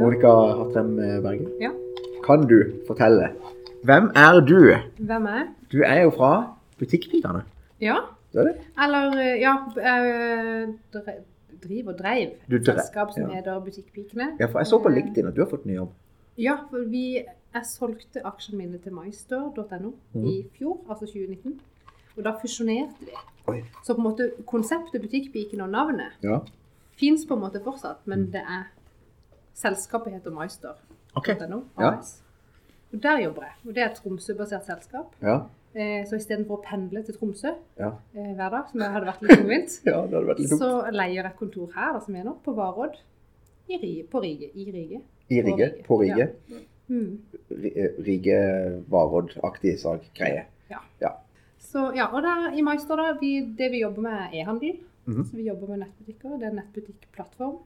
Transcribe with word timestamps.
Monica 0.00 0.32
Hattrem 0.58 0.96
Bergen, 1.22 1.48
Ja. 1.60 1.70
kan 2.26 2.46
du 2.48 2.58
fortelle 2.86 3.28
hvem 3.84 4.10
er 4.14 4.40
du? 4.40 4.58
Hvem 4.98 5.26
er 5.26 5.34
jeg? 5.38 5.46
Du 5.72 5.78
er 5.86 6.02
jo 6.02 6.10
fra 6.10 6.56
Butikkpikene. 6.78 7.42
Ja. 7.80 7.96
Du 8.32 8.38
er 8.38 8.44
det? 8.44 8.54
Eller 8.82 9.12
eh, 9.18 9.40
ja, 9.40 9.54
Driv 9.74 10.74
dre- 10.94 11.22
driver 11.68 11.92
og 11.92 11.98
dreiv 11.98 12.28
Du 12.50 12.56
et 12.56 12.62
dre- 12.68 12.72
selskap 12.80 13.08
som 13.14 13.30
ja. 13.30 13.36
heter 13.36 13.60
Butikkpikene. 13.60 14.26
Ja, 14.40 14.46
for 14.46 14.58
jeg 14.58 14.66
så 14.66 14.78
på 14.82 14.88
LinkedIn 14.88 15.26
at 15.26 15.34
du 15.36 15.40
har 15.44 15.50
fått 15.50 15.66
ny 15.66 15.74
jobb. 15.76 15.92
Ja, 16.38 16.56
for 16.70 16.78
vi, 16.90 17.22
jeg 17.56 17.66
solgte 17.70 18.22
aksjene 18.28 18.58
mine 18.62 18.78
til 18.82 18.92
mystore.no 18.96 19.92
i 20.22 20.36
fjor, 20.58 20.78
altså 20.88 21.06
2019. 21.06 21.56
Og 22.16 22.24
da 22.24 22.32
fusjonerte 22.40 23.04
vi. 23.08 23.12
Oi. 23.52 23.58
Så 23.84 23.94
på 23.94 24.00
en 24.00 24.06
måte 24.08 24.30
konseptet 24.48 25.02
Butikkpiken 25.04 25.60
og 25.60 25.68
navnet 25.70 26.16
Ja. 26.24 26.38
fins 26.98 27.26
på 27.28 27.34
en 27.36 27.40
måte 27.44 27.60
fortsatt, 27.64 28.06
men 28.06 28.30
det 28.32 28.40
er 28.42 28.64
Selskapet 29.56 30.12
heter 30.12 30.30
mystore.no. 30.36 30.82
Okay. 31.16 31.36
Ja. 31.80 31.90
Og 32.92 33.02
der 33.02 33.18
jobber 33.24 33.42
jeg. 33.46 33.54
Og 33.68 33.74
det 33.74 33.82
er 33.82 33.86
et 33.90 33.96
Tromsø-basert 34.02 34.66
selskap. 34.66 35.14
Ja. 35.22 35.38
Eh, 35.74 36.04
Så 36.08 36.16
istedenfor 36.16 36.58
å 36.58 36.64
pendle 36.64 37.02
til 37.04 37.14
Tromsø 37.16 37.54
Ja. 37.78 37.90
eh, 38.14 38.34
hver 38.34 38.50
dag, 38.50 38.64
som 38.70 38.80
hadde 38.80 39.06
vært 39.06 39.22
litt 39.22 39.38
tungvint, 39.38 39.80
ja, 39.86 40.02
så 40.58 40.90
leier 40.92 41.22
jeg 41.22 41.36
kontor 41.38 41.70
her, 41.74 41.92
da, 41.96 42.00
som 42.04 42.16
er 42.16 42.24
nå, 42.24 42.36
på 42.44 42.54
Varodd. 42.56 42.96
I 43.68 43.76
Rige, 43.82 44.04
på 44.12 44.20
Rige. 44.22 44.50
I 44.54 44.64
Rige. 44.72 45.00
I 45.30 45.40
Rige. 45.42 45.70
På 45.84 45.98
Rige. 46.00 46.28
Mm. 46.48 46.56
Ri- 46.56 46.66
eh, 46.90 47.96
Rige 48.06 48.40
Varåd-aktig 48.92 49.78
sak. 49.80 50.10
Greie. 50.14 50.46
Ja. 50.70 50.82
Ja. 51.00 51.12
Så 51.58 51.90
ja, 51.96 52.08
og 52.12 52.22
der 52.22 52.52
i 52.56 52.62
mai 52.62 52.76
står 52.78 53.02
det 53.02 53.08
vi, 53.20 53.32
det 53.58 53.70
vi 53.72 53.82
jobber 53.82 54.06
med 54.06 54.18
er 54.26 54.36
e-handel. 54.42 54.78
Mhm. 55.06 55.24
Så 55.24 55.36
vi 55.36 55.46
jobber 55.48 55.68
med 55.74 55.84
nettbutikker. 55.84 56.38
Det 56.38 56.46
er 56.46 56.54
en 56.54 56.60
nettbutikkplattform. 56.62 57.58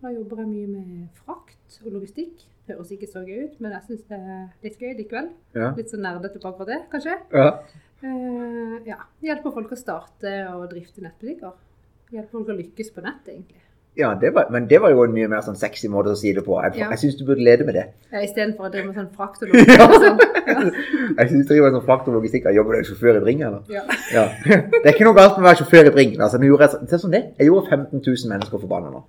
Da 0.00 0.08
jobber 0.14 0.42
jeg 0.42 0.48
mye 0.48 0.66
med 0.66 1.08
frakt 1.24 1.80
og 1.84 1.92
logistikk. 1.92 2.46
Det 2.66 2.76
Høres 2.76 2.92
ikke 2.94 3.08
så 3.10 3.24
gøy 3.26 3.48
ut, 3.48 3.56
men 3.60 3.72
jeg 3.74 3.82
syns 3.88 4.04
det 4.08 4.18
er 4.18 4.44
litt 4.62 4.78
gøy 4.78 4.92
likevel. 4.96 5.30
Ja. 5.56 5.72
Litt 5.76 5.90
så 5.90 5.98
nerdete 5.98 6.38
på 6.40 6.52
akkurat 6.52 6.70
det, 6.70 6.82
kanskje. 6.92 7.16
ja. 7.34 7.50
Uh, 8.00 8.78
ja. 8.86 8.96
Hjelper 9.20 9.52
folk 9.52 9.74
å 9.74 9.76
starte 9.76 10.30
og 10.54 10.70
drifte 10.70 11.02
nettbutikker. 11.04 11.52
Hjelper 12.14 12.32
folk 12.32 12.48
å 12.48 12.56
lykkes 12.56 12.94
på 12.94 13.02
nett, 13.04 13.26
egentlig. 13.28 13.60
Ja, 14.00 14.10
det 14.20 14.30
var, 14.34 14.46
men 14.54 14.66
det 14.70 14.78
var 14.80 14.90
jo 14.94 15.02
en 15.04 15.12
mye 15.12 15.28
mer 15.28 15.42
sånn 15.44 15.58
sexy 15.60 15.88
måte 15.92 16.14
å 16.14 16.16
si 16.18 16.32
det 16.36 16.42
på. 16.46 16.56
Jeg, 16.64 16.78
Ja. 16.80 16.88
syns 16.96 17.18
du 17.18 17.24
burde 17.28 17.44
lede 17.44 17.66
med 17.68 17.74
det. 17.76 17.84
Ja, 18.12 18.22
Istedenfor 18.24 18.68
å 18.68 18.72
drive 18.72 18.86
med 18.88 18.96
sånn 18.96 19.10
frakt 19.16 19.42
og 19.44 19.50
logistikk. 19.52 19.78
Ja. 19.80 19.86
sånn. 19.92 20.18
Ja. 20.46 20.56
Jeg 21.20 21.28
synes 21.34 21.46
du 21.46 21.52
driver 21.52 21.74
sånn 21.76 21.84
frakt 21.86 22.08
og 22.08 22.14
logistikk. 22.16 22.48
Jobber 22.56 22.78
du 22.80 22.84
som 22.88 22.96
sjåfør 22.96 23.20
i 23.20 23.24
Bring, 23.26 23.42
eller? 23.44 23.60
Ja. 23.68 23.82
Ja. 24.14 24.24
Det 24.46 24.82
er 24.86 24.94
ikke 24.94 25.04
noe 25.08 25.18
galt 25.20 25.36
med 25.36 25.44
å 25.44 25.48
være 25.50 25.60
sjåfør 25.62 25.90
i 25.90 25.94
Bring. 25.98 26.16
Altså, 26.20 26.40
gjorde 26.40 26.70
se 26.88 26.96
sånn 27.04 27.12
det. 27.14 27.22
Jeg 27.38 27.46
gjorde 27.50 27.68
15 27.68 28.00
000 28.00 28.32
mennesker 28.32 28.58
forbanna 28.64 28.90
nå. 28.96 29.04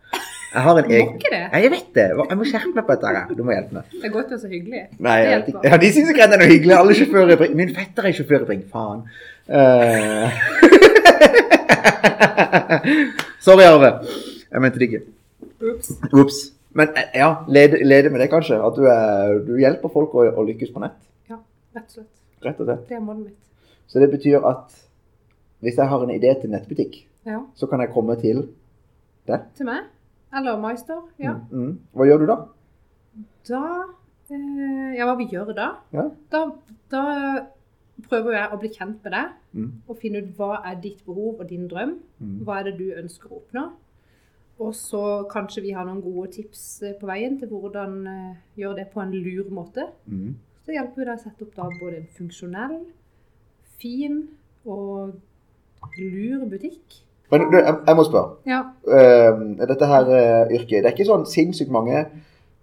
Jeg 0.51 0.61
har 0.65 0.75
en 0.81 0.83
Må 0.83 0.91
egen 0.97 1.13
ikke 1.15 1.29
det. 1.31 1.43
Nei, 1.53 1.59
jeg 1.63 1.71
vet 1.71 1.93
det. 1.95 2.05
Jeg 2.11 2.37
må 2.37 2.43
skjerpe 2.49 2.73
meg 2.75 2.83
på 2.89 2.91
dette. 2.97 3.07
her. 3.15 3.35
Du 3.37 3.43
må 3.47 3.53
hjelpe 3.55 3.73
meg. 3.77 3.83
Det 3.93 4.03
er 4.09 4.11
godt 4.17 4.25
å 4.27 4.35
være 4.35 4.41
så 4.43 4.49
hyggelig. 4.51 4.81
Nei, 4.99 5.17
jeg. 5.23 5.53
Ja, 5.63 5.77
de 5.79 5.91
syns 5.95 6.09
ikke 6.11 6.27
det 6.27 6.35
er 6.35 6.41
noe 6.43 6.49
hyggelig. 6.51 6.75
Alle 6.75 6.97
sjåfører 6.99 7.31
i 7.31 7.39
Bring. 7.39 7.53
Min 7.61 7.71
fetter 7.77 8.09
er 8.09 8.17
sjåfør 8.17 8.43
i 8.43 8.49
Bring. 8.49 8.65
Faen. 8.67 9.05
Uh... 9.47 10.27
Sorry, 13.47 13.63
Arve. 13.63 13.91
Jeg 14.51 14.61
mente 14.63 14.79
det 14.81 14.87
ikke. 14.89 15.01
Ops. 16.21 16.39
Men 16.75 16.87
eh, 16.95 17.09
ja, 17.19 17.29
leder 17.51 17.83
lede 17.85 18.09
med 18.13 18.21
det, 18.23 18.29
kanskje. 18.31 18.57
At 18.63 18.75
du, 18.77 18.85
er, 18.87 19.39
du 19.47 19.53
hjelper 19.59 19.91
folk 19.91 20.13
å, 20.15 20.25
å 20.39 20.45
lykkes 20.47 20.71
på 20.75 20.79
nett. 20.83 20.97
Ja, 21.31 21.37
rett 21.75 21.87
og 21.89 21.95
slett. 21.97 22.11
Rett 22.45 22.59
og 22.63 22.67
slett. 22.69 22.85
Det 22.89 22.95
er 22.97 23.03
målet 23.03 23.25
mitt. 23.31 23.37
Så 23.91 23.99
det 23.99 24.07
betyr 24.13 24.43
at 24.47 24.75
hvis 25.61 25.77
jeg 25.77 25.87
har 25.91 26.03
en 26.05 26.13
idé 26.13 26.31
til 26.41 26.49
nettbutikk, 26.53 27.01
Ja. 27.27 27.41
så 27.55 27.67
kan 27.69 27.79
jeg 27.83 27.91
komme 27.93 28.15
til 28.21 28.47
det. 29.29 29.41
Til 29.59 29.67
meg. 29.67 29.83
Eller 30.33 30.57
Meister. 30.57 31.01
Ja. 31.21 31.35
Mm. 31.51 31.65
Mm. 31.67 31.73
Hva 31.93 32.07
gjør 32.07 32.23
du 32.23 32.25
da? 32.31 32.37
Da 33.51 33.59
eh, 34.31 34.95
Ja, 34.97 35.05
hva 35.09 35.17
vi 35.19 35.27
gjør 35.29 35.51
da? 35.57 35.67
Ja. 35.93 36.07
Da, 36.31 36.45
da 36.91 37.03
prøver 38.07 38.37
jeg 38.39 38.47
å 38.55 38.59
bli 38.63 38.71
kjent 38.73 39.03
med 39.05 39.13
deg 39.17 39.37
Mm. 39.51 39.71
og 39.91 39.97
finne 39.99 40.21
ut 40.23 40.29
hva 40.37 40.61
er 40.63 40.77
ditt 40.79 41.01
behov 41.05 41.41
og 41.43 41.49
din 41.49 41.65
drøm. 41.67 41.97
Mm. 42.23 42.37
Hva 42.47 42.61
er 42.61 42.69
det 42.69 42.77
du 42.79 42.85
ønsker 42.95 43.27
å 43.27 43.41
oppnå? 43.41 43.65
Og 44.61 44.75
så 44.77 45.03
kanskje 45.31 45.63
vi 45.65 45.73
har 45.75 45.87
noen 45.87 46.03
gode 46.03 46.29
tips 46.35 46.63
eh, 46.85 46.95
på 46.99 47.09
veien 47.09 47.37
til 47.39 47.49
hvordan 47.51 47.99
eh, 48.07 48.39
gjøre 48.61 48.81
det 48.81 48.87
på 48.93 49.01
en 49.01 49.13
lur 49.15 49.51
måte. 49.53 49.87
Mm. 50.05 50.35
Så 50.65 50.75
hjelper 50.75 51.01
vi 51.01 51.07
deg 51.07 51.15
å 51.17 51.23
sette 51.23 51.47
opp 51.47 51.55
da 51.57 51.69
både 51.79 52.01
en 52.01 52.09
funksjonell, 52.17 52.75
fin 53.81 54.19
og 54.69 55.15
lur 55.97 56.45
butikk. 56.51 57.01
Men 57.31 57.47
du, 57.49 57.57
jeg, 57.57 57.77
jeg 57.87 57.97
må 57.97 58.03
spørre. 58.05 58.35
Ja. 58.45 58.59
Uh, 58.85 59.55
dette 59.63 59.87
her 59.87 60.09
uh, 60.11 60.51
yrket, 60.51 60.83
det 60.83 60.89
er 60.89 60.93
ikke 60.93 61.07
sånn 61.07 61.23
sinnssykt 61.25 61.71
mange 61.73 62.03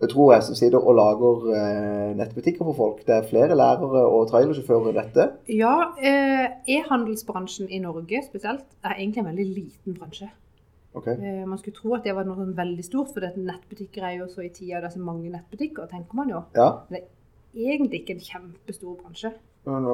tror 0.06 0.34
jeg 0.34 0.44
som 0.46 0.54
sitter 0.54 0.78
og 0.78 0.94
lager 0.94 1.46
uh, 1.50 2.10
nettbutikker 2.18 2.62
for 2.68 2.76
folk. 2.76 3.00
Det 3.06 3.16
er 3.16 3.26
flere 3.26 3.56
lærere 3.58 4.04
og 4.06 4.28
trailersjåfører 4.30 4.92
i 4.92 4.98
dette. 5.00 5.26
Ja, 5.50 5.74
eh, 5.98 6.46
e-handelsbransjen 6.76 7.70
i 7.70 7.80
Norge 7.82 8.22
spesielt 8.26 8.66
er 8.84 8.94
egentlig 8.94 9.24
en 9.24 9.30
veldig 9.32 9.48
liten 9.56 9.98
bransje. 9.98 10.30
Ok. 10.98 11.08
Eh, 11.14 11.44
man 11.46 11.58
skulle 11.60 11.76
tro 11.76 11.94
at 11.96 12.06
det 12.06 12.14
var 12.16 12.26
noe 12.26 12.38
sånn 12.38 12.56
veldig 12.58 12.86
stort, 12.86 13.12
for 13.14 13.24
nettbutikker 13.48 14.06
er 14.08 14.16
jo 14.20 14.30
så 14.32 14.44
i 14.44 14.50
tida 14.54 14.82
det 14.82 14.90
er 14.90 14.96
så 14.96 15.04
mange 15.04 15.30
nettbutikker, 15.32 15.86
tenker 15.90 16.18
man 16.18 16.32
jo. 16.32 16.42
Ja. 16.58 16.70
Det 16.90 17.02
er 17.02 17.76
egentlig 17.76 18.02
ikke 18.02 18.16
en 18.16 18.26
kjempestor 18.26 18.98
bransje. 19.02 19.32
Men, 19.68 19.86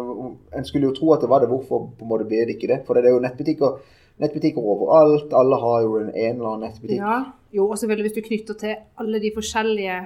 en 0.54 0.66
skulle 0.69 0.91
jo 0.91 0.97
tro 0.97 1.12
at 1.14 1.25
det 1.25 1.31
var 1.31 1.43
det. 1.43 1.50
Hvorfor 1.50 1.88
på 1.98 2.06
en 2.06 2.10
måte 2.10 2.26
ble 2.28 2.44
det 2.47 2.56
ikke 2.56 2.70
det? 2.70 2.82
For 2.87 2.97
det 2.97 3.09
er 3.09 3.16
jo 3.16 3.22
nettbutikker, 3.25 3.78
nettbutikker 4.22 4.69
overalt. 4.75 5.32
Alle 5.37 5.60
har 5.62 5.81
jo 5.87 5.97
en, 6.00 6.10
en 6.12 6.37
eller 6.37 6.50
annen 6.53 6.69
nettbutikk. 6.69 7.00
Ja, 7.00 7.16
jo, 7.54 7.69
og 7.69 7.81
selvfølgelig 7.81 8.09
hvis 8.09 8.19
du 8.19 8.28
knytter 8.28 8.60
til 8.60 8.76
alle 9.03 9.22
de 9.22 9.32
forskjellige 9.34 9.98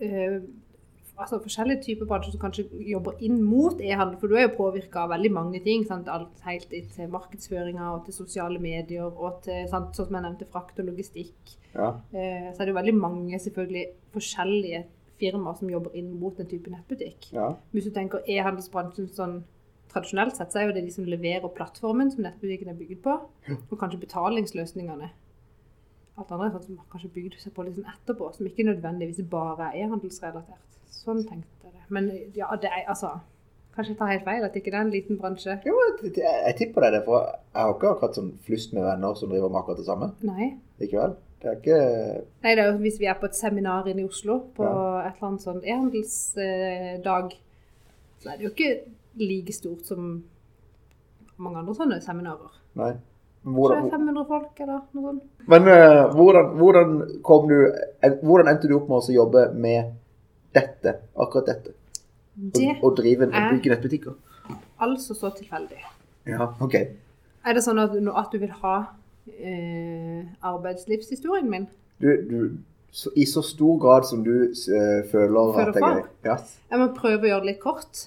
eh, 0.00 0.40
altså 1.20 1.38
forskjellige 1.42 1.82
typer 1.84 2.08
bransjer 2.10 2.34
som 2.34 2.42
kanskje 2.42 2.64
jobber 2.90 3.18
inn 3.24 3.40
mot 3.44 3.80
e-handel, 3.80 4.18
for 4.20 4.30
du 4.30 4.36
er 4.38 4.46
jo 4.46 4.56
påvirka 4.56 5.04
av 5.04 5.12
veldig 5.14 5.32
mange 5.36 5.60
ting. 5.64 5.84
Sant? 5.88 6.08
Alt 6.12 6.42
helt 6.46 6.70
til 6.70 7.12
markedsføringa 7.12 7.90
og 7.94 8.06
til 8.06 8.16
sosiale 8.16 8.60
medier 8.62 9.06
og 9.08 9.42
til 9.46 9.68
sant? 9.70 9.94
sånn 9.96 10.08
som 10.08 10.18
jeg 10.18 10.26
nevnte, 10.26 10.48
frakt 10.50 10.80
og 10.80 10.90
logistikk. 10.90 11.54
Ja. 11.74 11.92
Eh, 12.12 12.50
så 12.50 12.60
er 12.60 12.64
det 12.64 12.74
jo 12.74 12.80
veldig 12.80 12.96
mange 12.98 13.38
selvfølgelig 13.42 13.86
forskjellige 14.16 14.84
firmaer 15.20 15.56
som 15.58 15.70
jobber 15.70 15.96
inn 15.98 16.12
mot 16.20 16.36
den 16.38 16.48
type 16.50 16.72
nettbutikk. 16.72 17.30
Ja. 17.36 17.52
Hvis 17.74 17.88
du 17.88 17.94
tenker 17.94 18.24
e-handelsbransjen 18.26 19.10
sånn 19.14 19.40
tradisjonelt 19.90 20.36
sett, 20.36 20.52
så 20.52 20.60
er 20.60 20.68
jo 20.68 20.76
det 20.76 20.86
de 20.86 20.94
som 20.94 21.08
leverer 21.08 21.50
plattformen 21.54 22.12
som 22.12 22.24
nettbutikken 22.24 22.70
er 22.72 22.78
bygd 22.78 23.02
på, 23.04 23.16
og 23.58 23.76
kanskje 23.80 24.00
betalingsløsningene. 24.04 25.10
Alt 26.20 26.34
andre 26.34 26.50
er 26.50 26.54
sånn 26.56 26.66
som 26.68 26.82
kanskje 26.92 27.12
bygd 27.14 27.38
seg 27.40 27.54
på 27.56 27.64
sånn 27.66 27.88
etterpå, 27.94 28.28
som 28.36 28.48
ikke 28.48 28.66
nødvendigvis 28.68 29.24
bare 29.30 29.70
er 29.70 29.84
e-handelsrelatert. 29.84 30.79
Sånn 30.90 31.22
tenkte 31.24 31.68
jeg 31.68 31.74
det. 31.74 31.84
Men 31.94 32.10
ja, 32.36 32.50
det 32.60 32.70
er 32.70 32.88
altså 32.90 33.18
Kanskje 33.70 33.92
jeg 33.92 33.98
tar 34.00 34.08
helt 34.10 34.24
feil, 34.26 34.44
at 34.44 34.56
ikke 34.58 34.72
det 34.72 34.76
er 34.76 34.82
en 34.82 34.88
liten 34.90 35.18
bransje. 35.20 35.54
Jo, 35.62 35.76
jeg, 36.02 36.10
jeg, 36.18 36.54
tipper 36.58 36.82
det, 36.82 36.88
er 36.88 36.94
det, 36.96 37.00
for 37.04 37.22
jeg 37.22 37.54
har 37.54 37.74
ikke 37.76 37.92
akkurat 37.94 38.16
sånn 38.18 38.32
flust 38.42 38.72
med 38.74 38.82
venner 38.82 39.14
som 39.14 39.30
driver 39.30 39.52
med 39.52 39.60
akkurat 39.60 39.78
det 39.78 39.86
samme. 39.86 40.08
Nei. 40.26 40.48
Likevel. 40.82 41.14
Det 41.40 41.48
er 41.48 41.60
ikke 41.60 41.76
Nei, 42.44 42.50
det 42.50 42.64
er 42.64 42.66
jo 42.66 42.80
hvis 42.82 42.98
vi 43.00 43.06
er 43.08 43.20
på 43.20 43.28
et 43.30 43.38
seminar 43.38 43.86
inne 43.88 44.02
i 44.02 44.08
Oslo 44.10 44.40
på 44.56 44.66
Ja. 44.66 45.06
et 45.06 45.14
eller 45.14 45.28
annet 45.30 45.46
sånn 45.46 45.62
e-handelsdag, 45.62 47.38
så 48.20 48.32
er 48.32 48.36
det 48.36 48.44
jo 48.44 48.50
ikke 48.50 48.72
like 49.22 49.54
stort 49.54 49.86
som 49.86 50.10
mange 51.40 51.62
andre 51.62 51.74
sånne 51.78 52.00
seminarer. 52.04 52.58
Nei. 52.76 52.92
Hvordan, 53.40 53.86
er 53.86 53.94
500 53.94 54.26
folk, 54.28 54.60
eller 54.60 54.80
noe 54.92 55.06
sånt. 55.06 55.22
men 55.48 55.68
uh, 55.70 56.10
hvordan, 56.12 56.50
hvordan 56.58 56.90
kom 57.24 57.46
du 57.48 57.54
Hvordan 58.20 58.50
endte 58.50 58.68
du 58.68 58.74
opp 58.76 58.90
med 58.90 58.98
å 59.00 59.14
jobbe 59.14 59.46
med 59.56 59.94
dette? 60.54 60.96
Akkurat 61.16 61.46
dette? 61.46 61.74
Det 62.34 62.68
og, 62.80 62.92
å 62.92 62.94
drive 62.96 63.28
er- 63.28 63.52
bygge 63.54 63.74
nettbutikker? 63.74 64.14
altså 64.80 65.14
så 65.14 65.30
tilfeldig. 65.36 65.78
Ja, 66.26 66.46
OK. 66.60 66.74
Er 66.74 67.54
det 67.56 67.62
sånn 67.64 67.78
at, 67.80 67.92
at 67.94 68.32
du 68.32 68.38
vil 68.42 68.50
ha 68.62 68.74
eh, 69.28 70.24
arbeidslivshistorien 70.42 71.48
min? 71.50 71.66
Du, 72.00 72.08
du 72.30 72.38
så, 72.90 73.10
I 73.16 73.24
så 73.28 73.42
stor 73.44 73.78
grad 73.80 74.06
som 74.08 74.24
du 74.24 74.32
eh, 74.50 75.02
føler 75.10 75.52
Føler 75.54 75.68
at 75.68 75.74
det 75.76 75.84
er. 75.84 76.00
Ja. 76.24 76.36
Jeg 76.72 76.80
må 76.82 76.88
prøve 76.96 77.22
å 77.28 77.30
gjøre 77.30 77.44
det 77.44 77.50
litt 77.52 77.60
kort. 77.62 78.06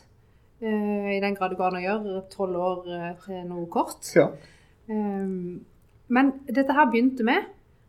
Eh, 0.63 1.13
I 1.17 1.21
den 1.23 1.35
grad 1.37 1.53
det 1.53 1.59
går 1.61 1.69
an 1.71 1.79
å 1.79 1.83
gjøre 1.85 2.23
tolv 2.33 2.57
år 2.67 2.89
eh, 2.97 3.11
til 3.25 3.45
noe 3.49 3.67
kort. 3.71 4.01
ja. 4.17 4.29
Um, 4.91 5.61
men 6.11 6.33
dette 6.51 6.73
her 6.75 6.89
begynte 6.91 7.23
med 7.23 7.45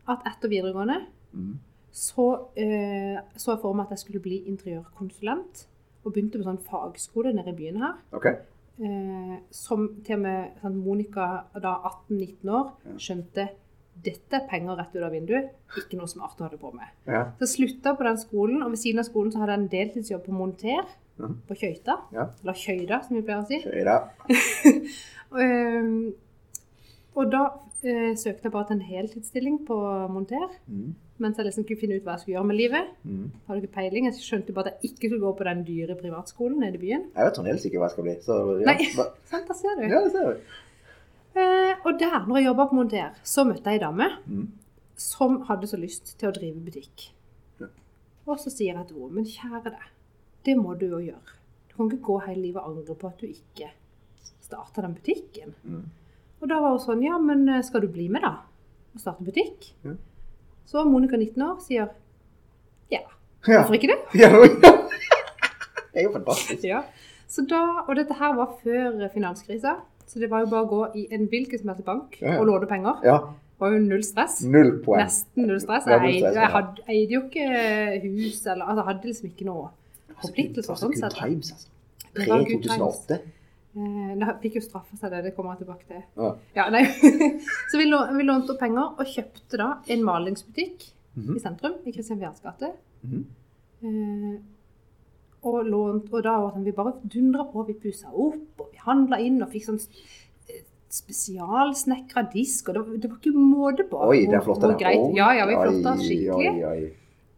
at 0.07 0.21
etter 0.29 0.47
videregående 0.51 1.01
Mm. 1.35 1.57
Så 1.95 2.27
eh, 2.59 3.15
så 3.39 3.53
jeg 3.53 3.61
for 3.61 3.77
meg 3.77 3.87
at 3.87 3.95
jeg 3.95 4.03
skulle 4.03 4.23
bli 4.23 4.41
interiørkonsulent. 4.51 5.67
Og 6.05 6.13
begynte 6.13 6.37
på 6.37 6.45
sånn 6.45 6.61
fagskole 6.61 7.31
nede 7.33 7.53
i 7.53 7.57
byen 7.57 7.79
her. 7.81 7.95
Okay. 8.13 8.41
Eh, 8.83 9.37
som 9.55 9.87
til 10.05 10.19
og 10.19 10.25
med 10.25 10.59
sånn, 10.61 10.75
Monica, 10.83 11.29
da 11.55 11.77
18-19 11.79 12.51
år, 12.59 12.73
skjønte 13.01 13.47
dette 14.05 14.35
er 14.37 14.43
penger 14.49 14.75
rett 14.75 14.93
ut 14.93 15.05
av 15.07 15.15
vinduet. 15.15 15.55
Ikke 15.79 15.97
noe 15.97 16.11
smart 16.11 16.37
å 16.37 16.45
holde 16.45 16.59
på 16.61 16.73
med. 16.75 16.91
Ja. 17.07 17.23
Så 17.39 17.47
jeg 17.47 17.53
slutta 17.53 17.95
på 17.95 18.05
den 18.05 18.19
skolen, 18.21 18.61
og 18.61 18.75
ved 18.75 18.81
siden 18.83 19.01
av 19.01 19.07
skolen 19.07 19.31
så 19.33 19.41
hadde 19.41 19.55
jeg 19.55 19.63
en 19.63 19.71
deltidsjobb 19.71 20.25
på 20.27 20.35
Monter. 20.35 20.93
Mm. 21.15 21.37
på 21.47 21.55
Kjøyta. 21.55 21.93
Ja. 22.11 22.25
Eller 22.43 22.57
Kjøyda, 22.59 22.97
som 23.05 23.15
vi 23.15 23.23
pleier 23.23 23.43
å 23.43 23.47
si. 23.47 23.61
Skjøy 23.63 23.85
da. 23.87 24.01
Ehm, 25.41 26.13
og 27.15 27.31
da 27.31 27.41
eh, 27.83 28.13
søkte 28.15 28.47
jeg 28.47 28.53
bare 28.53 28.69
til 28.69 28.77
en 28.77 28.85
heltidsstilling 28.87 29.57
på 29.67 29.75
monter. 30.11 30.45
Mm. 30.71 30.93
Mens 31.23 31.37
jeg 31.39 31.45
liksom 31.47 31.63
kunne 31.63 31.79
finne 31.79 31.95
ut 31.95 32.03
hva 32.03 32.11
jeg 32.17 32.19
skulle 32.25 32.35
gjøre 32.35 32.47
med 32.49 32.57
livet. 32.59 32.87
Mm. 33.07 33.27
Hadde 33.47 33.61
ikke 33.63 33.75
peiling. 33.77 34.05
Jeg 34.09 34.17
skjønte 34.19 34.53
bare 34.57 34.73
at 34.73 34.81
jeg 34.83 34.89
ikke 34.91 35.07
skulle 35.07 35.21
gå 35.23 35.29
på 35.39 35.45
den 35.47 35.61
dyre 35.67 35.95
privatskolen 35.95 36.57
nede 36.59 36.75
i 36.75 36.81
byen. 36.81 37.05
Jeg 37.15 37.29
vet 37.29 37.37
fremdeles 37.39 37.65
ikke 37.69 37.79
hva 37.79 37.87
jeg 37.87 37.93
skal 37.95 38.07
bli. 38.07 38.15
Så, 38.25 38.39
ja. 38.59 38.65
Nei. 38.67 38.87
Sant, 39.31 39.47
da 39.47 39.55
ser 39.55 39.77
du. 39.79 39.83
Ja, 39.87 40.01
det 40.03 40.11
ser 40.11 40.27
du. 40.27 40.55
Eh, 41.39 41.73
og 41.87 41.99
der, 41.99 42.17
når 42.27 42.37
jeg 42.41 42.45
jobba 42.49 42.65
på 42.71 42.75
monter, 42.81 43.15
så 43.27 43.43
møtte 43.47 43.71
jeg 43.71 43.79
ei 43.79 43.83
dame 43.85 44.09
Mm. 44.27 44.45
som 44.95 45.41
hadde 45.47 45.67
så 45.67 45.77
lyst 45.79 46.13
til 46.19 46.29
å 46.29 46.33
drive 46.35 46.59
butikk. 46.63 47.09
Ja. 47.59 47.67
Og 48.27 48.39
så 48.39 48.51
sier 48.51 48.73
jeg 48.75 48.87
til 48.87 48.99
henne, 49.01 49.15
men 49.15 49.25
kjære 49.27 49.71
deg, 49.73 49.87
det 50.47 50.55
må 50.59 50.75
du 50.79 50.85
jo 50.87 50.99
gjøre. 51.03 51.35
Du 51.69 51.75
kan 51.75 51.89
ikke 51.91 52.05
gå 52.07 52.17
hele 52.27 52.41
livet 52.41 52.61
og 52.63 52.69
angre 52.77 52.95
på 52.95 53.07
at 53.07 53.19
du 53.19 53.27
ikke 53.27 53.71
starta 54.45 54.83
den 54.85 54.95
butikken. 54.95 55.55
Mm. 55.63 55.81
Og 56.41 56.47
da 56.51 56.59
var 56.63 56.75
hun 56.75 56.83
sånn, 56.83 57.03
ja, 57.03 57.17
men 57.19 57.47
eh, 57.49 57.63
skal 57.67 57.83
du 57.83 57.87
bli 57.91 58.07
med 58.11 58.23
da? 58.23 58.33
Og 58.95 58.99
starte 59.03 59.23
butikk? 59.27 59.71
Ja. 59.87 59.95
Så 60.65 60.83
Monica 60.89 61.17
19 61.17 61.41
år 61.45 61.59
sier, 61.61 61.87
ja, 62.91 62.99
Ja. 63.47 63.61
hvorfor 63.61 63.73
ikke 63.77 63.91
det? 63.93 63.99
Ja, 64.23 64.29
ja. 64.33 64.71
Det 65.93 66.01
er 66.01 66.07
jo 66.09 66.11
fantastisk. 66.11 66.63
Ja. 66.67 66.81
Så 67.27 67.45
da, 67.49 67.59
og 67.87 67.95
dette 67.95 68.13
her 68.19 68.33
var 68.35 68.55
før 68.63 69.07
finanskrisa, 69.13 69.75
så 70.05 70.19
det 70.19 70.29
var 70.29 70.43
jo 70.43 70.49
bare 70.51 70.65
å 70.65 70.69
gå 70.69 70.81
i 70.99 71.07
en 71.15 71.27
hvilken 71.31 71.59
som 71.61 71.69
helst 71.71 71.85
bank 71.87 72.17
Ja, 72.21 72.35
og 72.39 72.45
låne 72.49 72.67
penger. 72.69 72.99
Ja. 73.05 73.17
Det 73.55 73.63
var 73.63 73.71
jo 73.71 73.79
null 73.85 74.03
stress. 74.03 74.41
Null 74.43 74.73
poeng. 74.83 74.99
Nesten 75.05 75.47
null 75.47 75.61
stress. 75.63 75.85
Jeg 75.87 76.01
eide, 76.09 76.33
jeg 76.35 76.49
hadde, 76.51 76.83
eide 76.91 77.15
jo 77.15 77.21
ikke 77.29 77.47
hus, 78.03 78.41
eller 78.51 78.65
altså, 78.67 78.83
hadde 78.89 79.07
liksom 79.07 79.29
ikke 79.31 79.47
noe 79.47 79.69
forpliktelser 80.21 80.73
Altså, 80.75 80.89
sånn 80.89 80.97
sett. 80.99 81.15
times, 81.21 81.53
altså. 81.55 81.67
Det 82.15 82.27
var 82.29 82.43
good 82.49 82.67
Pre-2008. 82.67 83.19
Eh, 83.75 84.15
Det 84.15 84.35
fikk 84.41 84.55
jo 84.55 84.61
straffa 84.61 84.95
seg 84.97 85.11
det, 85.11 85.23
det 85.23 85.35
kommer 85.35 85.51
jeg 85.55 85.65
tilbake 85.65 85.85
til. 85.89 86.03
Ja. 86.17 86.29
Ja, 86.55 86.69
nei. 86.71 86.85
Så 87.71 87.77
vi, 87.77 87.85
lå, 87.89 87.99
vi 88.15 88.23
lånte 88.23 88.53
opp 88.55 88.59
penger 88.59 88.93
og 88.99 89.05
kjøpte 89.05 89.57
da 89.57 89.69
en 89.87 90.03
malingsbutikk 90.07 90.91
Mhm. 91.15 91.35
i 91.37 91.39
sentrum, 91.39 91.75
i 91.85 91.91
Kristian 91.95 92.19
Fjærs 92.19 92.41
gate. 92.43 92.73
-hmm. 93.05 93.23
Eh, 93.83 94.39
og, 95.43 95.65
lånt, 95.65 96.11
og 96.13 96.23
da 96.23 96.31
var 96.39 96.47
det 96.49 96.55
sånn, 96.55 96.63
vi 96.65 96.71
bare 96.71 96.93
dundra 97.13 97.43
på, 97.51 97.63
vi 97.67 97.73
pussa 97.73 98.07
opp, 98.09 98.59
og 98.59 98.69
vi 98.71 98.77
handla 98.85 99.19
inn 99.19 99.41
og 99.43 99.49
fikk 99.51 99.63
sånn 99.65 99.79
eh, 100.49 100.61
spesialsnekra 100.89 102.23
disk, 102.33 102.69
og 102.69 102.73
det, 102.75 102.81
var- 102.87 102.97
det 102.97 103.09
var 103.11 103.17
ikke 103.17 103.33
måte 103.37 103.83
på 103.89 103.97
Oi, 104.09 104.25
det 104.25 104.33
er 104.35 104.41
flott. 104.41 104.61
det. 104.61 104.77
greit. 104.79 105.15
Ja, 105.15 105.31
ja, 105.33 105.45
vi 105.45 105.53
flotta 105.55 105.95
skikkelig. 106.01 106.51
Oi, 106.51 106.63
oi. 106.63 106.91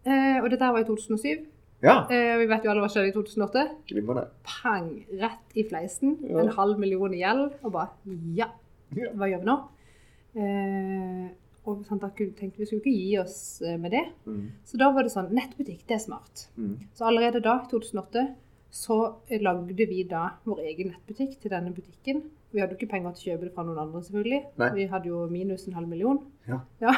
Eh, 0.06 0.44
og 0.44 0.50
dette 0.50 0.72
var 0.72 0.80
i 0.80 0.84
2007. 0.84 1.45
Ja, 1.83 2.07
Eh, 2.09 2.38
vi 2.41 2.47
vet 2.50 2.63
jo 2.65 2.71
alle 2.71 2.81
hva 2.81 2.89
skjedde 2.89 3.12
i 3.12 3.13
2008. 3.13 3.65
glimrende. 3.88 4.24
Pang! 4.44 4.88
Rett 5.19 5.53
i 5.56 5.63
fleisen. 5.63 6.18
Ja. 6.25 6.39
En 6.41 6.50
halv 6.56 6.79
million 6.81 7.13
i 7.13 7.19
gjeld. 7.21 7.53
Og 7.63 7.71
bare 7.71 7.89
ja, 8.35 8.47
Ja. 8.95 9.12
hva 9.13 9.27
gjør 9.29 9.44
vi 9.44 9.45
nå? 9.51 9.57
Eh, 10.38 11.27
og 11.68 11.83
sant, 11.85 12.01
da 12.01 12.09
tenkte 12.15 12.57
vi 12.62 12.65
skulle 12.65 12.81
ikke 12.81 12.95
gi 12.95 13.18
oss 13.21 13.38
eh, 13.62 13.77
med 13.77 13.91
det. 13.91 14.03
Mm. 14.25 14.44
Så 14.65 14.79
da 14.79 14.89
var 14.95 15.03
det 15.03 15.12
sånn 15.13 15.29
Nettbutikk, 15.35 15.83
det 15.89 15.97
er 15.97 16.03
smart. 16.03 16.47
Mm. 16.57 16.75
Så 16.95 17.06
allerede 17.09 17.41
da, 17.44 17.57
i 17.65 17.69
2008, 17.71 18.24
så 18.71 18.97
eh, 19.29 19.41
lagde 19.44 19.88
vi 19.89 20.03
da 20.07 20.29
vår 20.47 20.63
egen 20.71 20.94
nettbutikk 20.94 21.38
til 21.41 21.51
denne 21.53 21.74
butikken. 21.75 22.24
Vi 22.53 22.62
hadde 22.62 22.74
jo 22.74 22.79
ikke 22.79 22.91
penger 22.94 23.13
til 23.18 23.21
å 23.21 23.35
kjøpe 23.35 23.50
det 23.50 23.53
fra 23.56 23.65
noen 23.68 23.81
andre, 23.83 24.01
selvfølgelig. 24.06 24.41
Nei. 24.62 24.69
Vi 24.79 24.85
hadde 24.94 25.12
jo 25.12 25.25
minus 25.31 25.68
en 25.68 25.75
halv 25.77 25.91
million. 25.91 26.21
Ja. 26.47 26.62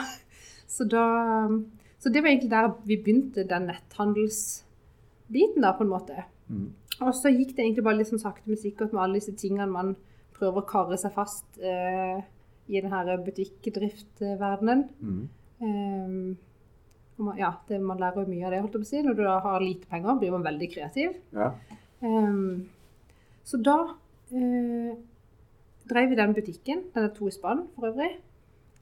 Så, 0.70 0.86
da, 0.86 1.02
så 1.98 2.12
det 2.14 2.22
var 2.22 2.30
egentlig 2.30 2.52
der 2.52 2.68
vi 2.86 2.96
begynte 3.02 3.42
den 3.50 3.64
netthandelsbiten, 5.30 5.62
da, 5.62 5.74
på 5.74 5.84
en 5.84 5.90
måte. 5.90 6.24
Mm. 6.50 6.74
Og 7.02 7.14
så 7.16 7.30
gikk 7.32 7.56
det 7.56 7.64
egentlig 7.66 7.84
bare 7.84 7.98
litt 7.98 8.08
sånn 8.10 8.20
sakte, 8.20 8.48
men 8.48 8.58
sikkert 8.58 8.92
med 8.94 9.04
alle 9.04 9.20
disse 9.20 9.36
tingene 9.38 9.68
man 9.72 9.96
prøver 10.34 10.62
å 10.62 10.68
karre 10.68 10.98
seg 10.98 11.12
fast 11.14 11.46
eh, 11.62 12.22
i 12.70 12.82
denne 12.82 13.18
butikkdriftverdenen. 13.26 14.90
Mm. 15.02 15.30
Um, 15.62 16.38
man- 17.18 17.38
ja, 17.38 17.54
det, 17.68 17.80
man 17.82 17.98
lærer 18.00 18.24
jo 18.24 18.30
mye 18.32 18.46
av 18.46 18.52
det, 18.52 18.62
holdt 18.62 18.74
jeg 18.74 18.82
på 18.82 18.88
å 18.88 18.90
si. 18.90 19.02
Når 19.04 19.16
du 19.16 19.24
da 19.24 19.40
har 19.44 19.60
lite 19.62 19.88
penger, 19.92 20.20
blir 20.20 20.32
man 20.32 20.44
veldig 20.44 20.70
kreativ. 20.74 21.16
Ja. 21.34 21.52
Um, 22.02 22.70
så 23.44 23.58
da 23.64 23.78
eh, 24.32 24.94
drev 25.90 26.10
vi 26.10 26.16
den 26.20 26.34
butikken. 26.38 26.84
Den 26.94 27.04
er 27.10 27.14
to 27.16 27.28
i 27.28 27.32
spann, 27.36 27.68
for 27.76 27.90
øvrig. 27.92 28.12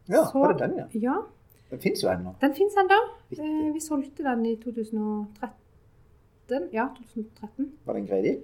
ja, 0.10 0.24
Så- 0.26 0.40
var 0.40 0.54
det 0.54 0.60
den, 0.68 0.78
ja? 0.78 0.88
Ja, 0.94 1.22
Den 1.70 1.80
finnes 1.80 2.02
jo 2.04 2.10
ennå. 2.10 2.36
den 2.42 2.54
fins 2.54 2.76
ennå. 2.78 3.00
Eh, 3.32 3.74
vi 3.74 3.80
solgte 3.80 4.24
den 4.24 4.46
i 4.46 4.56
2013. 4.56 5.50
Ja, 6.74 6.88
2013. 6.96 7.72
Var 7.86 7.94
det 7.98 8.02
en 8.02 8.08
grei 8.10 8.22
deal? 8.24 8.38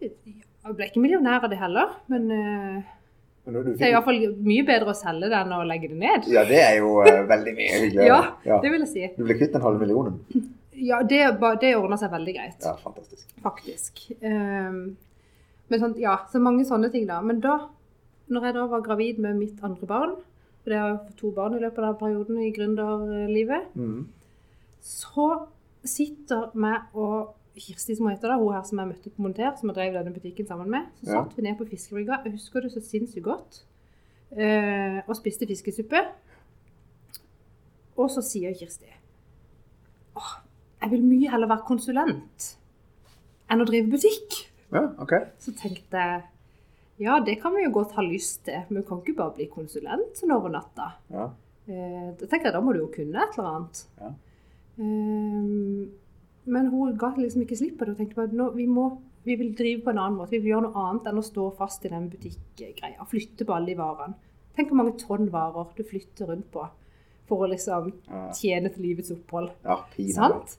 Jeg 0.00 0.74
ble 0.78 0.86
ikke 0.88 1.00
millionær 1.04 1.44
av 1.44 1.50
det 1.52 1.58
heller, 1.60 1.92
men 2.08 2.30
eh, 2.34 2.82
det 3.44 3.54
er 3.54 3.64
fikk- 3.76 3.90
iallfall 3.92 4.20
mye 4.48 4.64
bedre 4.66 4.90
å 4.92 4.96
selge 4.96 5.28
det 5.28 5.36
enn 5.38 5.52
å 5.52 5.62
legge 5.68 5.90
det 5.92 5.98
ned. 6.00 6.26
Ja, 6.32 6.42
det 6.48 6.60
er 6.64 6.78
jo 6.80 6.94
eh, 7.04 7.22
veldig 7.28 7.52
mye 7.58 7.78
hyggeligere. 7.82 8.06
Ja, 8.08 8.20
ja. 8.48 8.58
Det 8.64 8.72
vil 8.72 8.84
jeg 8.86 8.90
si. 8.94 9.08
Du 9.18 9.24
ble 9.28 9.36
kvitt 9.38 9.52
den 9.52 9.62
halve 9.64 9.80
millionen. 9.84 10.18
Ja, 10.74 11.02
det, 11.06 11.20
det 11.62 11.74
ordna 11.78 11.96
seg 12.00 12.10
veldig 12.10 12.34
greit. 12.34 12.64
Ja, 12.64 12.72
fantastisk. 12.82 13.28
faktisk. 13.44 14.00
Um, 14.24 14.96
men 15.70 15.80
sånn, 15.80 15.94
ja, 16.02 16.16
så 16.32 16.40
mange 16.42 16.64
sånne 16.68 16.90
ting 16.92 17.06
da. 17.08 17.20
Men 17.24 17.38
da, 17.44 17.58
når 18.32 18.48
jeg 18.48 18.56
da 18.58 18.64
var 18.72 18.82
gravid 18.84 19.20
med 19.22 19.38
mitt 19.38 19.62
andre 19.64 19.86
barn, 19.88 20.16
for 20.64 20.72
det 20.72 20.80
har 20.80 20.98
to 21.20 21.30
barn 21.36 21.54
i 21.58 21.60
løpet 21.62 21.78
av 21.78 21.92
den 21.92 22.00
perioden 22.00 22.40
i 22.42 22.50
gründerlivet, 22.56 23.70
Mm. 23.76 24.06
så 24.80 25.28
sitter 25.84 26.50
meg 26.56 26.90
og 26.96 27.34
Kirsti 27.56 27.94
som 27.96 28.08
heter 28.10 28.28
da, 28.32 28.36
hun 28.40 28.52
her 28.52 28.62
som 28.66 28.78
jeg 28.82 28.88
møtte 28.88 29.10
på 29.14 29.22
Monter, 29.22 29.52
som 29.60 29.70
jeg 29.70 29.76
drev 29.76 29.92
denne 29.94 30.14
butikken 30.14 30.46
sammen 30.48 30.70
med, 30.70 30.88
så 31.02 31.06
Ja. 31.12 31.22
satt 31.22 31.36
vi 31.36 31.42
ned 31.42 31.56
på 31.58 31.68
fiskebrygga, 31.70 32.22
jeg 32.24 32.32
husker 32.32 32.60
det 32.62 32.72
så 32.72 32.80
sinnssykt 32.82 33.22
godt, 33.24 33.62
eh, 34.36 35.02
og 35.06 35.14
spiste 35.16 35.46
fiskesuppe. 35.46 36.00
Og 37.96 38.10
så 38.10 38.22
sier 38.26 38.52
Kirsti, 38.58 38.90
åh, 40.16 40.32
jeg 40.82 40.90
vil 40.90 41.02
mye 41.06 41.30
heller 41.30 41.46
være 41.46 41.66
konsulent 41.68 42.56
enn 43.50 43.60
å 43.62 43.66
drive 43.68 43.90
butikk. 43.92 44.48
Ja, 44.72 44.88
ok. 44.98 45.12
Så 45.38 45.54
tenkte 45.56 45.92
jeg, 46.00 46.22
ja, 46.98 47.20
det 47.20 47.40
kan 47.40 47.54
vi 47.54 47.62
jo 47.64 47.70
godt 47.70 47.92
ha 47.92 48.02
lyst 48.02 48.44
til, 48.48 48.64
men 48.68 48.82
vi 48.82 48.88
kan 48.88 48.98
ikke 49.02 49.16
bare 49.16 49.34
bli 49.36 49.46
konsulent 49.46 50.16
sånn 50.18 50.32
over 50.34 50.50
natta. 50.50 50.92
Ja. 51.12 51.30
Eh, 51.68 52.10
da 52.18 52.26
tenker 52.26 52.50
jeg, 52.50 52.52
da 52.52 52.60
må 52.60 52.72
du 52.74 52.80
jo 52.80 52.90
kunne 52.92 53.22
et 53.22 53.38
eller 53.38 53.50
annet. 53.54 53.84
Ja. 54.00 54.10
Eh, 54.78 55.88
men 56.44 56.68
hun 56.72 56.96
ga 57.00 57.12
liksom 57.16 57.44
ikke 57.44 57.58
slipp 57.58 57.78
på 57.78 57.86
det 57.86 57.94
og 57.94 58.00
tenkte 58.02 58.18
bare, 58.20 58.36
nå, 58.36 58.50
vi, 58.56 58.66
må, 58.68 58.88
vi 59.24 59.36
vil 59.40 59.54
drive 59.56 59.84
på 59.84 59.92
en 59.92 60.00
annen 60.02 60.18
måte. 60.20 60.34
Vi 60.36 60.42
vil 60.44 60.54
gjøre 60.54 60.68
noe 60.68 60.86
annet 60.88 61.08
enn 61.10 61.20
å 61.20 61.24
stå 61.24 61.48
fast 61.58 61.84
i 61.86 61.92
den 61.92 62.10
butikkgreia. 62.12 63.06
Flytte 63.08 63.46
på 63.48 63.56
alle 63.56 63.72
de 63.72 63.78
varene. 63.78 64.18
Tenk 64.54 64.70
hvor 64.70 64.80
mange 64.82 64.98
tonn 65.00 65.30
varer 65.34 65.72
du 65.74 65.82
flytter 65.88 66.30
rundt 66.30 66.50
på 66.54 66.66
for 67.28 67.46
å 67.46 67.48
liksom 67.50 67.88
tjene 68.36 68.70
til 68.70 68.84
livets 68.84 69.12
opphold. 69.14 69.50
ja 69.64 69.78
pina, 69.94 70.28
Sant? 70.28 70.58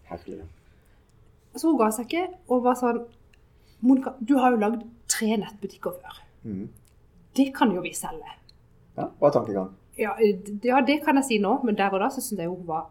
Så 1.55 1.69
hun 1.69 1.77
ga 1.79 1.91
seg 1.93 2.09
ikke 2.09 2.25
og 2.51 2.65
var 2.65 2.79
sånn 2.79 3.05
Monica, 3.86 4.15
du 4.19 4.33
har 4.39 4.55
jo 4.55 4.59
lagd 4.59 4.83
tre 5.12 5.36
nettbutikker 5.38 5.93
før. 6.01 6.19
Mm. 6.48 6.69
Det 7.38 7.51
kan 7.53 7.71
jo 7.75 7.83
vi 7.83 7.91
selge. 7.93 8.31
Ja, 8.95 9.09
bra 9.19 9.29
tankegang. 9.36 9.74
Ja, 10.00 10.15
ja, 10.63 10.79
det 10.81 11.01
kan 11.05 11.19
jeg 11.19 11.27
si 11.27 11.38
nå, 11.43 11.59
men 11.63 11.77
der 11.77 11.93
og 11.93 12.01
da 12.01 12.09
så 12.12 12.24
syns 12.24 12.41
jeg 12.41 12.50
hun 12.50 12.65
var 12.67 12.88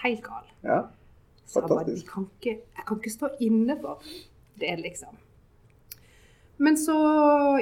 helt 0.00 0.22
gal. 0.24 0.46
Ja. 0.64 0.78
Så 1.46 1.60
jeg 1.60 1.68
bare, 1.70 1.84
jeg 1.92 2.06
kan 2.08 2.26
ikke, 2.30 2.54
jeg 2.78 2.86
kan 2.88 2.98
ikke 3.00 3.12
stå 3.12 3.28
inne 3.44 3.76
for 3.80 4.00
det, 4.60 4.72
liksom. 4.80 5.16
Men 6.64 6.76
så, 6.78 6.94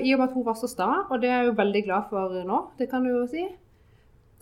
i 0.04 0.12
og 0.12 0.20
med 0.20 0.28
at 0.28 0.34
hun 0.36 0.44
var 0.44 0.56
så 0.60 0.68
sta, 0.68 0.88
og 1.10 1.20
det 1.22 1.30
er 1.30 1.42
jeg 1.42 1.50
jo 1.50 1.58
veldig 1.58 1.82
glad 1.86 2.08
for 2.10 2.34
nå, 2.46 2.58
det 2.78 2.90
kan 2.92 3.04
du 3.06 3.10
jo 3.14 3.26
si, 3.30 3.46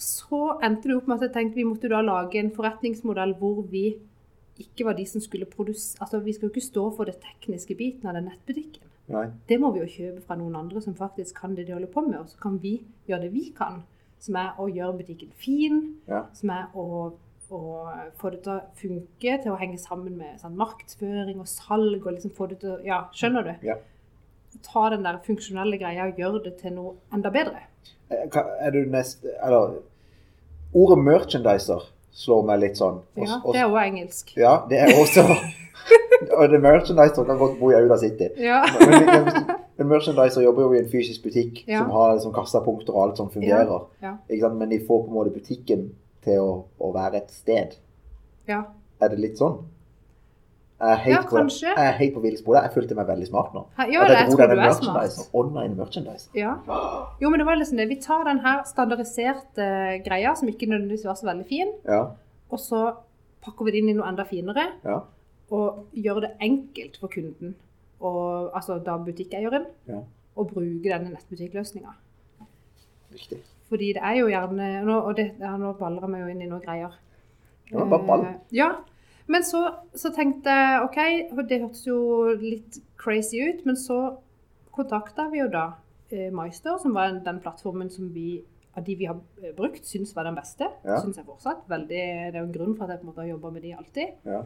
så 0.01 0.41
endte 0.65 0.89
det 0.91 0.97
opp 0.97 1.07
med 1.11 1.21
at 1.21 1.29
jeg 1.29 1.35
tenkte 1.37 1.61
vi 1.61 1.67
måtte 1.69 1.91
da 1.93 2.01
lage 2.03 2.41
en 2.41 2.51
forretningsmodell 2.57 3.35
hvor 3.39 3.61
vi 3.71 3.85
ikke 4.61 4.85
var 4.89 4.97
de 4.99 5.05
som 5.09 5.23
skulle 5.25 5.47
produsere, 5.49 6.01
altså 6.05 6.21
vi 6.25 6.35
skal 6.37 6.49
jo 6.49 6.53
ikke 6.55 6.67
stå 6.67 6.85
for 6.97 7.09
det 7.09 7.19
tekniske 7.23 7.77
biten 7.79 8.09
av 8.11 8.17
den 8.19 8.27
nettbutikken. 8.29 8.87
Nei. 9.11 9.25
Det 9.49 9.57
må 9.61 9.73
vi 9.75 9.81
jo 9.83 9.89
kjøpe 9.91 10.23
fra 10.27 10.37
noen 10.39 10.57
andre 10.59 10.83
som 10.85 10.95
faktisk 10.99 11.41
kan 11.41 11.55
det 11.57 11.65
de 11.67 11.75
holder 11.75 11.91
på 11.91 12.05
med, 12.07 12.19
og 12.21 12.29
så 12.31 12.39
kan 12.43 12.59
vi 12.63 12.77
gjøre 13.09 13.25
det 13.27 13.33
vi 13.35 13.47
kan, 13.57 13.81
som 14.21 14.37
er 14.37 14.59
å 14.61 14.69
gjøre 14.71 14.99
butikken 15.01 15.33
fin, 15.41 15.81
Ja. 16.11 16.27
som 16.37 16.51
er 16.55 16.69
å, 16.75 17.13
å 17.51 17.61
få 18.21 18.31
det 18.31 18.43
til 18.45 18.53
å 18.53 18.61
funke, 18.79 19.37
til 19.43 19.53
å 19.53 19.59
henge 19.59 19.79
sammen 19.83 20.17
med 20.19 20.39
sånn, 20.41 20.55
markedsføring 20.57 21.41
og 21.43 21.49
salg, 21.51 22.05
og 22.07 22.13
liksom 22.15 22.31
få 22.37 22.47
det 22.53 22.61
til 22.63 22.77
å, 22.77 22.81
ja, 22.87 23.01
skjønner 23.17 23.43
du? 23.49 23.67
Ja. 23.67 23.77
Ta 24.67 24.89
den 24.91 25.03
der 25.07 25.19
funksjonelle 25.27 25.79
greia 25.79 26.09
og 26.11 26.19
gjøre 26.19 26.43
det 26.45 26.57
til 26.63 26.73
noe 26.75 26.95
enda 27.15 27.31
bedre. 27.35 27.61
Eh, 28.11 28.27
Er 28.61 28.71
du 28.75 28.85
nest 28.91 29.25
Eller 29.45 29.77
Ordet 30.75 30.99
merchandiser 31.03 31.83
slår 32.15 32.45
meg 32.47 32.61
litt 32.61 32.77
sånn. 32.79 33.01
Også, 33.17 33.39
Ja, 33.39 33.53
det 33.53 33.61
er 33.61 33.67
også 33.71 33.85
engelsk. 33.87 34.33
ja, 34.37 34.53
det 34.71 34.79
er 34.79 34.93
også 35.01 35.25
Og 36.39 36.51
det 36.53 36.61
merchandiser 36.63 37.25
kan 37.25 37.39
godt 37.41 37.59
bo 37.59 37.71
i 37.73 37.75
Auda 37.79 37.97
City. 37.99 38.29
Ja. 38.39 38.61
Men, 38.79 39.07
men, 39.07 39.57
men 39.79 39.89
merchandiser 39.89 40.43
jobber 40.45 40.67
jo 40.69 40.75
i 40.77 40.83
en 40.83 40.91
fysisk 40.93 41.23
butikk 41.25 41.65
Ja. 41.67 41.81
som 41.83 41.91
har 41.95 42.15
liksom 42.19 42.35
kassapunkter 42.37 42.93
og 42.95 43.03
alt 43.09 43.17
som 43.23 43.31
fungerer. 43.33 43.87
Ja. 44.03 44.17
Men 44.53 44.69
de 44.69 44.79
får 44.87 45.05
på 45.07 45.09
en 45.09 45.15
måte 45.17 45.33
butikken 45.35 45.89
til 46.25 46.39
å, 46.39 46.65
å 46.81 46.93
være 46.95 47.17
et 47.23 47.31
sted. 47.31 47.77
Ja. 48.49 48.63
Er 49.01 49.09
det 49.09 49.19
litt 49.19 49.39
sånn? 49.41 49.63
Jeg 50.81 50.89
er 50.95 51.01
helt, 51.05 51.13
Ja, 51.13 51.21
på, 51.29 51.37
kanskje. 51.37 51.69
jeg 51.77 51.77
er 51.91 51.97
helt 51.99 52.15
på 52.15 52.21
villspor. 52.25 52.57
Jeg 52.57 52.73
følte 52.73 52.95
meg 52.97 53.07
veldig 53.11 53.27
smart 53.29 53.53
nå. 53.53 53.67
Ja, 53.93 54.01
At 54.07 54.11
jeg 54.15 54.31
tror 54.33 54.49
du 54.49 54.61
er 54.65 54.73
smart. 54.73 55.19
Online 55.37 55.77
merchandise. 55.77 56.31
Ja. 56.35 56.55
Jo, 57.21 57.29
men 57.29 57.39
det 57.39 57.47
var 57.47 57.57
liksom 57.61 57.77
det. 57.77 57.89
Vi 57.91 57.99
tar 58.01 58.25
den 58.25 58.41
her 58.41 58.63
standardiserte 58.65 59.67
greia, 60.07 60.33
som 60.37 60.49
ikke 60.49 60.67
nødvendigvis 60.71 61.05
var 61.05 61.15
så 61.21 61.27
veldig 61.29 61.47
fin, 61.49 61.73
Ja. 61.85 62.07
og 62.51 62.59
så 62.59 62.95
pakker 63.45 63.65
vi 63.65 63.71
det 63.73 63.79
inn 63.83 63.91
i 63.91 63.93
noe 63.99 64.09
enda 64.09 64.25
finere, 64.25 64.73
Ja. 64.85 65.03
og 65.51 65.87
gjør 65.95 66.21
det 66.23 66.31
enkelt 66.41 66.97
for 67.01 67.09
kunden, 67.09 67.55
og, 68.01 68.51
altså 68.55 68.79
da 68.83 68.97
butikkeieren, 68.99 69.67
Ja. 69.87 70.01
å 70.37 70.45
bruke 70.49 70.83
denne 70.89 71.11
nettbutikkløsninga. 71.13 71.93
Riktig. 73.13 73.43
Fordi 73.71 73.93
det 73.95 74.03
er 74.03 74.19
jo 74.19 74.31
gjerne 74.31 74.69
Nå, 74.87 74.97
og 74.99 75.17
det, 75.19 75.31
ja, 75.39 75.55
nå 75.59 75.73
baller 75.79 76.11
meg 76.11 76.25
jo 76.25 76.31
inn 76.33 76.43
i 76.43 76.49
noen 76.51 76.65
greier. 76.65 76.97
Det 77.71 77.79
var 77.79 77.91
bare 77.93 78.07
ball. 78.09 78.25
Uh, 78.27 78.39
ja. 78.55 78.71
Men 79.31 79.47
så, 79.47 79.63
så 79.95 80.11
tenkte 80.15 80.51
jeg 80.51 80.87
OK, 80.89 80.99
det 81.47 81.61
hørtes 81.63 81.85
jo 81.87 82.01
litt 82.41 82.81
crazy 82.99 83.39
ut, 83.47 83.63
men 83.69 83.79
så 83.79 84.01
kontakta 84.75 85.29
vi 85.31 85.43
jo 85.45 85.51
da 85.53 85.67
uh, 85.77 86.31
Meister, 86.35 86.81
som 86.83 86.97
var 86.97 87.15
den 87.15 87.39
plattformen 87.43 87.93
som 87.95 88.11
vi 88.15 88.41
av 88.75 88.85
de 88.87 88.95
vi 88.95 89.07
har 89.07 89.19
brukt, 89.57 89.87
syns 89.87 90.13
var 90.15 90.29
den 90.29 90.39
beste. 90.39 90.69
Ja. 90.87 91.01
Syns 91.03 91.19
jeg 91.19 91.27
fortsatt. 91.27 91.65
Veldig, 91.71 92.01
det 92.31 92.35
er 92.35 92.41
jo 92.41 92.47
en 92.47 92.55
grunn 92.55 92.77
for 92.79 92.87
at 92.87 92.95
jeg 92.95 93.03
på 93.03 93.09
en 93.09 93.11
måte 93.11 93.25
har 93.25 93.31
jobba 93.33 93.51
med 93.55 93.65
de 93.67 93.75
alltid. 93.75 94.13
Ja. 94.31 94.43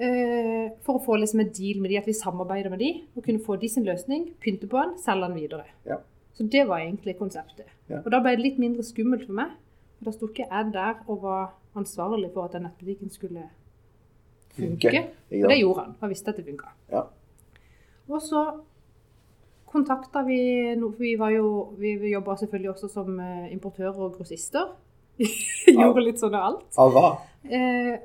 Uh, 0.00 0.66
for 0.86 0.96
å 0.96 1.04
få 1.04 1.16
liksom 1.20 1.42
en 1.42 1.52
deal 1.56 1.80
med 1.82 1.92
de, 1.92 1.98
at 2.00 2.08
vi 2.08 2.16
samarbeider 2.16 2.72
med 2.72 2.80
de, 2.84 2.90
og 3.16 3.24
kunne 3.26 3.42
få 3.44 3.56
de 3.60 3.68
sin 3.72 3.84
løsning, 3.88 4.30
pynte 4.40 4.68
på 4.70 4.80
den, 4.80 4.96
selge 5.02 5.28
den 5.28 5.40
videre. 5.40 5.68
Ja. 5.88 6.00
Så 6.34 6.46
det 6.52 6.66
var 6.68 6.78
egentlig 6.78 7.16
konseptet. 7.18 7.68
Ja. 7.90 8.00
Og 8.04 8.10
da 8.12 8.20
ble 8.22 8.36
det 8.36 8.44
litt 8.44 8.58
mindre 8.62 8.84
skummelt 8.86 9.26
for 9.26 9.36
meg. 9.36 9.56
Da 10.00 10.12
sto 10.14 10.28
ikke 10.30 10.46
jeg 10.48 10.72
der 10.72 11.02
og 11.06 11.22
var 11.22 11.50
ansvarlig 11.76 12.30
for 12.34 12.48
at 12.48 12.56
den 12.56 12.64
nettbutikken 12.68 13.10
skulle 13.12 13.48
funke. 14.56 14.88
Funke, 14.90 15.08
Ja. 15.30 15.44
Og 15.44 15.50
det 15.52 15.58
gjorde 15.60 15.84
han. 15.84 15.96
Han 16.00 16.10
visste 16.10 16.30
at 16.30 16.36
det 16.40 16.46
funka. 16.46 16.72
Ja. 16.92 17.02
Og 18.08 18.22
så 18.22 18.44
kontakta 19.70 20.22
vi 20.26 20.74
for 20.80 20.94
Vi 20.98 21.14
var 21.18 21.30
jo 21.30 21.74
Vi 21.78 22.10
jobba 22.10 22.36
selvfølgelig 22.36 22.70
også 22.70 22.88
som 22.88 23.20
eh, 23.20 23.52
importører 23.52 23.98
og 23.98 24.16
grossister. 24.16 24.72
Gjorde 25.66 26.02
litt 26.02 26.18
sånn 26.18 26.34
av 26.34 26.46
alt. 26.48 26.78
Av 26.80 26.92
hva? 26.94 27.10
Eh, 27.44 27.98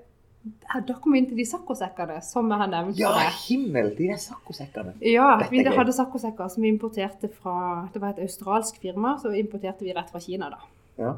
kom 1.02 1.14
vi 1.14 1.22
inn 1.22 1.30
til 1.30 1.40
de 1.40 1.46
saccosekkene 1.48 2.18
som 2.26 2.50
jeg 2.52 2.62
har 2.62 2.72
nevnt 2.72 3.00
Ja, 3.00 3.14
himmel! 3.48 3.94
De 3.98 4.10
der 4.12 4.20
saccosekkene. 4.22 4.96
Ja, 5.02 5.38
Dette 5.42 5.54
vi 5.54 5.64
hadde 5.64 5.96
saccosekker 5.96 6.52
som 6.54 6.66
vi 6.66 6.74
importerte 6.74 7.30
fra 7.34 7.88
Det 7.94 8.02
var 8.02 8.14
et 8.14 8.26
australsk 8.26 8.78
firma, 8.82 9.16
så 9.22 9.34
importerte 9.34 9.86
vi 9.86 9.96
rett 9.96 10.12
fra 10.12 10.22
Kina, 10.22 10.52
da. 10.54 10.60
Ja. 11.02 11.16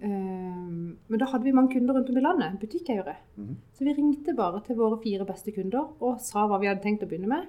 Um, 0.00 0.96
men 1.08 1.20
da 1.20 1.28
hadde 1.30 1.46
vi 1.46 1.54
mange 1.56 1.72
kunder 1.72 1.94
rundt 1.96 2.10
om 2.10 2.18
i 2.18 2.24
landet, 2.24 2.58
butikkeiere. 2.60 3.14
Mhm. 3.36 3.54
Så 3.78 3.84
vi 3.84 3.94
ringte 3.94 4.34
bare 4.36 4.60
til 4.66 4.76
våre 4.76 4.98
fire 5.02 5.24
beste 5.24 5.54
kunder 5.54 5.86
og 6.00 6.20
sa 6.20 6.46
hva 6.46 6.58
vi 6.60 6.68
hadde 6.68 6.82
tenkt 6.82 7.06
å 7.06 7.08
begynne 7.08 7.30
med. 7.30 7.46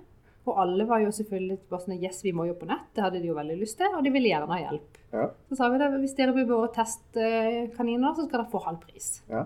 Og 0.48 0.56
alle 0.62 0.86
var 0.88 1.02
jo 1.04 1.10
selvfølgelig 1.12 1.58
bare 1.68 1.84
sånn 1.84 2.00
Yes, 2.00 2.22
vi 2.24 2.32
må 2.32 2.46
jo 2.48 2.54
på 2.56 2.70
nett. 2.70 2.88
Det 2.96 3.04
hadde 3.04 3.20
de 3.20 3.28
jo 3.28 3.36
veldig 3.36 3.58
lyst 3.60 3.78
til, 3.82 3.90
og 3.98 4.04
de 4.04 4.14
ville 4.14 4.30
gjerne 4.30 4.48
ha 4.48 4.60
hjelp. 4.62 5.02
Ja. 5.12 5.26
Så 5.50 5.58
sa 5.60 5.68
vi 5.74 5.82
det, 5.82 5.90
hvis 6.00 6.16
dere 6.16 6.36
blir 6.36 6.48
våre 6.48 6.70
testkaniner, 6.72 8.16
så 8.16 8.28
skal 8.28 8.38
dere 8.38 8.52
få 8.54 8.64
halv 8.64 8.80
pris. 8.86 9.22
ja. 9.30 9.44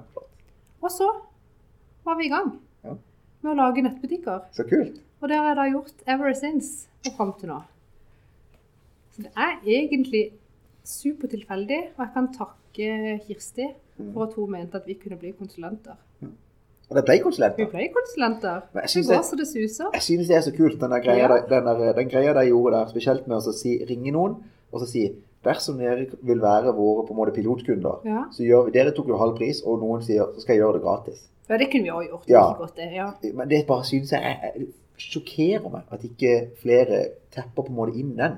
Og 0.82 0.90
så 0.90 1.08
var 2.06 2.16
vi 2.18 2.26
i 2.26 2.30
gang 2.34 2.52
Ja. 2.84 2.96
med 3.44 3.52
å 3.54 3.56
lage 3.56 3.82
nettbutikker. 3.86 4.42
Så 4.52 4.64
kult. 4.70 5.00
Og 5.22 5.30
det 5.30 5.38
har 5.38 5.48
jeg 5.52 5.56
da 5.58 5.66
gjort 5.72 5.94
ever 6.08 6.34
since 6.34 6.88
og 7.06 7.14
fram 7.18 7.34
til 7.40 7.50
nå. 7.50 7.62
Så 9.16 9.22
det 9.24 9.32
er 9.38 9.58
egentlig 9.68 10.32
supertilfeldig, 10.84 11.82
og 11.98 12.06
jeg 12.06 12.14
kan 12.14 12.30
takke 12.34 13.20
Kirsti 13.28 13.68
for 14.14 14.24
at 14.26 14.34
hun 14.34 14.52
mente 14.52 14.76
at 14.80 14.88
vi 14.88 14.96
kunne 14.98 15.18
bli 15.20 15.32
konsulenter. 15.38 15.98
Og 16.92 16.98
det 16.98 17.04
ble 17.08 17.20
konsulenter? 17.24 17.58
Vi 17.62 17.66
ble 17.72 17.86
konsulenter. 17.96 18.62
Det 18.74 19.06
går 19.08 19.24
så 19.24 19.38
det 19.40 19.48
suser. 19.48 19.92
Jeg 19.94 20.02
synes 20.02 20.28
det 20.28 20.36
er 20.36 20.42
så 20.42 20.52
kult, 20.56 20.80
den, 20.82 20.92
der 20.92 21.00
greia, 21.06 21.28
Ja. 21.30 21.38
den, 21.48 21.66
der, 21.66 21.94
den 21.94 22.10
greia 22.10 22.34
de 22.34 22.48
gjorde 22.50 22.74
der, 22.78 22.88
spesielt 22.92 23.28
med 23.28 23.38
å 23.38 23.54
si, 23.54 23.78
ringe 23.88 24.12
noen 24.12 24.36
og 24.72 24.80
så 24.82 24.88
si 24.88 25.06
dersom 25.44 25.78
dere 25.78 26.08
vil 26.22 26.42
være 26.42 26.74
våre 26.76 27.06
på 27.08 27.12
en 27.14 27.18
måte 27.18 27.34
pilotkunder, 27.36 28.02
Ja. 28.06 28.26
så 28.32 28.44
gjør 28.44 28.66
vi, 28.66 28.72
dere 28.72 28.92
tok 28.92 29.08
jo 29.08 29.18
halv 29.18 29.38
pris, 29.38 29.62
og 29.66 29.80
noen 29.80 30.02
sier 30.04 30.26
så 30.34 30.42
skal 30.42 30.56
jeg 30.56 30.62
gjøre 30.64 30.74
det 30.74 30.82
gratis. 30.84 31.28
Ja, 31.52 31.58
det 31.62 31.68
kunne 31.72 31.84
vi 31.84 31.92
også 31.92 32.10
gjort. 32.10 32.30
Ja. 32.32 32.44
Godt 32.58 32.76
det, 32.80 32.88
ja. 32.96 33.10
Men 33.34 33.50
det 33.52 33.66
bare 33.68 33.84
synes 33.86 34.12
jeg 34.16 34.22
jeg, 34.24 34.52
er- 34.56 34.72
sjokkerer 35.02 35.70
meg, 35.74 35.82
at 35.92 36.04
ikke 36.06 36.34
flere 36.62 36.98
tepper 37.34 37.64
på 37.66 37.70
en 37.72 37.76
måte 37.76 37.96
inn 37.98 38.16
den. 38.18 38.36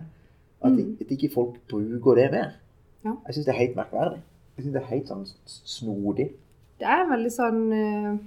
At, 0.64 0.72
Mm. 0.72 0.98
at 1.02 1.10
ikke 1.12 1.30
folk 1.34 1.58
bruker 1.70 2.16
det 2.16 2.32
mer. 2.32 2.52
Ja. 3.04 3.12
Jeg 3.28 3.34
synes 3.36 3.46
det 3.46 3.54
er 3.54 3.60
helt 3.60 3.76
merkverdig. 3.76 4.22
Jeg 4.56 4.64
synes 4.64 4.74
det 4.74 4.82
er 4.84 4.94
helt 4.96 5.08
sånn 5.12 5.26
snodig. 5.46 6.30
Det 6.80 6.88
er 6.88 7.04
en 7.04 7.10
veldig 7.12 7.32
sånn 7.32 7.60
eh, 7.74 8.18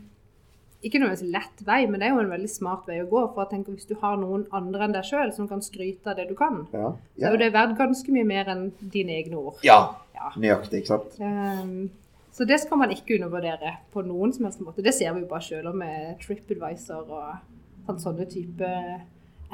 Ikke 0.84 0.98
nødvendigvis 1.00 1.32
lett 1.32 1.62
vei, 1.66 1.86
men 1.86 1.98
det 2.00 2.06
er 2.06 2.12
jo 2.14 2.20
en 2.20 2.30
veldig 2.30 2.50
smart 2.50 2.84
vei 2.86 2.98
å 3.00 3.08
gå. 3.08 3.22
For 3.34 3.42
jeg 3.42 3.50
tenker 3.54 3.72
Hvis 3.72 3.88
du 3.88 3.94
har 4.02 4.16
noen 4.20 4.44
andre 4.52 4.84
enn 4.84 4.92
deg 4.92 5.04
sjøl 5.08 5.32
som 5.34 5.48
kan 5.48 5.62
skryte 5.64 6.06
av 6.12 6.16
det 6.16 6.28
du 6.28 6.34
kan, 6.34 6.66
Ja. 6.72 6.92
så 7.18 7.26
er 7.26 7.30
jo 7.32 7.36
det 7.38 7.52
verdt 7.54 7.78
ganske 7.78 8.12
mye 8.12 8.24
mer 8.26 8.44
enn 8.52 8.72
dine 8.92 9.16
egne 9.16 9.36
ord. 9.36 9.56
ja. 9.64 9.96
Ja. 10.14 10.30
Nøyaktig, 10.36 10.82
ikke 10.82 10.86
sant? 10.86 11.16
Ehm, 11.20 11.90
så 12.36 12.44
det 12.48 12.58
skal 12.60 12.76
man 12.82 12.90
ikke 12.92 13.16
undervurdere 13.16 13.70
på 13.94 14.02
noen 14.04 14.32
som 14.36 14.44
helst 14.44 14.60
måte. 14.60 14.82
Det 14.84 14.92
ser 14.94 15.14
vi 15.16 15.22
jo 15.24 15.28
bare 15.30 15.40
sjøl 15.46 15.70
med 15.74 16.18
TripAdvisor 16.20 17.08
og 17.08 17.36
sånn, 17.86 18.00
sånne 18.02 18.26
type 18.28 18.68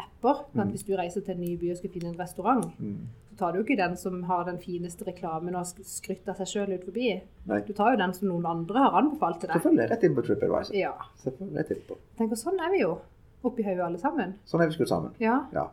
apper. 0.03 0.45
Mm. 0.55 0.71
hvis 0.73 0.85
du 0.87 0.95
reiser 0.97 1.21
til 1.25 1.35
en 1.37 1.41
ny 1.45 1.57
by 1.61 1.71
og 1.73 1.77
skal 1.81 1.91
finne 1.95 2.09
en 2.13 2.19
restaurant, 2.19 2.65
Mm. 2.81 3.07
så 3.31 3.37
tar 3.39 3.53
du 3.53 3.61
ikke 3.63 3.77
den 3.77 3.97
som 3.97 4.23
har 4.25 4.45
den 4.45 4.59
fineste 4.59 5.05
reklamen 5.07 5.55
og 5.55 5.65
skryter 5.67 6.31
av 6.31 6.37
seg 6.37 6.47
sjøl 6.53 6.75
ut 6.75 6.85
forbi. 6.85 7.21
Nei. 7.47 7.61
Du 7.67 7.73
tar 7.73 7.93
jo 7.93 7.99
den 7.99 8.13
som 8.15 8.29
noen 8.29 8.47
andre 8.47 8.79
har 8.79 8.93
anbefalt 9.03 9.41
til 9.41 9.49
deg. 9.49 9.57
Selvfølgelig 9.63 9.91
rett 9.91 10.05
inn 10.05 10.15
på 10.15 10.23
TripAdvisor. 10.27 10.75
Ja. 10.75 10.93
Selvfølgelig 11.25 11.59
rett 11.59 11.71
inn 11.71 11.83
på. 11.89 11.97
Tenk, 12.19 12.33
sånn 12.37 12.61
er 12.61 12.71
vi 12.71 12.81
jo. 12.81 12.99
Oppi 13.45 13.63
hodet 13.67 13.85
alle 13.85 13.99
sammen. 13.99 14.35
Sånn 14.47 14.63
er 14.63 14.67
vi 14.69 14.75
skrudd 14.75 14.89
sammen. 14.89 15.15
Ja. 15.21 15.47
Ja. 15.53 15.69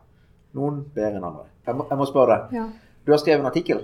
Noen 0.54 0.84
bedre 0.94 1.18
enn 1.18 1.24
andre. 1.24 1.46
Jeg 1.66 1.76
må, 1.76 1.86
jeg 1.90 1.98
må 1.98 2.06
spørre 2.10 2.38
deg. 2.50 2.54
ja. 2.60 2.70
Du 3.06 3.12
har 3.14 3.18
skrevet 3.20 3.40
en 3.40 3.46
artikkel. 3.50 3.80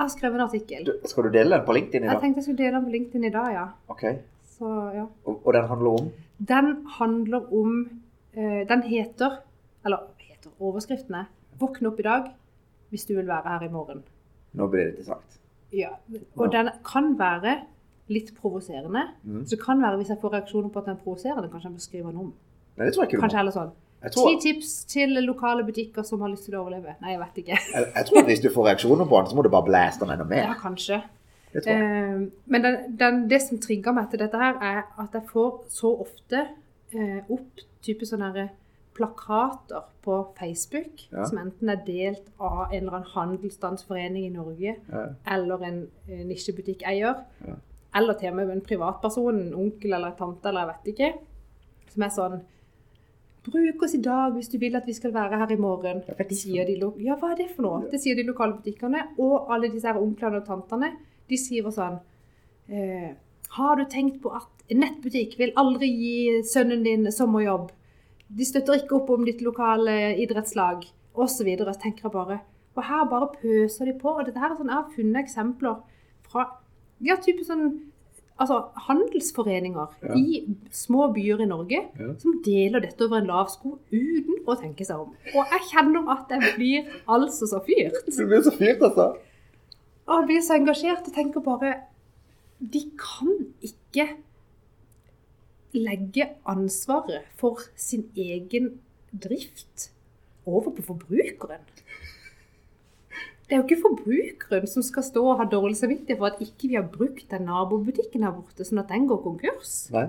Jeg 0.00 0.06
har 0.06 0.12
skrevet 0.14 0.38
en 0.38 0.40
artikkel. 0.40 0.84
Du, 0.86 0.92
skal 1.04 1.26
du 1.26 1.28
dele 1.28 1.52
den 1.52 1.64
på 1.66 1.72
LinkedIn 1.76 2.04
i 2.04 2.06
dag? 2.06 2.14
Jeg 2.14 2.22
tenkte 2.22 2.40
jeg 2.40 2.44
skulle 2.44 2.60
dele 2.62 2.76
den 2.78 2.84
på 2.84 2.92
LinkedIn 2.94 3.24
i 3.28 3.30
dag, 3.34 3.48
ja. 3.52 3.64
Ok. 3.92 4.04
Så 4.48 4.70
ja. 4.94 5.02
Og, 5.28 5.42
og 5.44 5.52
den 5.52 5.66
handler 5.68 5.98
om? 5.98 6.06
Den 6.48 6.70
handler 6.94 7.50
om 7.58 7.74
uh, 8.36 8.62
Den 8.70 8.82
heter 8.86 9.36
Eller 9.84 10.06
heter 10.24 10.54
overskriftene 10.60 11.18
er 11.18 11.28
'Våkne 11.60 11.92
opp 11.92 12.00
i 12.00 12.06
dag 12.06 12.30
hvis 12.88 13.04
du 13.04 13.14
vil 13.14 13.26
være 13.26 13.48
her 13.48 13.66
i 13.66 13.68
morgen'. 13.68 14.00
Nå 14.52 14.66
blir 14.66 14.80
det 14.80 14.88
interessant. 14.88 15.36
Ja. 15.72 15.90
Og 16.36 16.52
den 16.52 16.70
kan 16.92 17.18
være 17.18 17.58
litt 18.08 18.32
provoserende. 18.40 19.02
Mm. 19.22 19.44
Så 19.44 19.56
det 19.56 19.64
kan 19.64 19.82
være 19.82 19.96
hvis 19.96 20.08
jeg 20.08 20.18
får 20.20 20.32
reaksjoner 20.32 20.68
på 20.68 20.78
at 20.78 20.88
den 20.88 20.96
er 20.96 21.04
provoserende, 21.04 21.50
kanskje 21.52 21.68
jeg 21.68 21.72
må 21.72 21.78
skrive 21.78 22.08
den 22.08 22.16
om. 22.16 22.32
Nei, 22.76 22.86
det 22.86 22.94
tror 22.94 23.04
jeg 23.04 23.12
ikke 23.12 23.16
du 23.16 23.20
Kanskje 23.20 23.36
må. 23.36 23.40
heller 23.40 23.52
sånn. 23.52 23.70
Ti 24.00 24.36
tips 24.40 24.84
til 24.88 25.10
lokale 25.26 25.64
butikker 25.66 26.02
som 26.08 26.20
har 26.24 26.30
lyst 26.32 26.46
til 26.48 26.54
å 26.56 26.62
overleve. 26.64 26.94
Nei, 27.02 27.10
jeg 27.12 27.20
vet 27.20 27.40
ikke. 27.42 27.58
jeg, 27.74 27.88
jeg 27.94 28.06
tror 28.08 28.18
at 28.22 28.30
hvis 28.30 28.40
du 28.40 28.48
får 28.54 28.68
reaksjoner 28.70 29.04
på 29.10 29.18
den, 29.20 29.26
så 29.30 29.36
må 29.36 29.42
du 29.44 29.50
bare 29.52 29.66
blæste 29.68 30.06
den 30.06 30.14
enda 30.20 30.36
Ja, 30.40 30.54
kanskje. 30.60 31.02
Det. 31.52 31.66
Eh, 31.66 32.22
men 32.46 32.62
den, 32.64 32.78
den, 32.96 33.20
det 33.28 33.42
som 33.42 33.58
trigger 33.60 33.92
meg 33.92 34.08
til 34.12 34.22
dette 34.22 34.38
her, 34.40 34.56
er 34.62 34.82
at 35.02 35.16
jeg 35.18 35.26
får 35.32 35.64
så 35.68 35.90
ofte 36.06 36.46
eh, 36.94 37.20
opp 37.28 37.64
type 37.84 38.06
sånne 38.08 38.30
her 38.36 38.48
plakater 38.94 39.82
på 40.04 40.14
Facebook, 40.38 41.04
Ja. 41.12 41.24
som 41.28 41.38
enten 41.38 41.68
er 41.72 41.80
delt 41.86 42.26
av 42.40 42.70
en 42.72 42.78
eller 42.82 42.96
annen 43.00 43.10
handelsstandsforening 43.14 44.26
i 44.26 44.32
Norge, 44.34 44.76
Ja. 44.92 45.04
eller 45.26 45.62
en 45.66 45.80
eh, 46.08 46.24
nisjebutikkeier, 46.26 47.14
Ja. 47.46 47.54
eller 47.94 48.14
til 48.14 48.30
og 48.30 48.36
med 48.36 48.50
en 48.50 48.60
privatperson, 48.60 49.40
en 49.40 49.54
onkel 49.54 49.92
eller 49.92 50.06
en 50.12 50.16
tante, 50.18 50.48
eller 50.48 50.60
jeg 50.60 50.68
vet 50.74 50.94
ikke, 50.94 51.12
som 51.92 52.02
er 52.02 52.08
sånn 52.16 52.40
Bruk 53.40 53.82
oss 53.86 53.94
i 53.96 54.02
dag 54.04 54.34
hvis 54.34 54.50
du 54.52 54.58
vil 54.60 54.76
at 54.76 54.84
vi 54.88 54.92
skal 54.92 55.14
være 55.14 55.38
her 55.40 55.52
i 55.54 55.56
morgen. 55.60 56.02
Er 56.12 56.34
Sier 56.36 56.66
de, 56.68 56.76
ja, 57.00 57.16
hva 57.16 57.32
er 57.32 57.38
det 57.38 57.48
for 57.54 57.64
noe? 57.64 57.88
Det 57.88 58.00
sier 58.02 58.18
de 58.18 58.26
lokale 58.28 58.58
butikkene. 58.58 59.06
Og 59.18 59.48
alle 59.52 59.70
disse 59.72 59.88
her 59.88 60.00
onklene 60.00 60.42
og 60.42 60.46
tantene, 60.48 60.92
de 61.30 61.38
sier 61.40 61.64
sånn 61.72 61.96
eh, 62.68 63.16
Har 63.56 63.80
du 63.80 63.86
tenkt 63.88 64.20
på 64.20 64.32
at 64.36 64.64
en 64.70 64.82
nettbutikk 64.84 65.38
vil 65.40 65.54
aldri 65.58 65.88
gi 65.88 66.16
sønnen 66.46 66.84
din 66.84 67.08
sommerjobb? 67.14 67.70
De 68.28 68.46
støtter 68.46 68.82
ikke 68.82 68.98
opp 69.00 69.08
om 69.16 69.24
ditt 69.26 69.40
lokale 69.42 70.16
idrettslag, 70.20 70.84
osv. 71.16 71.48
Tenker 71.80 72.06
jeg 72.06 72.12
bare 72.12 72.42
Og 72.76 72.84
her 72.84 73.08
bare 73.08 73.32
pøser 73.40 73.88
de 73.88 73.96
på. 73.98 74.18
Og 74.18 74.26
dette 74.28 74.38
her 74.38 74.52
er 74.52 74.60
sånn, 74.60 74.68
jeg 74.68 74.82
har 74.82 74.92
funnet 74.98 75.24
eksempler 75.24 75.80
fra 76.28 76.44
ja, 77.00 77.16
type 77.16 77.46
sånn 77.48 77.89
altså, 78.40 78.56
handelsforeninger 78.88 79.86
Ja. 80.02 80.14
i 80.16 80.56
små 80.72 81.12
byer 81.14 81.42
i 81.44 81.46
Norge 81.46 81.80
Ja. 81.98 82.14
som 82.18 82.42
deler 82.44 82.80
dette 82.80 83.04
over 83.04 83.18
en 83.20 83.26
lav 83.30 83.50
sko 83.52 83.78
uten 83.92 84.40
å 84.46 84.56
tenke 84.60 84.84
seg 84.86 84.98
om. 85.00 85.12
Og 85.34 85.44
jeg 85.52 85.60
kjenner 85.70 86.08
at 86.16 86.28
jeg 86.30 86.54
blir 86.56 86.88
altså 87.08 87.46
så 87.46 87.60
fyrt. 87.66 88.00
Du 88.16 88.26
blir 88.26 88.42
så 88.42 88.50
fyrt, 88.56 88.80
altså. 88.82 89.16
Og 90.08 90.14
jeg 90.20 90.26
blir 90.26 90.40
så 90.42 90.56
engasjert 90.58 91.06
og 91.06 91.14
tenker 91.14 91.40
bare 91.44 91.74
De 92.60 92.80
kan 92.98 93.30
ikke 93.62 94.08
legge 95.72 96.26
ansvaret 96.50 97.22
for 97.38 97.60
sin 97.76 98.08
egen 98.16 98.80
drift 99.12 99.90
over 100.46 100.70
på 100.74 100.82
forbrukeren. 100.82 101.62
Det 103.50 103.56
er 103.56 103.62
jo 103.64 103.66
ikke 103.66 103.82
forbrukeren 103.82 104.68
som 104.70 104.84
skal 104.86 105.02
stå 105.02 105.22
og 105.26 105.40
ha 105.40 105.44
dårlig 105.50 105.74
samvittighet 105.80 106.20
for 106.20 106.30
at 106.30 106.42
ikke 106.44 106.68
vi 106.70 106.76
har 106.78 106.84
brukt 106.86 107.24
den 107.32 107.48
nabobutikken 107.50 108.22
her 108.22 108.30
borte, 108.36 108.62
sånn 108.62 108.78
at 108.84 108.92
den 108.92 109.08
går 109.10 109.18
konkurs. 109.24 109.72
Nei. 109.90 110.04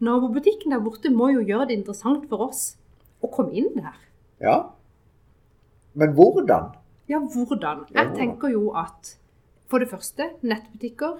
nabobutikken 0.00 0.70
der 0.72 0.80
borte 0.84 1.10
må 1.12 1.32
jo 1.34 1.42
gjøre 1.42 1.66
det 1.68 1.80
interessant 1.80 2.28
for 2.30 2.46
oss 2.46 2.62
å 3.20 3.28
komme 3.34 3.52
inn 3.58 3.74
der. 3.74 3.98
Ja. 4.40 4.54
Men 5.98 6.14
hvordan? 6.14 6.70
Ja, 7.10 7.18
hvordan? 7.18 7.84
Jeg 7.90 8.14
tenker 8.14 8.54
jo 8.54 8.70
at 8.78 9.16
for 9.70 9.82
det 9.82 9.90
første, 9.90 10.30
nettbutikker 10.46 11.18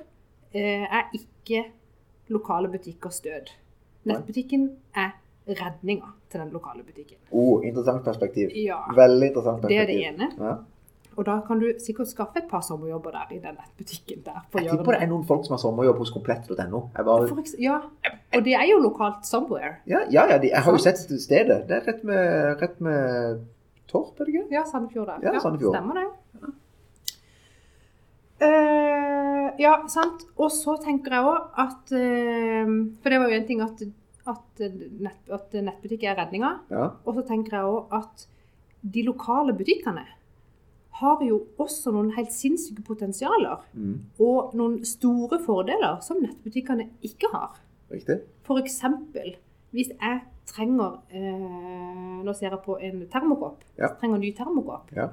eh, 0.54 0.86
er 0.86 1.10
ikke 1.18 1.64
lokale 2.30 2.70
butikkers 2.70 3.20
død. 3.26 3.50
Nettbutikken 4.06 4.70
er 4.94 5.16
redninga 5.50 6.14
til 6.30 6.44
den 6.44 6.52
lokale 6.54 6.86
butikken. 6.86 7.18
Oh, 7.30 7.58
interessant 7.66 8.04
perspektiv. 8.06 8.54
Ja, 8.54 8.84
Veldig 8.94 9.32
interessant 9.32 9.64
perspektiv. 9.64 9.76
det 9.76 9.82
er 9.82 9.90
det 9.90 10.12
ene. 10.14 10.30
Ja. 10.38 10.58
Og 11.20 11.26
da 11.28 11.34
kan 11.44 11.58
du 11.60 11.66
sikkert 11.82 12.08
skaffe 12.08 12.40
et 12.40 12.46
par 12.48 12.62
sommerjobber 12.64 13.12
der 13.12 13.32
i 13.36 13.38
den 13.42 13.58
nettbutikken 13.58 14.22
der. 14.24 14.38
Jeg 14.56 14.70
tipper 14.70 14.96
det 14.96 15.02
er 15.04 15.10
noen 15.10 15.26
folk 15.28 15.44
som 15.44 15.52
har 15.52 15.60
sommerjobb 15.60 15.98
hos 16.00 16.12
komplett.no. 16.14 16.80
Bare 16.96 17.44
Ja, 17.60 17.76
og 18.32 18.44
det 18.46 18.54
er 18.56 18.64
jo 18.70 18.78
lokalt 18.80 19.28
somewhere. 19.28 19.74
Ja, 19.90 20.06
ja, 20.08 20.24
ja 20.30 20.38
de, 20.40 20.48
jeg 20.54 20.64
har 20.64 20.72
jo 20.72 20.80
sett 20.80 21.02
stedet. 21.04 21.58
Det 21.68 21.76
er 21.76 21.84
rett 21.90 22.06
med, 22.08 22.62
rett 22.62 22.80
med 22.80 23.42
Torp, 23.90 24.14
er 24.16 24.24
det 24.30 24.32
ikke? 24.32 24.46
Ja, 24.54 24.64
Sandefjord 24.70 25.10
der. 25.10 25.26
Ja, 25.28 25.42
Sandefjord. 25.44 25.76
Stemmer 25.76 26.00
det. 26.00 26.06
Eh, 28.40 29.48
ja, 29.60 29.74
sant. 29.92 30.24
Og 30.40 30.48
så 30.54 30.78
tenker 30.80 31.18
jeg 31.18 31.28
òg 31.28 31.58
at 31.60 31.92
uh, 31.92 32.70
For 33.02 33.12
det 33.12 33.18
var 33.20 33.28
jo 33.28 33.40
en 33.42 33.48
ting 33.50 33.60
at, 33.60 33.82
at, 34.32 34.62
nett, 35.04 35.20
at 35.28 35.58
nettbutikk 35.68 36.08
er 36.08 36.16
redninga. 36.22 36.54
Ja. 36.72 36.88
Og 37.04 37.18
så 37.18 37.26
tenker 37.28 37.58
jeg 37.58 37.74
òg 37.74 37.92
at 38.00 38.24
de 38.80 39.04
lokale 39.04 39.52
butikkene 39.52 40.06
har 41.00 41.22
jo 41.24 41.42
også 41.60 41.92
noen 41.94 42.12
helt 42.16 42.32
sinnssyke 42.34 42.84
potensialer. 42.86 43.62
Mm. 43.72 43.94
Og 44.20 44.54
noen 44.58 44.80
store 44.86 45.40
fordeler 45.44 46.00
som 46.04 46.20
nettbutikkene 46.22 46.90
ikke 47.06 47.30
har. 47.32 47.60
Riktig. 47.90 48.20
For 48.46 48.60
eksempel 48.62 49.34
hvis 49.74 49.92
jeg 49.94 50.20
trenger 50.50 50.96
eh, 51.14 52.22
Nå 52.26 52.32
ser 52.34 52.50
jeg 52.50 52.62
på 52.64 52.76
en 52.82 53.04
termokopp. 53.10 53.62
Ja. 53.78 53.92
Trenger 54.00 54.18
en 54.18 54.24
ny 54.24 54.32
termokopp. 54.36 54.90
Ja. 54.96 55.08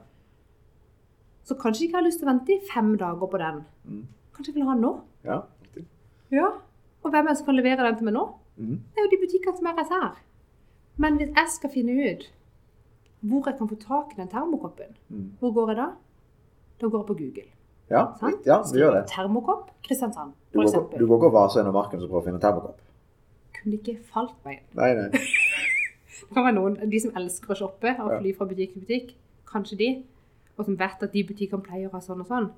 Så 1.47 1.55
kanskje 1.55 1.85
jeg 1.85 1.89
ikke 1.89 2.01
har 2.01 2.07
lyst 2.07 2.19
til 2.19 2.27
å 2.27 2.31
vente 2.33 2.55
i 2.55 2.63
fem 2.67 2.89
dager 2.99 3.29
på 3.31 3.39
den. 3.39 3.61
Mm. 3.87 4.01
Kanskje 4.35 4.51
jeg 4.51 4.57
vil 4.57 4.67
ha 4.67 4.75
den 4.75 4.83
nå. 4.83 4.93
Ja. 5.27 5.37
Riktig. 5.63 5.85
Ja. 6.35 6.49
Og 7.05 7.13
hvem 7.13 7.29
er 7.29 7.31
det 7.31 7.39
som 7.39 7.47
kan 7.47 7.59
levere 7.59 7.85
den 7.85 7.99
til 7.99 8.09
meg 8.09 8.17
nå? 8.17 8.25
Mm. 8.57 8.79
Det 8.81 8.99
er 8.99 9.05
jo 9.05 9.13
de 9.13 9.21
butikkene 9.21 9.61
som 9.61 9.69
er 9.69 9.77
rett 9.77 9.93
her. 9.93 10.17
Men 10.97 11.21
hvis 11.21 11.31
jeg 11.31 11.53
skal 11.53 11.73
finne 11.77 11.95
ut 11.95 12.27
hvor 13.21 13.43
jeg 13.49 13.57
kan 13.57 13.67
få 13.69 13.75
tak 13.81 14.11
i 14.13 14.21
den 14.21 14.27
termokoppen, 14.27 14.95
Mm. 15.09 15.31
hvor 15.39 15.53
går 15.53 15.67
jeg 15.69 15.77
da? 15.77 15.87
Da 16.81 16.87
går 16.87 16.99
jeg 16.99 17.07
på 17.07 17.13
Google. 17.17 17.47
Ja, 17.89 18.05
Sant? 18.19 18.45
ja, 18.45 18.61
du 18.73 18.77
gjør 18.79 18.93
det. 18.93 19.07
Termokopp 19.09 19.69
Kristiansand, 19.83 20.33
Du 20.53 20.59
for 20.59 20.61
går, 20.61 20.67
eksempel. 20.69 20.99
du 20.99 21.07
går 21.07 21.17
ikke 21.17 21.25
og 21.27 21.33
vaser 21.33 21.59
gjennom 21.61 21.73
marken 21.73 22.01
og 22.03 22.09
prøver 22.09 22.21
å 22.21 22.25
finne 22.25 22.35
en 22.35 22.41
termokopp. 22.41 22.79
Kunne 23.57 23.73
ikke 23.79 23.97
falt 24.13 24.35
meg 24.45 24.57
inn. 24.59 24.65
Nei, 24.75 24.93
nei. 24.93 25.09
Det 25.09 26.33
kan 26.33 26.43
være 26.43 26.55
noen, 26.55 26.89
de 26.91 26.99
som 26.99 27.11
elsker 27.15 27.53
å 27.53 27.57
shoppe 27.57 27.95
og 27.99 28.19
fly 28.21 28.33
fra 28.35 28.45
butikk 28.45 28.73
til 28.73 28.81
butikk, 28.81 29.13
kanskje 29.47 29.77
de, 29.77 29.89
og 30.57 30.65
som 30.65 30.75
vet 30.77 31.03
at 31.03 31.13
de 31.13 31.23
butikkene 31.23 31.63
pleier 31.63 31.87
å 31.89 31.93
ha 31.93 31.99
sånn 32.03 32.19
og 32.21 32.27
sånn, 32.27 32.51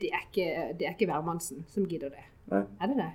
det 0.00 0.10
er 0.12 0.24
ikke, 0.26 0.46
det 0.78 0.86
er 0.88 0.94
ikke 0.96 1.06
hvermannsen 1.06 1.64
som 1.68 1.84
gidder 1.86 2.10
det. 2.10 2.24
Nei. 2.50 2.64
Er 2.80 2.86
det 2.88 2.96
det? 2.96 3.10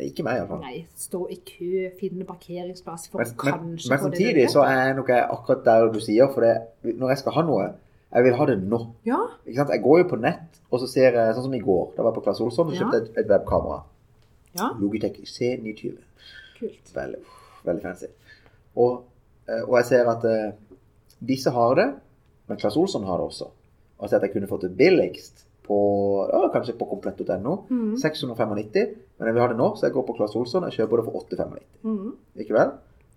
Ikke 0.00 0.24
meg, 0.24 0.38
iallfall. 0.40 0.60
Nei, 0.64 0.86
stå 0.96 1.26
i 1.28 1.36
kø, 1.44 1.90
finne 2.00 2.24
parkeringsplass 2.24 3.10
for 3.12 3.20
Men, 3.20 3.32
kanskje 3.36 3.90
men, 3.90 3.98
men 3.98 4.00
samtidig 4.06 4.46
så 4.50 4.62
er 4.64 4.94
nok 4.96 5.08
jeg 5.12 5.26
akkurat 5.34 5.64
der 5.66 5.88
du 5.92 5.98
sier, 6.00 6.30
for 6.32 6.40
det, 6.46 6.54
når 6.96 7.12
jeg 7.12 7.18
skal 7.18 7.32
ha 7.36 7.42
noe, 7.44 7.66
jeg 8.12 8.24
vil 8.24 8.34
ha 8.38 8.46
det 8.48 8.56
nå. 8.62 8.78
Ja? 9.08 9.18
Jeg 9.46 9.82
går 9.84 9.98
jo 10.02 10.08
på 10.14 10.16
nett, 10.20 10.60
og 10.70 10.80
så 10.80 10.88
ser 10.88 11.12
jeg, 11.18 11.34
sånn 11.36 11.44
som 11.48 11.54
i 11.56 11.60
går, 11.60 11.92
da 11.96 12.02
var 12.06 12.12
jeg 12.12 12.18
på 12.20 12.24
Claes 12.24 12.40
Olsson 12.40 12.68
og 12.72 12.74
Ja. 12.74 12.80
kjøpte 12.80 13.02
et, 13.02 13.12
et 13.24 13.28
webkamera. 13.30 13.82
ja, 14.56 14.70
Logitech 14.80 15.20
C920. 15.28 15.96
kult. 16.58 16.92
Veldig, 16.94 17.22
veldig 17.64 17.82
fancy. 17.82 18.06
Og, 18.76 19.04
eh, 19.48 19.62
og 19.68 19.76
jeg 19.80 19.86
ser 19.92 20.08
at 20.08 20.24
uh, 20.24 20.52
disse 21.20 21.50
har 21.50 21.74
det, 21.74 21.88
men 22.48 22.58
Claes 22.60 22.76
Olsson 22.76 23.04
har 23.04 23.16
det 23.20 23.26
også. 23.32 23.44
Og 23.98 24.04
jeg 24.06 24.10
ser 24.10 24.16
at 24.16 24.22
jeg 24.28 24.32
kunne 24.32 24.48
fått 24.48 24.62
det 24.68 24.76
billigst 24.76 25.44
på, 25.66 25.78
ja, 26.32 26.40
kanskje 26.54 26.74
på 26.78 26.88
komplett.no. 26.90 27.56
Mm. 27.70 27.96
695, 28.02 28.94
men 29.18 29.28
jeg 29.28 29.36
vil 29.36 29.42
ha 29.44 29.50
det 29.52 29.58
nå, 29.60 29.68
så 29.78 29.86
jeg 29.86 29.94
går 29.96 30.06
på 30.08 30.16
Claes 30.18 30.34
Olsson 30.38 30.66
og 30.66 30.74
kjøper 30.74 31.00
det 31.00 31.06
for 31.06 31.20
895. 31.22 31.66
Mm. 31.86 32.12
Ikke 32.44 32.56
vel? 32.56 32.72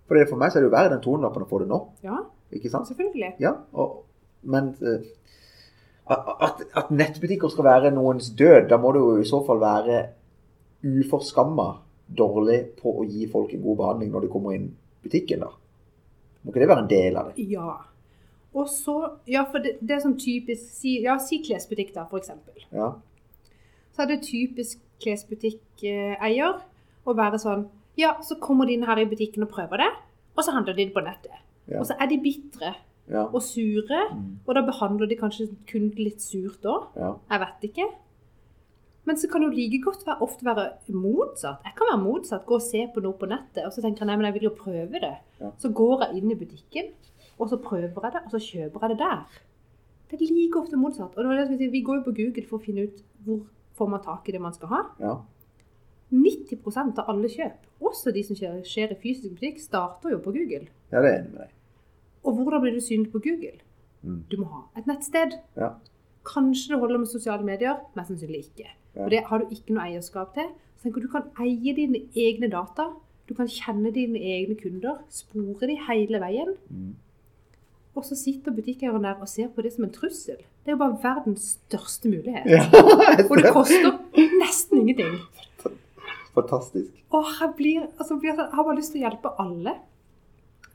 For 0.06 0.22
for 0.30 0.38
meg 0.38 0.52
så 0.52 0.60
er 0.60 0.64
det 0.64 0.70
jo 0.70 0.76
verre 0.76 0.92
den 0.94 1.02
200-lappen 1.02 1.46
å 1.46 1.50
få 1.50 1.62
det 1.62 1.70
nå. 1.70 1.80
Ja, 2.06 2.20
Ikke 2.54 2.70
sant? 2.70 2.86
selvfølgelig. 2.86 3.32
Ja, 3.42 3.56
og, 3.74 4.04
men 4.46 4.70
eh, 4.86 5.08
at, 6.14 6.62
at 6.78 6.92
nettbutikker 6.94 7.50
skal 7.50 7.66
være 7.66 7.90
noens 7.94 8.30
død, 8.38 8.68
da 8.70 8.78
må 8.78 8.92
det 8.94 9.02
jo 9.02 9.16
i 9.18 9.26
så 9.26 9.42
fall 9.46 9.58
være 9.62 10.04
uforskamma 10.86 11.66
dårlig 12.06 12.60
på 12.78 12.92
å 13.00 13.06
gi 13.08 13.26
folk 13.30 13.50
en 13.56 13.64
god 13.64 13.80
behandling 13.80 14.12
når 14.14 14.26
de 14.26 14.30
kommer 14.30 14.54
inn 14.54 14.68
i 14.70 15.08
butikken. 15.08 15.42
da. 15.42 15.50
Må 16.44 16.52
ikke 16.52 16.62
det 16.62 16.70
være 16.70 16.84
en 16.84 16.92
del 16.92 17.18
av 17.18 17.32
det? 17.32 17.48
Ja. 17.50 17.72
Og 18.56 18.68
så, 18.72 18.94
ja, 19.28 19.42
for 19.52 19.60
det, 19.60 19.74
det 19.84 19.96
er 19.98 20.00
sånn 20.00 20.16
typisk, 20.18 20.64
si, 20.78 20.94
ja, 21.04 21.18
si 21.20 21.42
klesbutikk 21.44 21.90
da, 21.94 22.06
for 22.08 22.18
eksempel. 22.22 22.62
Ja. 22.72 22.94
så 23.96 24.02
er 24.04 24.06
det 24.10 24.22
typisk 24.26 24.78
klesbutikkeier 25.00 26.58
å 27.06 27.14
være 27.16 27.38
sånn 27.42 27.66
Ja, 27.96 28.10
så 28.20 28.36
kommer 28.40 28.66
de 28.68 28.74
inn 28.76 28.82
her 28.84 28.98
i 29.00 29.06
butikken 29.08 29.46
og 29.46 29.48
prøver 29.54 29.80
det, 29.80 29.88
og 30.36 30.44
så 30.44 30.52
handler 30.52 30.74
de 30.76 30.84
det 30.84 30.92
på 30.92 31.00
nettet. 31.00 31.32
Ja. 31.66 31.78
Og 31.80 31.86
så 31.88 31.94
er 31.98 32.06
de 32.10 32.18
bitre 32.20 32.74
Ja. 33.08 33.22
og 33.32 33.40
sure, 33.42 34.00
Mm. 34.12 34.38
og 34.46 34.54
da 34.54 34.60
behandler 34.66 35.06
de 35.08 35.16
kanskje 35.16 35.46
kunden 35.66 35.96
litt 36.04 36.20
surt 36.20 36.60
òg. 36.62 36.88
ja. 36.96 37.14
Jeg 37.30 37.40
vet 37.40 37.70
ikke. 37.70 37.86
Men 39.06 39.16
så 39.16 39.30
kan 39.30 39.40
det 39.40 39.48
jo 39.50 39.56
like 39.56 39.82
godt 39.84 40.04
være, 40.06 40.20
ofte 40.20 40.44
være 40.44 40.72
motsatt. 40.90 41.62
Jeg 41.64 41.72
kan 41.76 41.86
være 41.92 42.04
motsatt. 42.04 42.44
Gå 42.46 42.54
og 42.56 42.60
se 42.62 42.86
på 42.94 43.00
noe 43.00 43.12
på 43.14 43.26
nettet, 43.28 43.64
og 43.64 43.72
så 43.72 43.80
tenker 43.80 44.00
jeg 44.00 44.06
nei, 44.08 44.16
men 44.16 44.24
jeg 44.26 44.34
vil 44.34 44.50
jo 44.50 44.56
prøve 44.56 45.00
det. 45.00 45.16
Ja. 45.40 45.50
Så 45.58 45.72
går 45.72 46.00
jeg 46.06 46.16
inn 46.22 46.30
i 46.32 46.34
butikken, 46.34 46.92
og 47.38 47.48
så 47.50 47.58
prøver 47.60 47.88
jeg 48.02 48.12
det, 48.12 48.22
og 48.24 48.30
så 48.30 48.40
kjøper 48.40 48.80
jeg 48.82 48.90
det 48.90 48.98
der. 48.98 49.40
Det 50.10 50.20
er 50.20 50.34
like 50.34 50.60
ofte 50.60 50.76
motsatt. 50.76 51.16
Og 51.16 51.24
det 51.24 51.48
det 51.50 51.58
si, 51.58 51.66
vi 51.72 51.82
går 51.82 52.00
jo 52.00 52.06
på 52.06 52.16
Google 52.16 52.46
for 52.46 52.58
å 52.58 52.64
finne 52.64 52.86
ut 52.86 53.02
hvor 53.24 53.40
får 53.76 53.88
man 53.92 54.02
tak 54.04 54.28
i 54.28 54.32
det 54.32 54.40
man 54.40 54.54
skal 54.54 54.68
ha. 54.68 54.82
ja. 55.00 55.16
90% 56.10 57.00
av 57.02 57.08
alle 57.10 57.28
kjøp, 57.28 57.64
også 57.82 58.12
de 58.14 58.22
som 58.22 58.36
skjer, 58.38 58.60
skjer 58.62 58.92
i 58.94 58.98
fysisk 59.02 59.32
butikk, 59.34 59.58
starter 59.58 60.12
jo 60.14 60.20
på 60.22 60.32
Google. 60.36 60.68
Ja, 60.92 61.00
det 61.02 61.10
er 61.10 61.16
enig 61.18 61.32
med 61.32 61.40
deg. 61.40 61.54
Og 62.22 62.36
hvordan 62.38 62.62
blir 62.62 62.76
du 62.76 62.82
synlig 62.82 63.10
på 63.10 63.22
Google? 63.24 63.58
Mm. 64.02 64.20
Du 64.30 64.36
må 64.38 64.46
ha 64.52 64.60
et 64.78 64.86
nettsted. 64.86 65.34
Ja. 65.58 65.72
Kanskje 66.26 66.74
det 66.74 66.80
holder 66.82 67.02
med 67.02 67.10
sosiale 67.10 67.46
medier, 67.46 67.80
mest 67.98 68.12
sannsynlig 68.12 68.44
ikke. 68.46 68.68
Ja. 68.94 69.04
Og 69.04 69.10
det 69.10 69.24
har 69.26 69.42
du 69.42 69.50
ikke 69.54 69.74
noe 69.74 69.88
eierskap 69.88 70.32
til. 70.34 70.48
Så 70.76 70.86
tenker 70.86 71.02
du 71.02 71.10
kan 71.10 71.26
eie 71.42 71.74
dine 71.74 72.04
egne 72.14 72.50
data. 72.54 72.90
Du 73.26 73.34
kan 73.34 73.50
kjenne 73.50 73.90
dine 73.94 74.22
egne 74.22 74.54
kunder, 74.58 75.02
spore 75.10 75.66
de 75.66 75.78
hele 75.88 76.22
veien. 76.22 76.54
Mm. 76.70 76.94
Og 77.96 78.04
så 78.04 78.16
sitter 78.18 78.52
butikkeieren 78.52 79.06
der 79.06 79.22
og 79.24 79.28
ser 79.30 79.48
på 79.52 79.64
det 79.64 79.72
som 79.72 79.86
en 79.86 79.92
trussel. 79.92 80.36
Det 80.36 80.72
er 80.72 80.76
jo 80.76 80.82
bare 80.82 80.98
verdens 81.02 81.46
største 81.56 82.10
mulighet. 82.12 82.44
Ja. 82.50 82.66
Og 83.30 83.40
det 83.40 83.52
koster 83.54 83.96
nesten 84.42 84.82
ingenting. 84.82 85.16
Fantastisk. 86.36 86.92
Og 87.16 87.24
jeg, 87.40 87.52
blir, 87.56 87.86
altså, 87.96 88.18
jeg 88.22 88.36
har 88.36 88.66
bare 88.66 88.76
lyst 88.76 88.92
til 88.92 89.00
å 89.00 89.06
hjelpe 89.06 89.32
alle. 89.40 89.72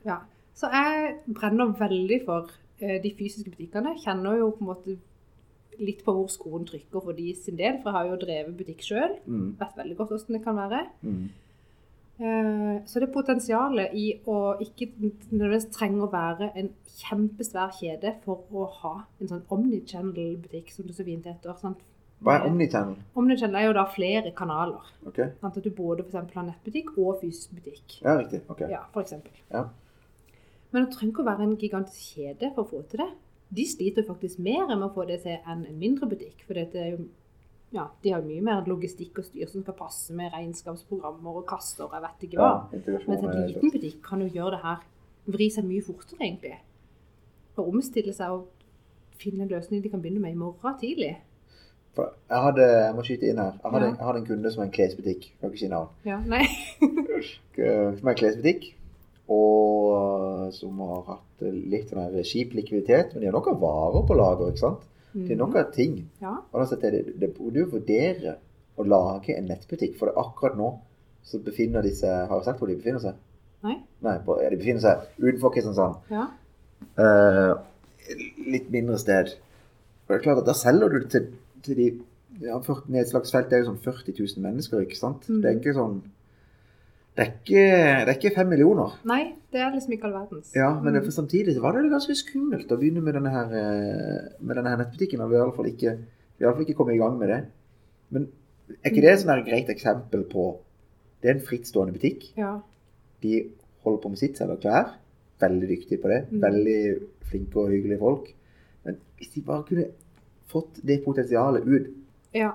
Ja. 0.06 0.18
Så 0.58 0.70
jeg 0.72 1.14
brenner 1.30 1.70
veldig 1.78 2.18
for 2.26 2.50
eh, 2.82 2.98
de 3.02 3.14
fysiske 3.18 3.52
butikkene. 3.52 3.94
Kjenner 4.02 4.40
jo 4.40 4.50
på 4.56 4.64
en 4.64 4.72
måte 4.72 4.96
litt 5.82 6.02
på 6.04 6.14
hvor 6.16 6.28
skoen 6.30 6.66
trykker 6.68 7.04
for 7.04 7.16
de 7.16 7.30
sin 7.38 7.56
del, 7.58 7.78
for 7.82 7.90
jeg 7.90 7.96
har 7.96 8.10
jo 8.10 8.18
drevet 8.20 8.58
butikk 8.58 8.82
sjøl. 8.84 9.14
Mm. 9.24 9.54
Vet 9.60 9.78
veldig 9.78 9.96
godt 10.00 10.12
hvordan 10.16 10.36
det 10.38 10.42
kan 10.44 10.58
være. 10.58 10.82
Mm. 11.06 11.22
Eh, 12.20 12.82
Så 12.84 13.00
det 13.00 13.12
potensialet 13.12 13.94
i 13.94 14.20
å 14.26 14.56
ikke 14.60 14.90
nødvendigvis 15.00 15.70
trenge 15.72 16.02
å 16.04 16.10
være 16.12 16.50
en 16.56 16.68
kjempesvær 16.98 17.72
kjede 17.78 18.16
for 18.24 18.44
å 18.52 18.66
ha 18.82 18.94
en 19.20 19.28
sånn 19.28 19.46
omnichannel-butikk, 19.48 20.70
som 20.70 20.86
det 20.86 20.94
så 20.94 21.04
fint 21.04 21.24
heter. 21.26 21.56
Sant? 21.60 21.78
Hva 22.22 22.36
er 22.38 22.44
Omnichannel? 22.46 22.98
Omnichannel 23.18 23.58
er 23.58 23.64
jo 23.66 23.72
da 23.74 23.84
flere 23.90 24.30
kanaler. 24.38 24.90
Okay. 25.10 25.32
Sant? 25.40 25.56
At 25.58 25.64
du 25.64 25.70
både 25.74 26.04
for 26.06 26.20
har 26.22 26.44
nettbutikk 26.46 26.92
og 26.96 27.18
fysisk 27.22 27.56
butikk. 27.56 27.96
Ja, 28.04 28.14
riktig. 28.20 28.42
Ok. 28.48 28.60
Ja, 28.70 28.84
for 28.94 29.02
eksempel. 29.02 29.32
Ja. 29.50 29.64
Men 30.70 30.86
det 30.86 30.94
trenger 30.94 31.12
ikke 31.12 31.24
å 31.24 31.30
være 31.32 31.48
en 31.48 31.56
gigantisk 31.58 32.14
kjede 32.14 32.52
for 32.54 32.62
å 32.62 32.70
få 32.70 32.82
til 32.90 33.02
det. 33.02 33.08
De 33.52 33.64
sliter 33.68 34.06
faktisk 34.06 34.38
mer 34.38 34.70
med 34.70 34.86
å 34.86 34.92
få 34.94 35.04
det 35.08 35.18
til 35.24 35.34
enn 35.42 35.66
en 35.66 35.80
mindre 35.80 36.08
butikk. 36.08 36.46
For 36.46 36.54
det 36.54 36.70
er 36.78 36.94
jo, 36.94 37.08
ja, 37.72 37.86
de 38.04 38.10
har 38.12 38.22
mye 38.22 38.42
mer 38.44 38.64
logistikk 38.68 39.18
og 39.18 39.24
styr 39.24 39.48
som 39.48 39.62
skal 39.64 39.74
passe 39.78 40.12
med 40.14 40.32
regnskapsprogrammer 40.34 41.38
og 41.40 41.46
kasser 41.48 41.84
og 41.86 41.92
jeg 41.96 42.02
vet 42.04 42.26
ikke 42.28 42.38
hva. 42.40 42.50
Ja, 42.72 42.98
Mens 43.08 43.22
en 43.24 43.46
liten 43.48 43.72
butikk 43.72 44.02
kan 44.04 44.20
jo 44.20 44.28
gjøre 44.28 44.50
det 44.58 44.62
her, 44.64 44.82
vri 45.32 45.48
seg 45.50 45.64
mye 45.64 45.82
fortere 45.86 46.20
egentlig. 46.26 46.56
Og 47.56 47.68
omstille 47.72 48.12
seg 48.16 48.30
og 48.30 48.48
finne 49.22 49.44
en 49.46 49.48
løsning 49.52 49.82
de 49.84 49.88
kan 49.92 50.00
begynne 50.02 50.20
med 50.20 50.32
i 50.34 50.40
morgen 50.40 50.78
tidlig. 50.80 51.14
For 51.94 52.08
jeg 52.28 52.40
hadde, 52.46 52.66
jeg 52.86 52.94
må 52.96 53.02
skyte 53.04 53.26
inn 53.28 53.38
her. 53.38 53.52
Jeg 53.62 53.70
hadde, 53.72 53.86
Ja. 53.86 53.96
jeg 53.98 54.06
hadde 54.06 54.18
en 54.22 54.26
kunde 54.26 54.50
som 54.52 54.62
er 54.62 54.66
en 54.66 54.72
klesbutikk. 54.72 55.26
Jeg 55.28 55.40
kan 55.40 55.50
ikke 55.50 55.58
si 55.60 55.68
navn. 55.68 55.88
Ja, 56.08 56.20
nei. 56.24 56.46
Eh, 57.58 57.96
Som 57.98 58.08
er 58.08 58.14
en 58.14 58.16
klesbutikk. 58.16 58.70
Og 59.28 60.52
som 60.56 60.78
har 60.80 61.02
hatt 61.06 61.42
litt 61.42 61.90
sånn 61.92 62.16
kjip 62.24 62.54
likviditet. 62.56 63.12
Men 63.12 63.20
de 63.20 63.26
har 63.28 63.36
nok 63.36 63.48
av 63.52 63.60
varer 63.60 64.06
på 64.08 64.16
lager, 64.18 64.50
ikke 64.52 64.62
sant? 64.64 64.88
De 65.12 65.34
er 65.34 65.38
nok 65.40 65.58
av 65.60 65.72
ting. 65.74 65.98
Ja. 66.22 66.38
Og 66.50 66.62
da 66.62 66.66
setter 66.70 66.94
jeg 66.94 67.06
det, 67.08 67.18
det 67.20 67.32
burde 67.36 67.62
jo 67.62 67.72
vurdere 67.74 68.38
å 68.80 68.86
lage 68.86 69.36
en 69.36 69.50
nettbutikk. 69.50 69.98
For 69.98 70.08
det 70.08 70.14
er 70.16 70.24
akkurat 70.24 70.56
nå 70.58 70.70
så 71.22 71.38
befinner 71.38 71.84
seg 71.94 72.26
Har 72.30 72.40
jeg 72.40 72.48
sagt 72.48 72.58
hvor 72.58 72.70
de 72.70 72.78
befinner 72.80 73.02
seg? 73.02 73.18
Nei. 73.62 73.76
Nei, 74.02 74.16
De 74.26 74.56
befinner 74.56 74.82
seg 74.82 75.04
utenfor 75.20 75.52
Kristiansand. 75.54 76.00
Ja. 76.10 76.24
Uh, 76.98 77.52
litt 78.50 78.72
mindre 78.74 78.98
sted. 78.98 79.36
Og 80.02 80.10
det 80.10 80.18
er 80.18 80.24
klart 80.24 80.42
at 80.42 80.48
Da 80.48 80.56
selger 80.58 80.90
du 80.90 80.98
det 80.98 81.12
til, 81.14 81.28
til 81.62 81.78
de 81.78 81.90
ja, 82.42 82.56
for 82.64 82.82
Nedslagsfeltet 82.90 83.54
er 83.54 83.62
jo 83.62 83.70
sånn 83.70 83.82
40 83.84 84.16
000 84.16 84.42
mennesker, 84.42 84.82
ikke 84.82 84.98
sant? 84.98 85.28
Mm. 85.28 85.40
Det 85.42 85.50
er 85.50 85.58
ikke 85.60 85.74
sånn 85.76 85.98
det 87.16 87.22
er 87.26 87.30
ikke, 87.32 87.62
det 88.06 88.08
er 88.08 88.16
ikke 88.16 88.34
fem 88.34 88.48
millioner. 88.48 88.94
Nei, 89.04 89.34
det 89.52 89.60
er 89.60 89.72
liksom 89.74 89.92
ikke 89.92 90.06
all 90.08 90.14
verdens. 90.16 90.52
Ja, 90.56 90.70
men 90.80 90.94
Mm. 90.96 91.10
samtidig 91.10 91.54
så 91.54 91.60
var 91.60 91.72
det 91.76 91.90
ganske 91.90 92.14
skummelt 92.16 92.70
å 92.72 92.78
begynne 92.80 93.02
med 93.02 93.14
denne 93.14 93.30
her, 93.30 93.48
eh, 93.52 94.28
med 94.40 94.56
denne 94.56 94.70
her 94.70 94.78
nettbutikken. 94.80 95.20
Og 95.20 95.30
vi 95.30 95.36
har 95.36 95.42
i 95.42 95.46
alle 95.48 95.56
fall 95.56 95.66
ikke, 95.66 95.98
vi 96.38 96.44
har 96.46 96.54
ikke 96.60 96.74
kommet 96.74 96.94
i 96.94 96.98
gang 97.02 97.18
med 97.18 97.28
det. 97.28 97.44
Men 98.10 98.28
er 98.84 98.90
ikke 98.90 99.02
det 99.02 99.12
et 99.12 99.18
sånn 99.20 99.34
her 99.36 99.44
greit 99.44 99.68
eksempel 99.68 100.24
på 100.24 100.58
Det 101.22 101.30
er 101.30 101.34
en 101.34 101.46
frittstående 101.46 101.92
butikk. 101.94 102.32
Ja. 102.36 102.60
De 103.22 103.44
holder 103.84 104.02
på 104.02 104.08
med 104.08 104.18
sitt, 104.18 104.36
selger 104.36 104.56
klær. 104.56 104.94
Veldig 105.40 105.68
dyktige 105.68 106.00
på 106.02 106.08
det. 106.08 106.26
Mm. 106.32 106.40
Veldig 106.42 107.02
flinke 107.30 107.56
og 107.60 107.68
hyggelige 107.70 107.98
folk. 108.00 108.32
Men 108.84 108.96
hvis 109.18 109.28
de 109.34 109.40
bare 109.42 109.62
kunne 109.62 109.84
fått 110.48 110.80
det 110.84 111.04
potensialet 111.04 111.62
ut 111.64 111.86
ja. 112.34 112.50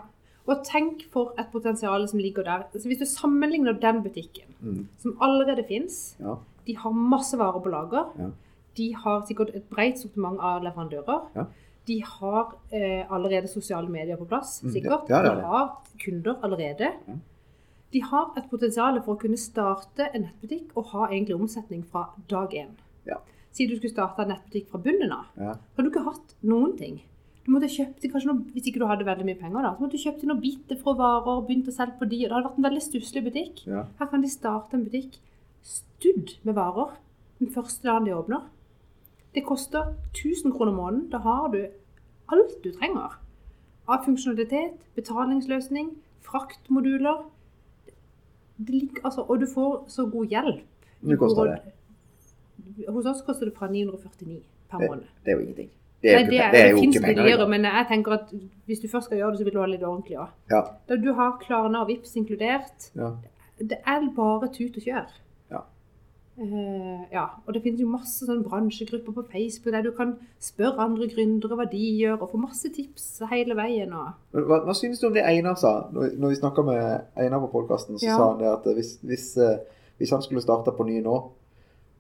Og 0.48 0.64
tenk 0.64 1.02
for 1.12 1.34
et 1.38 1.48
potensial 1.52 2.08
som 2.08 2.20
ligger 2.20 2.44
der. 2.44 2.64
Altså, 2.74 2.88
hvis 2.88 3.00
du 3.00 3.06
sammenligner 3.06 3.74
den 3.82 4.02
butikken, 4.04 4.46
mm, 4.62 4.88
som 4.98 5.18
allerede 5.22 5.66
fins, 5.68 6.16
Ja. 6.20 6.36
de 6.68 6.76
har 6.78 6.92
masse 6.92 7.38
varer 7.38 7.60
på 7.62 7.70
lager, 7.70 8.14
Ja. 8.20 8.30
de 8.78 8.94
har 8.96 9.22
sikkert 9.28 9.56
et 9.56 9.70
bredt 9.70 10.00
sortiment 10.00 10.40
av 10.40 10.62
leverandører, 10.64 11.28
Ja. 11.36 11.44
de 11.88 12.02
har 12.04 12.56
eh, 12.72 13.04
allerede 13.12 13.48
sosiale 13.48 13.90
medier 13.90 14.16
på 14.18 14.26
plass, 14.28 14.62
Mm, 14.64 14.72
sikkert. 14.72 15.08
det 15.08 15.16
er 15.18 15.36
de 15.36 15.42
har 15.42 15.82
kunder 16.06 16.36
allerede. 16.44 16.94
De 17.94 18.02
har 18.02 18.34
et 18.38 18.44
potensial 18.50 19.02
for 19.02 19.16
å 19.16 19.20
kunne 19.20 19.38
starte 19.38 20.10
en 20.14 20.22
nettbutikk 20.24 20.72
og 20.76 20.86
ha 20.86 21.08
egentlig 21.08 21.36
omsetning 21.40 21.84
fra 21.86 22.10
dag 22.30 22.50
én. 22.52 22.70
Ja. 23.06 23.16
Si 23.52 23.66
du 23.66 23.76
skulle 23.78 23.94
starte 23.94 24.20
en 24.22 24.30
nettbutikk 24.30 24.68
fra 24.70 24.78
bunnen 24.80 25.12
av. 25.12 25.26
Har 25.38 25.84
du 25.84 25.90
ikke 25.90 26.04
hatt 26.04 26.36
noen 26.44 26.78
ting. 26.78 27.02
Du 27.48 27.54
måtte 27.56 27.70
kjøpt 27.72 28.04
kanskje 28.12 28.28
noe, 28.28 28.44
Hvis 28.52 28.66
ikke 28.68 28.82
du 28.82 28.86
hadde 28.90 29.06
veldig 29.08 29.24
mye 29.26 29.40
penger, 29.40 29.64
da, 29.64 29.70
så 29.78 29.80
måtte 29.86 29.96
du 29.96 30.04
kjøpt 30.04 30.24
noen 30.28 30.42
biter 30.44 30.80
fra 30.82 30.94
varer, 31.00 31.30
og 31.38 31.46
begynt 31.48 31.70
å 31.72 31.76
selge 31.76 31.96
på 32.02 32.08
de, 32.12 32.18
og 32.26 32.28
det 32.28 32.36
hadde 32.36 32.48
vært 32.50 32.58
en 32.60 32.68
veldig 32.68 32.84
stusslig 32.84 33.24
butikk. 33.24 33.62
Ja. 33.72 33.86
Her 34.02 34.10
kan 34.12 34.22
de 34.26 34.32
starte 34.34 34.76
en 34.76 34.84
butikk 34.84 35.16
studd 35.64 36.34
med 36.44 36.58
varer 36.58 36.98
den 37.40 37.54
første 37.54 37.88
dagen 37.88 38.04
de 38.10 38.16
åpner. 38.18 38.44
Det 39.34 39.46
koster 39.48 39.94
1000 40.12 40.52
kroner 40.58 40.76
måneden. 40.76 41.08
Da 41.14 41.22
har 41.24 41.48
du 41.54 41.62
alt 42.34 42.58
du 42.64 42.72
trenger. 42.76 43.16
Av 43.88 44.04
funksjonalitet, 44.04 44.76
betalingsløsning, 45.00 45.94
fraktmoduler. 46.28 47.24
Det 48.58 48.74
ligger, 48.76 49.06
altså, 49.06 49.24
og 49.24 49.40
du 49.40 49.48
får 49.48 49.86
så 49.94 50.08
god 50.12 50.28
hjelp. 50.36 50.64
Hvor 51.00 51.22
koster 51.24 51.54
det? 51.54 52.88
Hos 52.90 53.06
oss 53.06 53.22
koster 53.24 53.46
det 53.48 53.56
fra 53.56 53.70
949 53.72 54.42
per 54.68 54.80
Det, 54.82 54.90
måned. 54.90 55.04
det 55.24 55.32
er 55.32 55.38
jo 55.38 55.44
ingenting. 55.46 55.70
Det 56.02 56.12
er, 56.12 56.20
Nei, 56.20 56.30
det, 56.30 56.40
er, 56.40 56.52
det 56.54 56.60
er 56.62 56.70
jo 56.76 56.82
ikke 56.86 57.02
penger. 57.02 57.48
men 57.50 57.64
jeg 57.66 57.86
tenker 57.90 58.12
at 58.14 58.34
hvis 58.70 58.80
du 58.84 58.88
først 58.88 59.06
skal 59.10 59.18
gjøre 59.18 59.32
det, 59.32 59.40
så 59.40 59.44
vil 59.48 59.54
du 59.56 59.60
ha 59.60 59.66
litt 59.66 59.84
ordentlig 59.84 60.18
òg. 60.22 60.28
Ja. 60.52 60.60
Da 60.90 60.96
du 60.96 61.14
har 61.18 61.40
Klarna 61.42 61.82
og 61.82 61.88
Vips 61.90 62.14
inkludert. 62.16 62.92
Ja. 62.96 63.16
Det 63.58 63.80
er 63.82 64.06
bare 64.16 64.48
tut 64.54 64.78
og 64.78 64.84
kjør. 64.86 65.08
Ja. 65.52 65.64
Uh, 66.38 67.02
ja. 67.12 67.24
Og 67.48 67.54
det 67.56 67.64
finnes 67.64 67.82
jo 67.82 67.88
masse 67.90 68.28
sånne 68.28 68.46
bransjegrupper 68.46 69.16
på 69.16 69.24
Facebook 69.32 69.74
der 69.74 69.88
du 69.88 69.90
kan 69.98 70.12
spørre 70.40 70.84
andre 70.86 71.08
gründere 71.10 71.58
hva 71.58 71.66
de 71.72 71.82
gjør, 71.98 72.20
og 72.22 72.30
få 72.36 72.38
masse 72.44 72.70
tips 72.76 73.08
hele 73.32 73.58
veien. 73.58 73.96
Og, 73.98 74.12
Hva, 74.38 74.60
hva 74.68 74.76
synes 74.78 75.02
du 75.02 75.08
om 75.10 75.16
det 75.18 75.26
Einar 75.26 75.58
sa? 75.58 75.88
Når, 75.96 76.14
når 76.22 76.30
vi 76.36 76.38
snakka 76.44 76.62
med 76.68 76.84
Einar 77.18 77.42
på 77.48 77.50
podkasten, 77.56 77.98
så 77.98 78.06
Ja. 78.06 78.20
sa 78.20 78.30
han 78.36 78.44
det 78.44 78.52
at 78.54 78.70
hvis, 78.78 79.00
hvis, 79.02 79.26
eh, 79.42 79.58
hvis 79.98 80.14
han 80.14 80.22
skulle 80.22 80.46
starta 80.46 80.72
på 80.78 80.86
ny 80.86 81.02
nå, 81.02 81.18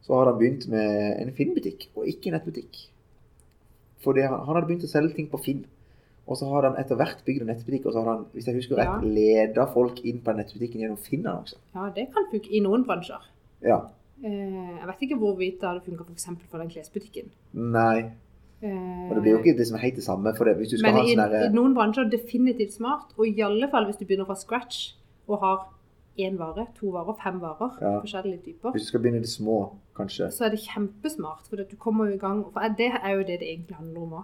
så 0.05 0.13
hadde 0.19 0.35
han 0.35 0.39
begynt 0.39 0.69
med 0.69 1.17
en 1.23 1.33
Finn-butikk, 1.33 1.89
og 1.97 2.05
ikke 2.07 2.29
en 2.29 2.37
nettbutikk. 2.37 2.77
Fordi 4.03 4.21
han, 4.21 4.39
han 4.45 4.55
hadde 4.55 4.67
begynt 4.69 4.83
å 4.85 4.91
selge 4.91 5.15
ting 5.15 5.27
på 5.31 5.39
Finn. 5.43 5.65
Og 6.27 6.35
så 6.37 6.45
hadde 6.51 6.73
han 6.73 6.77
etter 6.81 6.95
hvert 6.99 7.21
bygd 7.25 7.41
en 7.45 7.47
nettbutikk, 7.53 7.85
og 7.87 7.93
så 7.95 8.01
hadde 8.03 8.13
han, 8.17 8.25
hvis 8.35 8.45
jeg 8.49 8.55
husker 8.59 8.75
rett, 8.75 8.89
Ja. 8.89 8.99
leda 9.01 9.65
folk 9.71 10.01
inn 10.05 10.19
på 10.21 10.33
nettbutikken 10.35 10.81
gjennom 10.83 10.97
Finn-annonser. 10.99 11.57
ja, 11.75 11.89
det 11.95 12.09
kan 12.13 12.25
funke 12.31 12.51
i 12.51 12.59
noen 12.59 12.83
bransjer. 12.85 13.21
Ja. 13.63 13.77
Eh, 14.23 14.77
jeg 14.79 14.87
vet 14.89 15.01
ikke 15.07 15.17
hvorvidt 15.21 15.59
det 15.61 15.69
hadde 15.69 15.81
funka 15.85 16.03
f.eks. 16.03 16.25
For, 16.25 16.47
for 16.51 16.57
den 16.59 16.69
klesbutikken. 16.69 17.29
Nei. 17.53 18.11
Eh, 18.61 19.07
Og 19.09 19.15
det 19.15 19.21
blir 19.23 19.31
jo 19.37 19.39
ikke 19.39 19.55
det 19.57 19.67
som 19.69 19.77
er 19.77 19.83
helt 19.85 19.95
det 19.95 20.03
samme. 20.03 20.35
For 20.35 20.43
det, 20.49 20.57
hvis 20.57 20.71
du 20.73 20.77
skal 20.77 20.91
Men 20.91 20.95
ha 20.97 21.01
en 21.05 21.07
i, 21.07 21.15
sånn 21.15 21.51
i 21.51 21.55
noen 21.55 21.73
bransjer 21.77 22.05
er 22.05 22.09
definitivt 22.09 22.73
smart, 22.73 23.13
og 23.17 23.27
i 23.29 23.41
alle 23.45 23.69
fall 23.69 23.85
hvis 23.85 23.97
du 24.01 24.05
begynner 24.05 24.25
fra 24.25 24.35
scratch 24.35 24.93
og 25.29 25.39
har 25.39 25.57
én 26.19 26.37
vare, 26.37 26.67
to 26.79 26.91
varer, 26.91 27.15
fem 27.23 27.39
varer, 27.41 27.77
Ja. 27.81 27.99
forskjellige 28.01 28.43
typer, 28.45 28.71
Hvis 28.71 28.81
du 28.81 28.87
skal 28.87 28.99
begynne 29.01 29.17
i 29.17 29.21
det 29.21 29.29
små, 29.29 29.75
kanskje. 29.95 30.31
så 30.31 30.45
er 30.45 30.49
det 30.49 30.59
kjempesmart. 30.59 31.47
For 31.49 31.55
du 31.57 31.75
kommer 31.77 32.05
jo 32.07 32.13
i 32.13 32.17
gang 32.17 32.43
For 32.53 32.59
det 32.77 32.91
er 33.03 33.09
jo 33.15 33.19
det 33.23 33.39
det 33.39 33.47
egentlig 33.47 33.75
handler 33.75 34.01
om 34.01 34.11
òg. 34.13 34.23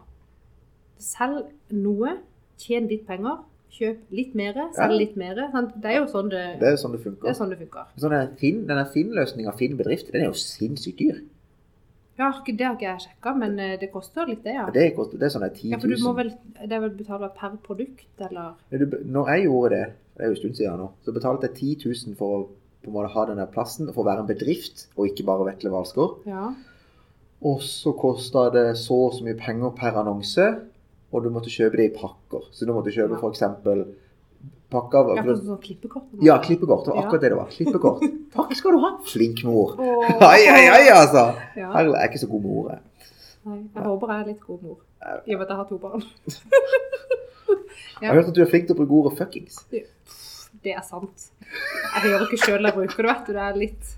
Selg 0.99 1.45
noe, 1.71 2.17
tjen 2.57 2.87
litt 2.87 3.05
penger, 3.07 3.43
kjøp 3.73 3.97
litt 4.11 4.35
mer, 4.35 4.53
selg 4.73 4.91
Ja. 4.91 4.97
litt 4.97 5.17
mer. 5.17 5.35
Det 5.35 5.85
er 5.85 5.99
jo 5.99 6.05
sånn 6.05 6.29
det, 6.29 6.59
Det 6.59 6.67
er 6.69 6.75
sånn 6.77 6.91
det 6.91 7.03
det 7.03 7.29
er 7.29 7.33
sånn 7.33 7.49
det 7.49 7.59
funker. 7.59 7.85
Sånn 7.97 8.37
Finn, 8.37 8.67
denne 8.67 8.85
Finn-løsninga, 8.85 9.51
Finn-bedrift, 9.57 10.11
den 10.11 10.21
er 10.21 10.25
jo 10.25 10.31
sinnssykt 10.33 10.97
dyr. 10.97 11.21
Ja, 12.19 12.29
det 12.45 12.65
har 12.65 12.75
ikke 12.75 12.85
jeg 12.85 13.03
sjekka, 13.07 13.31
men 13.37 13.55
eh, 13.59 13.75
det 13.81 13.89
koster 13.91 14.27
litt, 14.29 14.43
det, 14.45 14.53
ja. 14.53 14.67
Det, 14.73 14.83
koster, 14.95 15.17
det 15.17 15.25
er 15.27 15.33
sånn 15.33 15.47
10 15.49 15.63
000. 15.63 15.71
Ja, 15.73 15.79
for 15.81 15.89
du 15.89 16.03
må 16.03 16.11
vel, 16.17 16.29
Det 16.59 16.71
er 16.77 16.83
vel 16.83 16.91
betale 16.97 17.29
per 17.33 17.55
produkt, 17.65 18.05
eller 18.21 18.53
når 19.05 19.31
jeg 19.33 19.47
gjorde 19.47 19.71
det, 19.73 19.87
det 20.13 20.21
er 20.21 20.29
jo 20.29 20.35
en 20.35 20.41
stund 20.43 20.59
siden 20.59 20.77
nå, 20.83 20.91
så 21.05 21.15
betalte 21.15 21.49
jeg 21.49 21.79
10 21.79 21.89
000 22.11 22.19
for 22.19 22.35
å 22.37 22.43
på 22.83 22.91
en 22.91 22.95
måte 22.97 23.13
ha 23.13 23.23
denne 23.29 23.47
plassen, 23.47 23.87
for 23.95 24.03
å 24.03 24.09
være 24.09 24.25
en 24.25 24.27
bedrift, 24.27 24.87
og 24.97 25.07
ikke 25.07 25.23
bare 25.25 25.45
Vetle 25.47 25.71
Hvalsgaard. 25.71 26.25
Ja. 26.27 26.49
Og 27.47 27.61
så 27.63 27.93
kosta 27.95 28.49
det 28.51 28.65
så 28.77 28.97
og 29.07 29.13
så 29.15 29.23
mye 29.23 29.39
penger 29.39 29.71
per 29.77 29.95
annonse, 30.01 30.49
og 31.13 31.23
du 31.23 31.29
måtte 31.31 31.51
kjøpe 31.53 31.79
det 31.79 31.85
i 31.89 31.93
pakker. 31.95 32.49
Så 32.51 32.67
du 32.67 32.73
måtte 32.75 32.91
kjøpe 32.91 33.15
Ja. 33.15 33.21
f.eks. 33.23 33.43
pakke 34.73 34.99
av 34.99 35.11
ja 35.13 35.23
for 35.25 35.41
sånn 35.47 35.59
klippekort. 35.63 36.07
Ja, 36.25 36.37
klippekort. 36.43 36.87
Det 36.87 36.95
var 36.95 37.03
akkurat 37.05 37.23
det 37.25 37.31
det 37.33 37.39
var. 37.39 37.51
Klippekort. 37.53 38.03
Takk 38.37 38.55
skal 38.59 38.75
du 38.75 38.81
ha, 38.83 38.91
flink 39.09 39.43
mor. 39.47 39.75
Ai, 40.31 40.41
ai, 40.49 40.63
ai, 40.73 40.83
altså! 40.93 41.27
Ja. 41.59 41.69
Herlig, 41.75 41.93
jeg 41.95 42.01
er 42.01 42.11
ikke 42.11 42.23
så 42.23 42.29
god 42.33 42.43
med 42.45 42.57
ordet. 42.63 42.79
Nei, 43.43 43.59
jeg 43.61 43.85
håper 43.87 44.13
jeg 44.13 44.23
er 44.23 44.29
litt 44.31 44.43
god 44.47 44.65
mor. 44.65 44.77
I 45.03 45.35
og 45.35 45.39
med 45.39 45.45
at 45.45 45.53
jeg 45.53 45.59
har 45.61 45.69
to 45.69 45.79
barn. 45.83 46.05
Jeg 48.01 48.09
har 48.09 48.17
hørt 48.17 48.29
at 48.31 48.35
du 48.35 48.41
er 48.43 48.49
flink 48.51 48.65
til 48.67 48.75
å 48.75 48.77
bruke 48.81 48.95
ordet 48.97 49.17
fuckings. 49.19 49.61
Det 49.71 50.73
er 50.73 50.81
sant. 50.83 51.27
Jeg 51.39 52.01
hører 52.03 52.25
ikke 52.25 52.39
sjøl 52.41 52.67
jeg 52.67 52.75
bruker 52.75 53.05
det, 53.05 53.09
vet 53.13 53.27
du. 53.29 53.31
Det 53.37 53.43
er 53.45 53.59
litt, 53.59 53.91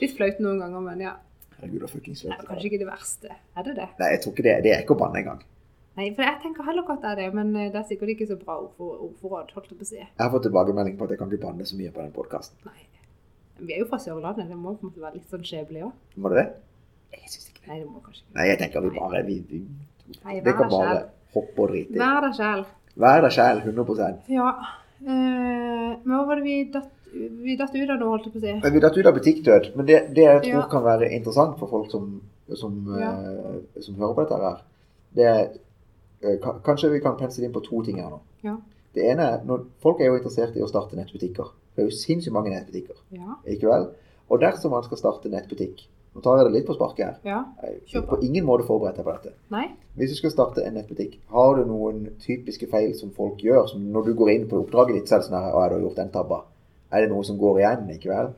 litt 0.00 0.14
flaut 0.16 0.40
noen 0.40 0.60
ganger, 0.62 0.84
men 0.86 1.02
ja. 1.04 1.12
Herregud, 1.58 1.82
det 1.82 1.88
er 1.88 1.92
fuckings 1.92 2.22
er 2.24 2.38
kanskje 2.46 2.70
ikke 2.70 2.80
det 2.80 2.88
verste. 2.88 3.36
Er 3.58 3.66
det 3.66 3.74
det? 3.76 3.88
Nei, 4.00 4.08
jeg 4.14 4.22
tror 4.24 4.34
ikke 4.34 4.46
det. 4.46 4.54
Det 4.64 4.72
er 4.72 4.84
ikke 4.86 4.96
å 4.96 5.00
banne 5.02 5.20
engang. 5.20 5.42
Nei, 5.92 6.06
for 6.16 6.24
jeg 6.24 6.38
tenker 6.40 6.64
heller 6.64 6.86
godt 6.88 7.04
av 7.04 7.18
det 7.20 7.28
men 7.36 7.50
eh, 7.56 7.68
det 7.72 7.80
er 7.82 7.88
sikkert 7.90 8.14
ikke 8.14 8.26
så 8.30 8.38
bra 8.40 8.56
ordfor, 8.62 8.94
ordforråd, 9.10 9.52
holdt 9.56 9.70
jeg 9.70 9.78
på 9.78 9.84
å 9.84 9.90
si. 9.90 9.98
Jeg 10.00 10.22
har 10.22 10.30
fått 10.32 10.46
tilbakemelding 10.48 10.96
på 10.98 11.04
at 11.04 11.14
jeg 11.14 11.20
kan 11.20 11.32
ikke 11.32 11.44
banne 11.46 11.66
så 11.68 11.76
mye 11.76 11.92
på 11.92 12.00
den 12.00 12.14
podkasten. 12.16 12.72
Vi 13.62 13.74
er 13.76 13.82
jo 13.82 13.88
fra 13.90 13.98
Sørlandet, 14.00 14.48
det 14.48 14.56
må 14.58 14.72
på 14.74 14.86
en 14.86 14.90
måte 14.90 15.02
være 15.04 15.18
litt 15.18 15.30
sånn 15.30 15.44
skjebnelig 15.46 15.84
òg. 15.90 15.92
Må 16.16 16.32
det 16.32 16.38
det? 16.40 16.46
Jeg 17.18 17.28
syns 17.34 17.50
ikke 17.50 17.60
det. 17.60 17.68
Nei, 17.68 17.80
det 17.82 17.88
må 17.90 18.00
kanskje 18.06 18.22
ikke. 18.24 18.36
Nei, 18.38 18.46
jeg 18.48 18.60
tenker 18.62 18.86
vi 18.86 18.92
bare 18.96 19.20
vi, 19.26 19.36
vi, 19.50 19.60
Nei, 20.24 20.38
Det 20.44 20.54
kan 20.58 20.72
bare 20.72 20.94
hoppe 21.36 21.62
og 21.66 21.70
drite 21.74 21.94
i. 21.94 22.00
Vær 22.00 22.24
deg 22.24 22.38
sjæl. 22.40 22.64
Vær 23.04 23.22
deg 23.26 23.36
sjæl 23.36 23.62
100% 23.66 24.32
Ja. 24.32 24.48
Eh, 25.02 25.92
men 26.02 26.12
hva 26.16 26.24
var 26.28 26.40
det 26.40 26.46
vi 26.46 26.56
datt, 26.72 26.90
vi 27.12 27.56
datt 27.60 27.76
ut 27.76 27.90
av 27.92 28.00
nå, 28.00 28.08
holdt 28.08 28.28
jeg 28.28 28.34
på 28.34 28.40
å 28.40 28.44
si? 28.46 28.72
Vi 28.76 28.82
datt 28.82 28.96
ut 28.96 29.08
av 29.10 29.16
butikkdød, 29.18 29.70
men 29.76 29.88
det, 29.88 30.00
det 30.16 30.24
jeg 30.24 30.42
tror 30.48 30.62
Ja. 30.62 30.68
kan 30.72 30.84
være 30.88 31.12
interessant 31.12 31.58
for 31.60 31.68
folk 31.68 31.90
som, 31.92 32.22
som, 32.56 32.80
Ja. 32.98 33.12
uh, 33.12 33.80
som 33.84 34.00
hører 34.00 34.14
på 34.16 34.24
dette 34.24 34.40
her, 34.42 34.62
det 35.14 35.28
er 35.28 35.48
Kanskje 36.64 36.90
vi 36.92 37.00
kan 37.00 37.16
pense 37.18 37.42
inn 37.42 37.52
på 37.52 37.60
to 37.64 37.82
ting 37.82 37.98
her 38.00 38.10
nå. 38.10 38.20
Ja. 38.46 38.56
Det 38.94 39.06
ene 39.10 39.22
er 39.22 39.44
når 39.48 39.64
Folk 39.80 40.00
er 40.00 40.10
jo 40.10 40.18
interessert 40.20 40.56
i 40.56 40.62
å 40.62 40.68
starte 40.68 40.96
nettbutikker. 40.98 41.48
Det 41.74 41.82
er 41.82 41.88
jo 41.88 41.96
sinnssykt 41.96 42.32
mange 42.34 42.50
nettbutikker. 42.52 42.96
Ja. 43.16 43.38
Ikke 43.48 43.68
vel? 43.70 43.86
Og 44.30 44.40
dersom 44.40 44.70
man 44.74 44.82
skal 44.84 44.98
starte 45.00 45.28
nettbutikk 45.32 45.88
Nå 46.12 46.20
tar 46.20 46.36
jeg 46.42 46.44
det 46.50 46.52
litt 46.58 46.66
på 46.68 46.74
sparket 46.76 47.06
her. 47.06 47.14
ja. 47.24 47.38
Er 47.64 48.02
på. 48.04 48.18
ingen 48.20 48.44
måte 48.44 48.66
forberedt 48.68 48.98
deg 49.00 49.04
på 49.06 49.12
dette. 49.14 49.30
Nei? 49.50 49.70
Hvis 49.96 50.10
du 50.12 50.16
skal 50.18 50.30
starte 50.30 50.60
en 50.66 50.74
nettbutikk, 50.76 51.14
har 51.32 51.54
du 51.56 51.62
noen 51.64 52.02
typiske 52.20 52.68
feil 52.68 52.92
som 52.94 53.10
folk 53.16 53.38
gjør? 53.40 53.64
Som 53.70 53.86
når 53.94 54.04
du 54.10 54.14
går 54.14 54.28
inn 54.34 54.44
på 54.50 54.58
oppdraget 54.60 54.94
ditt, 54.98 55.08
så 55.08 55.14
er 55.14 55.18
det 55.22 55.28
sånn 55.30 55.38
her 55.40 55.56
Å, 55.56 55.62
du 55.70 55.74
har 55.78 55.80
gjort 55.86 55.96
den 56.02 56.10
tabba. 56.12 56.42
Er 56.92 57.00
det 57.06 57.10
noe 57.14 57.24
som 57.24 57.38
går 57.40 57.62
igjen, 57.62 57.88
ikke 57.96 58.10
vel? 58.12 58.28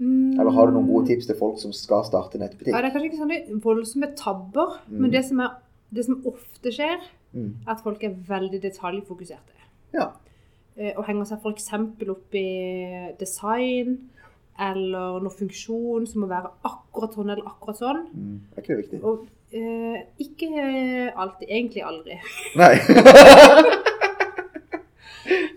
Eller 0.00 0.50
har 0.54 0.66
du 0.70 0.72
noen 0.78 0.86
gode 0.88 1.10
tips 1.10 1.26
til 1.26 1.36
folk 1.36 1.58
som 1.60 1.72
skal 1.76 2.04
starte 2.06 2.38
nettbutikk? 2.40 2.70
Mm. 2.70 2.76
Ja, 2.78 2.80
det 2.80 2.88
er 2.88 2.94
kanskje 2.94 3.10
ikke 3.10 3.20
sånne 3.24 3.60
voldsomme 3.66 4.08
tabber, 4.16 4.78
Mm. 4.88 5.00
men 5.02 5.10
det 5.10 5.24
som, 5.26 5.40
er, 5.40 5.50
det 5.92 6.04
som 6.06 6.22
ofte 6.26 6.72
skjer, 6.72 7.00
Mm. 7.32 7.52
er 7.66 7.70
at 7.70 7.80
folk 7.84 8.02
er 8.02 8.10
veldig 8.26 8.58
detaljfokuserte. 8.62 9.54
Ja. 9.94 10.08
Eh, 10.76 10.92
Og 10.96 11.04
henger 11.06 11.24
seg 11.24 11.38
f.eks. 11.44 11.68
opp 12.10 12.34
i 12.34 13.14
design 13.18 14.10
eller 14.58 15.20
noe 15.22 15.30
funksjon 15.30 16.06
som 16.06 16.20
må 16.22 16.26
være 16.28 16.50
akkurat 16.64 17.14
sånn 17.14 17.30
eller 17.30 17.46
akkurat 17.46 17.78
sånn. 17.78 18.00
Mm. 18.14 18.40
Er 18.56 18.62
ikke 18.62 18.76
det 18.76 18.82
viktig? 18.82 19.04
Og 19.04 19.28
eh, 19.52 20.02
ikke 20.18 21.12
alltid, 21.16 21.48
egentlig 21.48 21.82
aldri. 21.86 22.18
Nei. 22.60 22.74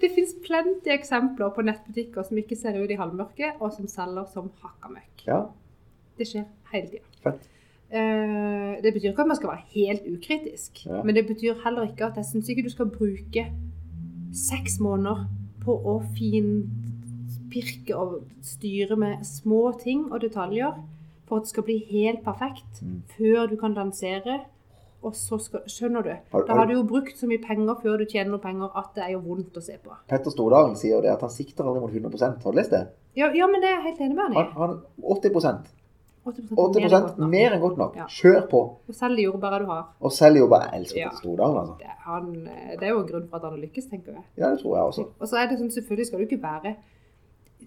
Det 0.01 0.09
fins 0.11 0.33
plenty 0.43 0.91
eksempler 0.91 1.49
på 1.55 1.63
nettbutikker 1.65 2.25
som 2.27 2.37
ikke 2.37 2.57
ser 2.59 2.75
ut 2.77 2.91
i 2.91 2.97
halvmørket, 2.99 3.55
og 3.63 3.71
som 3.73 3.87
selger 3.87 4.25
som 4.33 4.49
hakka 4.61 4.89
møkk. 4.91 5.23
Ja, 5.25 5.45
Det 6.19 6.27
skjer 6.29 6.43
hele 6.73 6.89
tida. 6.91 7.33
Eh, 7.93 8.81
det 8.81 8.93
betyr 8.93 9.11
ikke 9.11 9.21
at 9.21 9.27
man 9.27 9.37
skal 9.37 9.49
være 9.49 9.65
helt 9.75 10.01
ukritisk, 10.09 10.85
Ja. 10.87 11.03
men 11.03 11.13
det 11.15 11.27
betyr 11.27 11.53
heller 11.63 11.83
ikke 11.85 12.05
at 12.07 12.15
jeg 12.17 12.25
syns 12.25 12.49
ikke 12.49 12.63
du 12.63 12.69
skal 12.73 12.85
bruke 12.89 13.43
seks 14.33 14.79
måneder 14.79 15.27
på 15.63 15.75
å 15.77 15.99
finpirke 16.17 17.95
og 17.95 18.23
styre 18.41 18.95
med 18.97 19.21
små 19.27 19.71
ting 19.83 20.07
og 20.11 20.21
detaljer 20.21 20.73
for 21.27 21.37
at 21.37 21.43
det 21.45 21.49
skal 21.53 21.63
bli 21.67 21.77
helt 21.91 22.23
perfekt 22.25 22.81
Mm. 22.81 23.03
før 23.17 23.47
du 23.49 23.55
kan 23.57 23.73
lansere. 23.73 24.39
Og 25.03 25.11
så 25.13 25.37
skal, 25.37 25.59
skjønner 25.67 26.01
du, 26.03 26.09
Har- 26.31 26.45
da 26.47 26.53
har- 26.55 26.65
du 26.65 26.73
jo 26.73 26.83
brukt 26.83 27.17
så 27.17 27.27
mye 27.27 27.41
penger 27.45 27.75
før 27.83 27.97
du 27.97 28.05
tjener 28.05 28.31
noen 28.31 28.39
penger 28.41 28.69
at 28.77 28.95
det 28.95 29.03
er 29.03 29.11
jo 29.11 29.19
vondt 29.19 29.53
å 29.57 29.61
se 29.61 29.73
på. 29.83 29.91
Petter 30.07 30.31
Stordalen 30.31 30.75
sier 30.77 30.95
jo 30.95 31.01
det 31.01 31.11
at 31.11 31.19
han 31.21 31.29
sikter 31.29 31.63
aldri 31.65 31.81
mot 31.81 31.91
100 31.91 32.41
Har 32.43 32.51
du 32.51 32.57
lest 32.57 32.71
det? 32.71 32.87
Ja, 33.15 33.29
ja 33.33 33.45
men 33.47 33.59
det 33.61 33.69
er 33.69 33.81
jeg 33.81 33.83
helt 33.83 33.99
enig 33.99 34.15
med 34.15 34.33
han 34.33 34.47
i. 34.47 34.49
han 34.51 34.81
80 35.03 35.65
80, 36.25 36.53
80 36.55 37.27
mer 37.27 37.55
enn 37.55 37.61
godt 37.61 37.77
nok. 37.77 37.97
Ja. 37.99 38.05
Kjør 38.07 38.47
på. 38.51 38.61
Og 38.87 38.95
selg 38.95 39.19
de 39.19 39.25
jordbæra 39.27 39.59
du 39.59 39.67
har. 39.67 39.83
Og 39.99 40.11
selg 40.15 40.39
jordbæra. 40.39 40.69
Jeg 40.71 40.81
elsker 40.81 40.99
Ja. 41.01 41.09
Stordalen, 41.19 41.57
altså. 41.59 41.75
Det 41.79 41.91
han, 42.03 42.31
det 42.79 42.87
er 42.87 42.89
jo 42.93 43.01
en 43.01 43.07
grunn 43.07 43.27
for 43.29 43.37
at 43.37 43.43
han 43.43 43.55
har 43.57 43.61
lykkes, 43.65 43.85
tenker 43.91 44.11
jeg. 44.17 44.23
Ja, 44.37 44.49
det 44.51 44.59
tror 44.61 44.75
jeg 44.77 44.85
også. 44.91 45.05
Og 45.19 45.27
så 45.27 45.39
er 45.39 45.47
det 45.47 45.59
sånn, 45.59 45.71
selvfølgelig 45.71 46.07
skal 46.07 46.19
du 46.19 46.27
ikke 46.29 46.41
være 46.43 46.75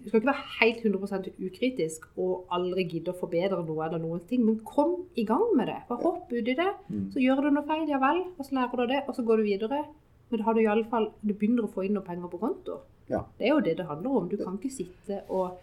du 0.07 0.09
skal 0.09 0.21
ikke 0.21 0.29
være 0.29 0.43
helt 0.61 0.83
100% 0.85 1.25
ukritisk 1.47 2.05
og 2.21 2.45
aldri 2.55 2.85
gidde 2.87 3.11
å 3.11 3.17
forbedre 3.19 3.57
noe 3.65 3.85
eller 3.85 3.99
noen 3.99 4.21
ting, 4.29 4.43
men 4.45 4.59
kom 4.63 4.93
i 5.19 5.25
gang 5.27 5.43
med 5.57 5.67
det. 5.67 5.79
Bare 5.89 6.03
hopp 6.03 6.31
ut 6.31 6.47
i 6.47 6.55
det. 6.55 6.69
Mm. 6.87 7.07
Så 7.11 7.19
gjør 7.19 7.41
du 7.43 7.49
noe 7.51 7.67
feil, 7.67 7.83
ja 7.89 7.99
vel, 7.99 8.21
og 8.37 8.45
så 8.47 8.55
lærer 8.55 8.83
du 8.83 8.93
det, 8.93 9.01
og 9.07 9.17
så 9.17 9.25
går 9.27 9.41
du 9.41 9.47
videre. 9.49 9.81
Men 10.29 10.39
da 10.39 10.47
har 10.47 10.55
du 10.55 10.61
iallfall 10.63 11.09
du 11.21 11.33
begynner 11.33 11.67
å 11.67 11.71
få 11.73 11.83
inn 11.87 11.97
noen 11.97 12.07
penger 12.07 12.31
på 12.31 12.39
konto. 12.39 12.77
Ja. 13.11 13.23
Det 13.39 13.47
er 13.49 13.53
jo 13.55 13.63
det 13.63 13.77
det 13.79 13.87
handler 13.89 14.21
om. 14.21 14.29
Du 14.31 14.37
kan 14.39 14.55
ikke 14.59 14.73
sitte 14.77 15.21
og 15.27 15.59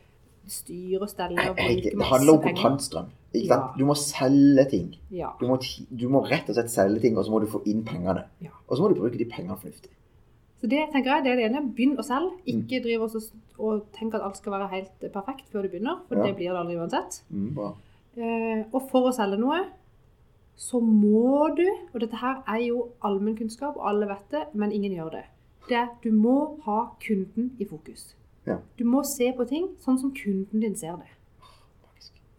styre 0.50 1.02
og 1.02 1.10
stelle 1.10 1.50
og 1.50 1.56
bruke 1.56 1.66
masse 1.66 1.82
penger. 1.82 1.98
Det 1.98 2.08
handler 2.10 2.32
om 2.32 2.42
kontantstrøm. 2.42 3.10
Ja. 3.34 3.58
Du 3.78 3.84
må 3.88 3.94
selge 3.98 4.64
ting. 4.70 4.88
Ja. 5.10 5.32
Du 5.40 5.46
må, 5.50 5.58
du 5.90 6.06
må 6.12 6.22
rett 6.28 6.48
og 6.48 6.56
slett 6.58 6.70
selge 6.70 7.02
ting, 7.02 7.18
og 7.18 7.26
så 7.26 7.34
må 7.34 7.40
du 7.42 7.48
få 7.50 7.62
inn 7.66 7.82
pengene. 7.86 8.26
Ja. 8.44 8.54
Og 8.68 8.76
så 8.76 8.84
må 8.84 8.92
du 8.92 9.00
bruke 9.00 9.18
de 9.18 9.26
pengene 9.30 9.58
fornuftig. 9.58 9.90
Så 10.60 10.70
det 10.70 10.84
tenker 10.94 11.10
jeg 11.10 11.24
det 11.24 11.32
er 11.32 11.40
det 11.40 11.48
ene. 11.50 11.64
Begynn 11.76 11.98
å 12.00 12.04
selge. 12.06 12.30
Mm. 12.46 12.62
Ikke 12.62 12.80
mm. 12.84 13.08
så- 13.12 13.42
og 13.58 13.86
tenk 13.92 14.14
at 14.14 14.22
alt 14.22 14.36
skal 14.36 14.52
være 14.52 14.68
helt 14.70 15.12
perfekt 15.12 15.50
før 15.52 15.62
du 15.62 15.68
begynner, 15.68 16.00
for 16.08 16.14
det 16.16 16.36
blir 16.36 16.50
det 16.50 16.58
aldri 16.58 16.76
uansett. 16.76 17.22
Mm. 17.30 17.58
Eh, 18.16 18.64
og 18.72 18.88
for 18.90 19.10
å 19.10 19.14
selge 19.14 19.38
noe, 19.38 19.60
så 20.56 20.80
må 20.80 21.54
du, 21.56 21.66
og 21.92 22.00
dette 22.00 22.16
her 22.16 22.42
er 22.46 22.60
jo 22.68 22.90
allmennkunnskap, 23.02 23.76
og 23.76 23.88
alle 23.90 24.06
vet 24.06 24.30
det, 24.30 24.44
men 24.54 24.72
ingen 24.72 24.92
gjør 24.92 25.10
det. 25.18 25.24
Det 25.68 25.88
du 26.04 26.10
må 26.12 26.60
ha 26.64 26.90
kunden 27.02 27.52
i 27.58 27.64
fokus. 27.64 28.14
Ja. 28.46 28.58
Du 28.78 28.84
må 28.88 29.02
se 29.08 29.30
på 29.36 29.46
ting 29.48 29.70
sånn 29.84 29.98
som 30.00 30.12
kunden 30.16 30.62
din 30.62 30.76
ser 30.76 30.98
det. 31.00 31.10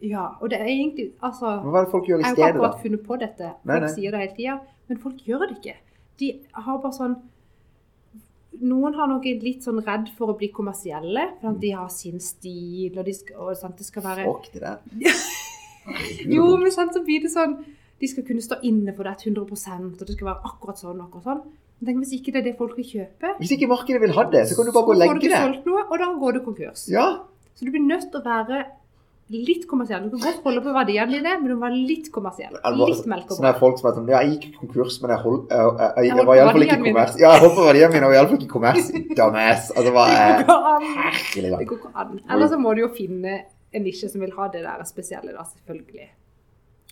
Ja, 0.05 0.35
og 0.41 0.51
det 0.51 0.59
er 0.59 0.67
egentlig, 0.69 1.07
altså... 1.23 1.55
Hva 1.63 1.79
er 1.79 1.87
det 1.87 1.91
folk 1.93 2.09
gjør 2.09 2.19
i 2.19 2.25
stedet, 2.27 2.35
da? 2.35 2.41
Jeg 2.41 2.53
har 2.53 2.59
akkurat 2.59 2.81
funnet 2.83 3.05
på 3.05 3.17
dette. 3.21 3.51
Folk 3.55 3.71
Nei, 3.71 3.77
nei. 3.81 3.93
sier 3.95 4.13
det 4.13 4.21
hele 4.21 4.35
tida, 4.35 4.57
men 4.89 4.99
folk 5.01 5.23
gjør 5.25 5.45
det 5.47 5.55
ikke. 5.55 5.75
De 6.21 6.29
har 6.67 6.83
bare 6.83 6.97
sånn 6.99 7.15
Noen 8.55 8.93
har 8.95 9.09
nok 9.11 9.25
litt 9.43 9.65
sånn 9.65 9.81
redd 9.83 10.05
for 10.15 10.31
å 10.31 10.35
bli 10.39 10.47
kommersielle, 10.55 11.25
for 11.41 11.57
de 11.59 11.73
har 11.75 11.89
sin 11.91 12.21
stil, 12.23 12.93
og, 12.93 13.01
de 13.03 13.15
skal, 13.17 13.41
og 13.41 13.57
sant, 13.59 13.75
det 13.75 13.87
skal 13.87 14.05
være 14.05 14.27
Fuck 14.29 14.47
det 14.53 14.61
der. 14.63 14.77
Jo, 16.37 16.45
men 16.61 16.71
sant, 16.71 16.95
så 16.95 17.03
blir 17.05 17.25
det 17.25 17.33
sånn 17.33 17.57
De 17.99 18.07
skal 18.09 18.25
kunne 18.27 18.43
stå 18.43 18.57
inne 18.67 18.93
for 18.95 19.07
det 19.07 19.27
100% 19.27 19.99
og 19.99 20.07
det 20.07 20.15
skal 20.15 20.29
være 20.31 20.49
akkurat 20.49 20.79
sånn 20.79 21.01
og 21.01 21.09
akkurat 21.09 21.27
sånn. 21.27 21.43
Tenk 21.85 22.01
hvis 22.01 22.15
ikke 22.17 22.33
det 22.33 22.41
er 22.41 22.47
det 22.49 22.55
folk 22.57 22.77
vil 22.79 22.87
kjøpe, 22.89 23.35
Hvis 23.41 23.51
ikke 23.55 23.69
markedet 23.69 24.01
vil 24.01 24.15
ha 24.15 24.23
det, 24.31 24.47
så 24.49 24.57
kan 24.57 24.69
du 24.69 24.73
bare 24.75 24.87
gå 24.87 24.95
og 24.95 25.03
får 25.05 25.19
du 25.19 25.27
ikke 25.27 25.43
solgt 25.43 25.69
noe, 25.69 25.83
og 25.85 26.01
da 26.01 26.07
går 26.23 26.37
du 26.37 26.39
konkurs. 26.47 26.87
Ja. 26.91 27.05
Så 27.55 27.67
du 27.67 27.71
blir 27.71 27.85
nødt 27.85 28.09
til 28.11 28.19
å 28.19 28.25
være 28.25 28.65
litt 29.33 29.63
kommersiell. 29.65 30.03
Du 30.05 30.17
kan 30.17 30.21
godt 30.27 30.43
holde 30.45 30.61
på 30.61 30.73
verdiene 30.75 31.15
dine, 31.15 31.31
men 31.41 31.49
du 31.49 31.55
må 31.55 31.65
være 31.65 31.79
litt 31.89 32.11
kommersiell. 32.13 32.53
Litt 32.53 33.07
melk 33.09 33.31
og 33.31 33.39
sånn 33.39 33.47
er 33.49 33.57
folk 33.57 33.79
som 33.81 33.89
er 33.89 33.95
sånn 33.97 34.11
Ja, 34.11 34.21
jeg 34.21 34.35
gikk 34.35 34.59
konkurs, 34.59 34.99
men 35.01 35.13
jeg, 35.15 35.21
hold, 35.23 35.39
jeg, 35.49 35.71
jeg, 35.79 35.93
jeg, 35.95 36.11
Jeg 36.11 36.27
var 36.29 36.41
iallfall 36.41 36.65
ikke 36.67 36.79
kommers. 36.83 37.15
Ja, 37.21 37.31
jeg 37.33 37.43
holdt 37.45 37.57
på 37.57 37.65
verdiene 37.69 37.91
mine, 37.95 38.09
og 38.11 38.17
iallfall 38.17 38.39
ikke 38.41 38.51
kommers. 38.53 38.91
Dumbass. 39.17 39.71
Altså, 39.73 39.95
hva 39.95 40.05
Det 40.11 40.19
går 40.19 40.43
ikke 40.45 40.73
an. 40.75 40.87
Det 41.35 41.69
går 41.71 41.79
ikke 41.79 41.93
an. 42.03 42.13
Eller 42.29 42.53
så 42.53 42.61
må 42.61 42.75
du 42.77 42.83
jo 42.85 42.91
finne 42.93 43.39
en 43.75 43.83
nisje 43.87 44.11
som 44.11 44.21
vil 44.23 44.35
ha 44.37 44.49
det 44.53 44.61
der 44.63 44.85
spesielle, 44.87 45.33
da, 45.35 45.45
selvfølgelig. 45.57 46.09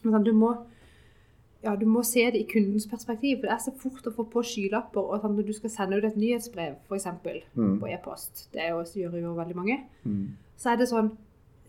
Men 0.03 0.17
sånn, 0.17 0.25
du 0.25 0.33
må 0.35 0.55
ja, 1.63 1.75
du 1.75 1.85
må 1.85 2.03
se 2.03 2.25
det 2.31 2.41
i 2.41 2.47
kundens 2.51 2.85
perspektiv. 2.87 3.37
For 3.39 3.47
det 3.47 3.51
er 3.55 3.63
så 3.63 3.71
fort 3.79 4.07
å 4.09 4.13
få 4.15 4.25
på 4.29 4.43
skylapper. 4.43 5.01
og 5.01 5.21
sånn, 5.21 5.35
Når 5.37 5.45
du 5.47 5.53
skal 5.53 5.69
sende 5.69 5.97
ut 5.97 6.03
et 6.03 6.17
nyhetsbrev, 6.17 6.75
f.eks. 6.89 7.07
Mm. 7.55 7.79
på 7.79 7.87
e-post, 7.93 8.49
det 8.53 8.61
er 8.61 8.69
jo, 8.69 8.83
gjør 8.83 9.21
jo 9.21 9.33
veldig 9.35 9.55
mange, 9.55 9.83
Mm. 10.05 10.27
så 10.57 10.71
er 10.73 10.75
det 10.77 10.89
sånn 10.89 11.11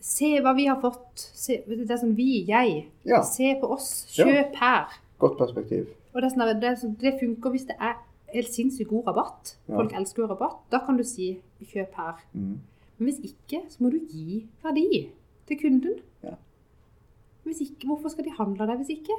Se 0.01 0.39
hva 0.43 0.55
vi 0.55 0.67
har 0.67 0.79
fått. 0.83 1.17
Se, 1.17 1.63
det 1.67 1.91
er 1.91 1.97
sånn 1.97 2.15
vi, 2.15 2.45
jeg. 2.45 2.89
Ja. 3.07 3.23
Se 3.23 3.55
på 3.59 3.71
oss. 3.73 4.15
Ja. 4.19 4.27
Kjøp 4.27 4.55
her. 4.57 4.87
Godt 5.19 5.39
perspektiv. 5.39 5.87
Og 6.15 6.21
det, 6.21 6.25
er 6.25 6.37
sånn, 6.37 6.61
det, 6.61 6.73
sånn- 6.79 6.99
det 6.99 7.19
funker 7.21 7.51
hvis 7.51 7.65
det 7.67 7.77
er 7.81 7.95
helt 8.35 8.49
sinnssykt 8.53 8.91
god 8.91 9.07
rabatt. 9.07 9.55
Ja. 9.67 9.77
Folk 9.77 9.93
elsker 9.95 10.23
jo 10.23 10.27
rabatt. 10.29 10.59
Da 10.71 10.79
kan 10.85 10.99
du 10.99 11.03
si 11.05 11.41
'kjøp 11.63 11.93
her'. 11.95 12.21
Mm. 12.35 12.59
Men 12.99 13.09
hvis 13.09 13.21
ikke, 13.25 13.63
så 13.71 13.81
må 13.81 13.91
du 13.91 13.99
gi 14.01 14.47
verdi 14.63 15.09
til 15.47 15.57
kunden. 15.59 16.01
Ja. 16.23 16.35
Hvis 17.47 17.61
ikke, 17.63 17.87
hvorfor 17.87 18.11
skal 18.11 18.25
de 18.25 18.31
handle 18.37 18.67
deg 18.67 18.77
hvis 18.85 18.91
ikke? 18.99 19.17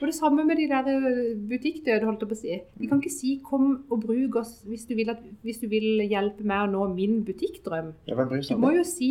Og 0.00 0.06
det 0.08 0.14
samme 0.16 0.44
med 0.48 0.56
de 0.56 0.66
der 0.68 0.86
eh, 0.88 1.34
butikkdøde, 1.50 2.04
holdt 2.08 2.22
jeg 2.24 2.28
på 2.30 2.36
å 2.36 2.40
si. 2.40 2.54
De 2.80 2.86
kan 2.88 3.00
ikke 3.02 3.12
si 3.12 3.40
'kom 3.44 3.84
og 3.90 4.00
bruk 4.00 4.36
oss 4.40 4.62
hvis 4.66 4.86
du 4.88 4.94
vil, 4.94 5.10
at, 5.10 5.18
hvis 5.42 5.58
du 5.60 5.66
vil 5.68 6.00
hjelpe 6.08 6.42
meg 6.44 6.68
å 6.68 6.70
nå 6.72 6.94
min 6.94 7.24
butikkdrøm'. 7.24 7.92
Du 8.08 8.56
må 8.56 8.72
jo 8.76 8.82
si 8.84 9.10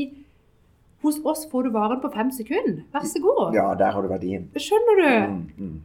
'hos 1.04 1.19
oss 1.23 1.45
får 1.52 1.63
du 1.63 1.69
varen 1.69 2.02
på 2.02 2.12
fem 2.13 2.32
sekunder'. 2.32 2.84
Vær 2.93 3.06
så 3.06 3.21
god. 3.21 3.54
Ja, 3.54 3.73
der 3.75 3.91
har 3.91 4.02
du 4.02 4.08
verdien. 4.08 4.49
Skjønner 4.56 4.95
du? 4.97 5.34
Mm. 5.34 5.45
Mm. 5.60 5.82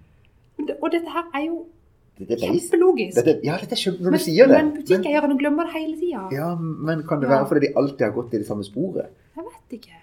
Og 0.83 0.91
dette 0.91 1.11
her 1.11 1.25
er 1.35 1.47
jo 1.47 1.67
det 2.19 2.31
er 2.31 2.37
kjempelogisk. 2.47 3.17
Det, 3.17 3.25
det, 3.27 3.41
ja, 3.45 3.57
dette 3.59 3.75
skjønner 3.75 4.05
når 4.07 4.11
Men, 4.15 4.19
du 4.21 4.25
sier 4.25 4.47
det. 4.47 4.59
men 4.65 4.73
butikkeierne 4.77 5.39
glemmer 5.39 5.65
det 5.67 5.73
hele 5.75 5.97
tida. 5.99 6.29
ja, 6.33 6.55
men 6.55 7.03
kan 7.03 7.21
det 7.21 7.29
Ja. 7.29 7.35
være 7.43 7.49
fordi 7.49 7.67
de 7.67 7.73
alltid 7.77 8.01
har 8.07 8.13
gått 8.15 8.35
i 8.35 8.39
det 8.39 8.47
samme 8.47 8.63
sporet? 8.65 9.11
Jeg 9.37 9.45
vet 9.45 9.79
ikke. 9.81 9.99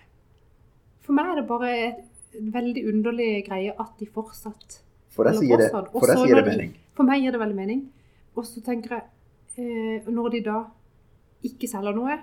For 1.01 1.13
meg 1.13 1.25
er 1.25 1.35
det 1.41 1.47
bare 1.47 1.95
en 2.37 2.51
veldig 2.53 2.83
underlig 2.93 3.45
greie 3.47 3.71
at 3.79 3.91
de 3.99 4.05
fortsatt 4.05 4.81
For 5.11 5.27
deg 5.27 5.39
sier 5.41 5.59
det. 5.59 5.69
For 5.71 6.07
deg 6.07 6.21
sier 6.21 6.39
det 6.39 6.45
mening. 6.47 6.75
For 6.97 7.07
meg 7.07 7.23
gir 7.23 7.35
det 7.35 7.41
veldig 7.41 7.57
mening. 7.57 7.81
Og 8.39 8.47
så 8.47 8.63
tenker 8.63 8.95
jeg, 8.95 9.03
eh, 9.59 10.07
når 10.11 10.37
de 10.37 10.43
da 10.45 10.59
ikke 11.47 11.67
selger 11.67 11.95
noe, 11.97 12.17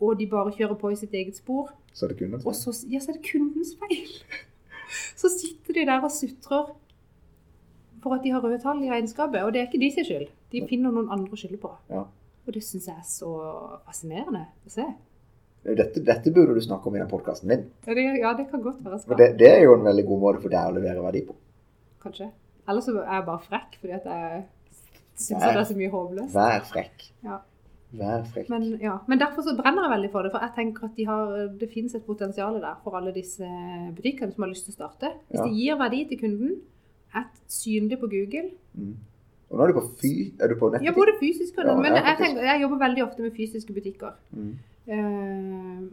og 0.00 0.16
de 0.18 0.26
bare 0.30 0.52
kjører 0.56 0.78
på 0.80 0.90
i 0.90 0.98
sitt 0.98 1.14
eget 1.14 1.36
spor, 1.36 1.74
Så 1.92 2.06
er 2.06 2.12
det 2.12 2.18
kunden 2.18 2.40
og 2.46 2.54
så, 2.54 2.70
ja, 2.88 3.00
så 3.02 3.10
er 3.10 3.18
det 3.18 3.26
kundens 3.26 3.74
feil. 3.78 4.14
Så 5.20 5.28
sitter 5.28 5.74
de 5.74 5.86
der 5.86 6.02
og 6.02 6.10
sutrer 6.10 6.70
for 8.02 8.14
at 8.14 8.22
de 8.24 8.30
har 8.32 8.40
røde 8.42 8.58
tall 8.62 8.80
i 8.82 8.90
regnskapet, 8.90 9.42
og 9.44 9.52
det 9.52 9.60
er 9.60 9.68
ikke 9.68 9.80
de 9.82 9.90
sin 9.92 10.06
skyld. 10.06 10.30
De 10.52 10.62
finner 10.66 10.90
noen 10.94 11.10
andre 11.12 11.36
å 11.36 11.38
skylde 11.38 11.60
på. 11.62 11.70
Ja. 11.92 12.06
Og 12.46 12.54
det 12.56 12.62
synes 12.64 12.88
jeg 12.88 12.96
er 12.96 13.06
så 13.06 13.30
fascinerende 13.84 14.46
å 14.66 14.72
se. 14.72 14.86
Dette, 15.66 16.00
dette 16.00 16.32
burde 16.32 16.56
du 16.56 16.62
snakke 16.64 16.88
om 16.88 16.96
i 16.96 17.02
den 17.02 17.10
podkasten 17.10 17.52
din. 17.52 17.66
Ja, 17.84 17.94
det, 17.94 18.06
ja, 18.22 18.32
det 18.38 18.46
kan 18.50 18.62
godt 18.64 18.80
være. 18.84 19.02
det, 19.20 19.28
det 19.38 19.50
er 19.50 19.62
jo 19.66 19.76
en 19.76 19.84
veldig 19.84 20.06
god 20.08 20.22
måte 20.24 20.40
for 20.46 20.54
deg 20.54 20.70
å 20.70 20.76
levere 20.78 21.04
verdi 21.04 21.22
på. 21.28 21.36
Kanskje. 22.02 22.30
Eller 22.68 22.80
så 22.84 22.94
er 23.02 23.14
jeg 23.18 23.26
bare 23.26 23.42
frekk, 23.48 23.76
fordi 23.80 23.92
at 23.96 24.04
jeg 24.04 24.44
syns 25.20 25.42
det 25.42 25.56
er 25.56 25.64
så 25.68 25.76
mye 25.76 25.90
håpløst. 25.92 26.34
Vær 26.34 26.60
frekk. 26.70 27.06
Ja. 27.24 27.38
Vær 27.92 28.22
frekk. 28.30 28.48
Men, 28.52 28.66
ja. 28.80 28.98
Men 29.10 29.18
derfor 29.18 29.42
så 29.42 29.56
brenner 29.58 29.82
jeg 29.88 29.92
veldig 29.96 30.10
for 30.12 30.22
det, 30.22 30.30
for 30.32 30.44
jeg 30.46 30.54
tenker 30.56 30.84
at 30.86 30.96
de 30.96 31.06
har, 31.08 31.32
det 31.60 31.70
finnes 31.72 31.94
et 31.98 32.04
potensial 32.06 32.60
der 32.62 32.76
for 32.84 32.96
alle 32.96 33.12
disse 33.12 33.44
butikkene 33.96 34.32
som 34.32 34.44
har 34.46 34.52
lyst 34.52 34.64
til 34.68 34.74
å 34.74 34.78
starte. 34.78 35.10
Hvis 35.28 35.40
Ja. 35.40 35.46
de 35.48 35.54
gir 35.58 35.76
verdi 35.80 36.04
til 36.08 36.18
kunden, 36.20 36.60
er 37.14 37.24
synlig 37.48 37.98
på 38.00 38.06
Google 38.10 38.50
Mm. 38.74 38.94
Og 39.50 39.58
nå 39.58 39.64
er 39.64 39.72
du 39.72 39.80
på 39.80 39.88
fy... 39.98 40.32
Er 40.38 40.46
du 40.46 40.54
på 40.54 40.68
Ja, 40.80 40.92
både 40.94 41.16
fysisk 41.18 41.58
og 41.58 41.66
Ja, 41.66 41.74
Men 41.74 41.92
jeg, 41.98 42.16
tenker, 42.20 42.42
jeg 42.46 42.60
jobber 42.62 42.78
veldig 42.86 43.02
ofte 43.02 43.22
med 43.22 43.32
fysiske 43.34 43.72
butikker. 43.74 44.12
Mm. 44.30 44.52
Uh, 44.86 45.90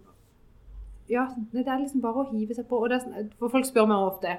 ja, 1.10 1.24
det 1.54 1.64
er 1.68 1.80
liksom 1.82 2.02
bare 2.04 2.22
å 2.22 2.30
hive 2.32 2.54
seg 2.54 2.68
på. 2.70 2.78
Og 2.84 2.90
det 2.92 3.02
sånn- 3.02 3.32
for 3.40 3.50
folk 3.50 3.66
spør 3.66 3.88
meg 3.90 3.98
ofte. 3.98 4.38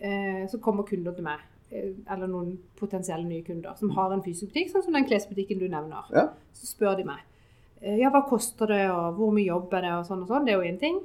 Eh, 0.00 0.46
så 0.48 0.58
kommer 0.60 0.82
kunder 0.84 1.12
til 1.14 1.24
meg, 1.24 1.40
eh, 1.70 1.92
eller 2.10 2.26
noen 2.26 2.58
potensielle 2.76 3.26
nye 3.28 3.42
kunder, 3.42 3.74
som 3.76 3.90
har 3.90 4.12
en 4.12 4.22
fysisk 4.22 4.52
butikk, 4.52 4.70
sånn 4.72 4.84
som 4.84 4.92
den 4.92 5.06
klesbutikken 5.06 5.58
du 5.58 5.68
nevner. 5.68 6.04
Ja. 6.14 6.28
Så 6.54 6.66
spør 6.66 6.96
de 6.96 7.04
meg. 7.04 7.20
eh, 7.82 7.96
ja, 8.00 8.10
hva 8.10 8.24
koster 8.28 8.66
det, 8.66 8.90
og 8.90 9.14
hvor 9.14 9.30
mye 9.32 9.46
jobb 9.46 9.72
er 9.74 9.80
det, 9.82 9.92
og 9.92 10.06
sånn 10.06 10.22
og 10.22 10.28
sånn. 10.28 10.44
Det 10.46 10.54
er 10.54 10.58
jo 10.62 10.72
én 10.72 10.78
ting. 10.80 11.00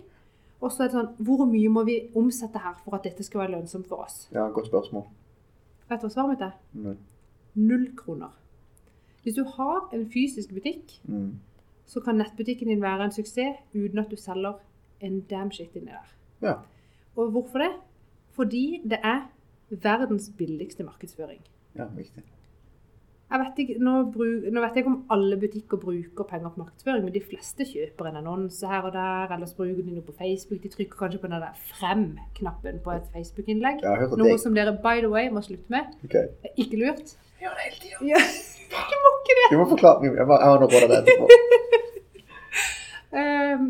Og 0.61 0.71
så 0.71 0.83
er 0.83 0.87
det 0.87 0.95
sånn, 0.95 1.09
hvor 1.19 1.45
mye 1.45 1.69
må 1.69 1.83
vi 1.85 2.09
omsette 2.15 2.57
her 2.59 2.73
for 2.83 2.95
at 2.95 3.03
dette 3.03 3.23
skal 3.23 3.41
være 3.41 3.51
lønnsomt 3.59 3.87
for 3.87 3.97
oss? 4.05 4.27
ja, 4.31 4.47
godt 4.49 4.67
spørsmål. 4.71 5.03
Vet 5.89 5.99
du 6.01 6.07
hva 6.07 6.11
svaret 6.13 6.29
mitt 6.29 6.41
er? 6.41 6.53
Nei. 6.73 6.95
Null 7.55 7.89
kroner. 7.95 8.29
Hvis 9.23 9.35
du 9.35 9.43
har 9.43 9.89
en 9.93 10.05
fysisk 10.09 10.49
butikk, 10.53 10.99
Mm. 11.07 11.33
så 11.85 11.99
kan 12.01 12.15
nettbutikken 12.17 12.67
din 12.67 12.81
være 12.81 13.03
en 13.03 13.11
suksess 13.11 13.57
uten 13.75 13.99
at 13.99 14.09
du 14.09 14.15
selger 14.15 14.55
en 15.01 15.19
damn 15.29 15.51
shit 15.51 15.75
inni 15.75 15.91
der. 15.91 16.07
Ja. 16.41 16.53
Og 17.17 17.29
hvorfor 17.31 17.59
det? 17.59 17.71
Fordi 18.35 18.81
det 18.89 18.99
er 19.03 19.21
verdens 19.69 20.29
billigste 20.37 20.83
markedsføring. 20.83 21.41
ja, 21.77 21.85
viktig. 21.95 22.23
Jeg 23.33 23.39
vet 23.41 23.59
ikke, 23.63 23.75
nå, 23.81 23.91
bruk, 24.13 24.43
nå 24.53 24.61
vet 24.61 24.75
jeg 24.75 24.83
ikke 24.83 24.91
om 24.91 25.05
alle 25.09 25.37
butikker 25.41 25.77
bruker 25.81 26.23
penger 26.29 26.51
på 26.53 26.59
markedsføring, 26.61 27.03
men 27.07 27.13
de 27.15 27.21
fleste 27.23 27.65
kjøper 27.65 28.05
en 28.11 28.19
annonse 28.19 28.67
her 28.69 28.81
og 28.85 28.93
der, 28.93 29.31
eller 29.33 29.49
bruker 29.57 29.79
de 29.81 29.95
noe 29.95 30.03
på 30.05 30.13
Facebook. 30.19 30.59
De 30.61 30.69
trykker 30.69 30.99
kanskje 30.99 31.17
på 31.23 31.27
den 31.31 31.41
der 31.41 31.55
frem-knappen 31.79 32.77
på 32.85 32.91
et 32.93 33.07
Facebook-innlegg. 33.15 33.81
Hørt 33.81 34.13
Noe 34.21 34.37
som 34.37 34.53
dere, 34.53 34.75
by 34.85 34.99
the 35.01 35.09
way, 35.09 35.29
må 35.33 35.41
slutte 35.41 35.65
med. 35.73 35.89
Ok. 36.05 36.13
Er 36.13 36.53
ikke 36.61 36.77
lurt. 36.83 37.15
Gjør 37.41 37.57
det 37.57 37.65
hele 37.65 37.79
tida. 37.81 37.97
Ja, 38.11 38.21
du 38.91 38.95
må 39.07 39.15
ikke 39.23 39.39
det. 39.39 39.47
Du 39.51 39.57
må 39.63 39.65
forklare 39.71 40.13
Jeg 40.13 40.27
må- 40.29 40.37
jeg 40.43 40.49
har 40.51 40.59
noe 40.61 40.69
på 40.69 40.83
deg 40.83 40.97
etterpå. 40.99 41.27
Ehm, 43.13 43.65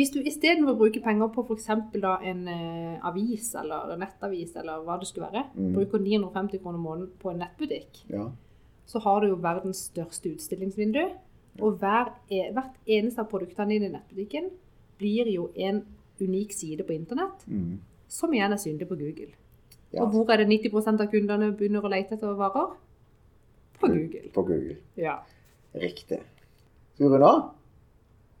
hvis 0.00 0.12
du 0.14 0.18
istedenfor 0.24 0.78
bruker 0.80 1.02
penger 1.04 1.28
på 1.34 1.42
f.eks. 1.44 1.68
en 1.68 2.48
eh, 2.48 2.98
avis 3.06 3.50
eller 3.60 3.96
nettavis 4.00 4.54
eller 4.56 4.80
hva 4.86 4.96
det 5.00 5.08
skulle 5.10 5.28
være, 5.30 5.44
Mm. 5.54 5.72
bruker 5.74 5.98
950 6.00 6.58
kroner 6.62 6.78
måneden 6.80 7.10
på 7.20 7.30
en 7.30 7.38
nettbutikk, 7.42 8.04
Ja. 8.08 8.30
så 8.86 8.98
har 9.04 9.20
du 9.20 9.28
jo 9.28 9.36
verdens 9.36 9.90
største 9.92 10.32
utstillingsvindu. 10.34 11.10
Og 11.60 11.78
hver, 11.78 12.12
e- 12.30 12.50
hvert 12.54 12.74
eneste 12.86 13.18
av 13.20 13.28
produktene 13.28 13.68
dine 13.68 13.86
i 13.86 13.92
nettbutikken 13.92 14.50
blir 14.98 15.26
jo 15.34 15.50
en 15.56 15.82
unik 16.20 16.52
side 16.52 16.82
på 16.86 16.92
internett, 16.94 17.44
Mm. 17.46 17.78
som 18.08 18.30
igjen 18.32 18.52
er 18.52 18.56
synlig 18.56 18.88
på 18.88 18.96
Google. 18.98 19.32
ja. 19.92 20.02
Og 20.02 20.10
hvor 20.12 20.30
er 20.32 20.36
det 20.38 20.48
90 20.48 21.00
av 21.00 21.10
kundene 21.10 21.52
begynner 21.56 21.82
å 21.82 21.90
lete 21.90 22.14
etter 22.14 22.34
varer? 22.36 22.76
På 23.80 23.86
Mm. 23.88 23.94
Google. 23.98 24.30
På 24.32 24.42
Google. 24.46 24.76
Ja. 24.96 25.18
Riktig. 25.74 26.20
Skal 26.94 27.08
vi 27.08 27.14
runde 27.14 27.26
av? 27.26 27.54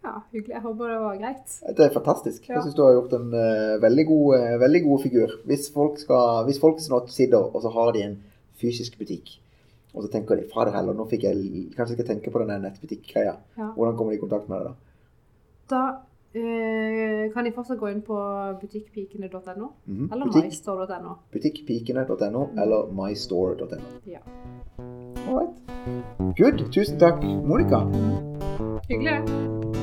Ja, 0.04 0.14
hyggelig. 0.32 0.54
Jeg 0.54 0.62
håper 0.64 0.88
det 0.88 0.98
var 1.02 1.16
greit. 1.20 1.54
Det 1.76 1.84
er 1.86 1.92
fantastisk. 1.94 2.48
Ja. 2.48 2.54
Jeg 2.54 2.62
syns 2.64 2.74
du 2.78 2.82
har 2.86 2.94
gjort 2.96 3.12
en 3.18 3.28
uh, 3.34 3.76
veldig, 3.82 4.06
god, 4.08 4.26
uh, 4.40 4.56
veldig 4.62 4.82
god 4.86 5.02
figur. 5.02 5.34
Hvis 5.46 5.70
folk, 5.74 5.98
skal, 6.00 6.44
hvis 6.48 6.60
folk 6.62 6.80
nå 6.90 7.00
sitter 7.12 7.38
og 7.54 7.62
så 7.62 7.72
har 7.74 7.92
de 7.96 8.02
en 8.08 8.16
fysisk 8.60 8.98
butikk, 9.00 9.34
og 9.94 10.04
så 10.04 10.10
tenker 10.12 10.36
de 10.38 10.46
fader 10.54 10.72
heller, 10.76 10.94
nå 10.94 11.04
fikk 11.10 11.24
jeg 11.26 11.36
kanskje 11.76 11.96
ikke 11.96 12.04
skal 12.04 12.08
tenke 12.14 12.30
på 12.32 12.42
den 12.44 12.62
nettbutikk-greia. 12.62 13.34
Ja. 13.58 13.72
Hvordan 13.76 13.96
kommer 13.98 14.12
de 14.12 14.18
i 14.18 14.22
kontakt 14.22 14.48
med 14.48 14.60
det 14.60 14.70
da? 14.70 14.74
Da 15.70 15.82
uh, 16.36 17.32
kan 17.34 17.44
de 17.44 17.52
fortsatt 17.56 17.78
gå 17.80 17.90
inn 17.90 18.00
på 18.06 18.16
butikkpikene.no 18.62 19.70
Mhm. 19.86 20.08
eller 20.12 20.26
Butikk, 20.26 20.44
mystore.no. 20.52 21.16
butikkpikene.no 21.32 22.46
eller 22.56 22.88
mystore.no. 22.94 23.82
Ja. 24.06 24.22
All 25.28 25.38
right. 25.38 26.36
Good. 26.38 26.70
Tusen 26.72 26.98
takk, 26.98 27.22
Monica. 27.22 27.84
Hyggelig. 28.88 29.79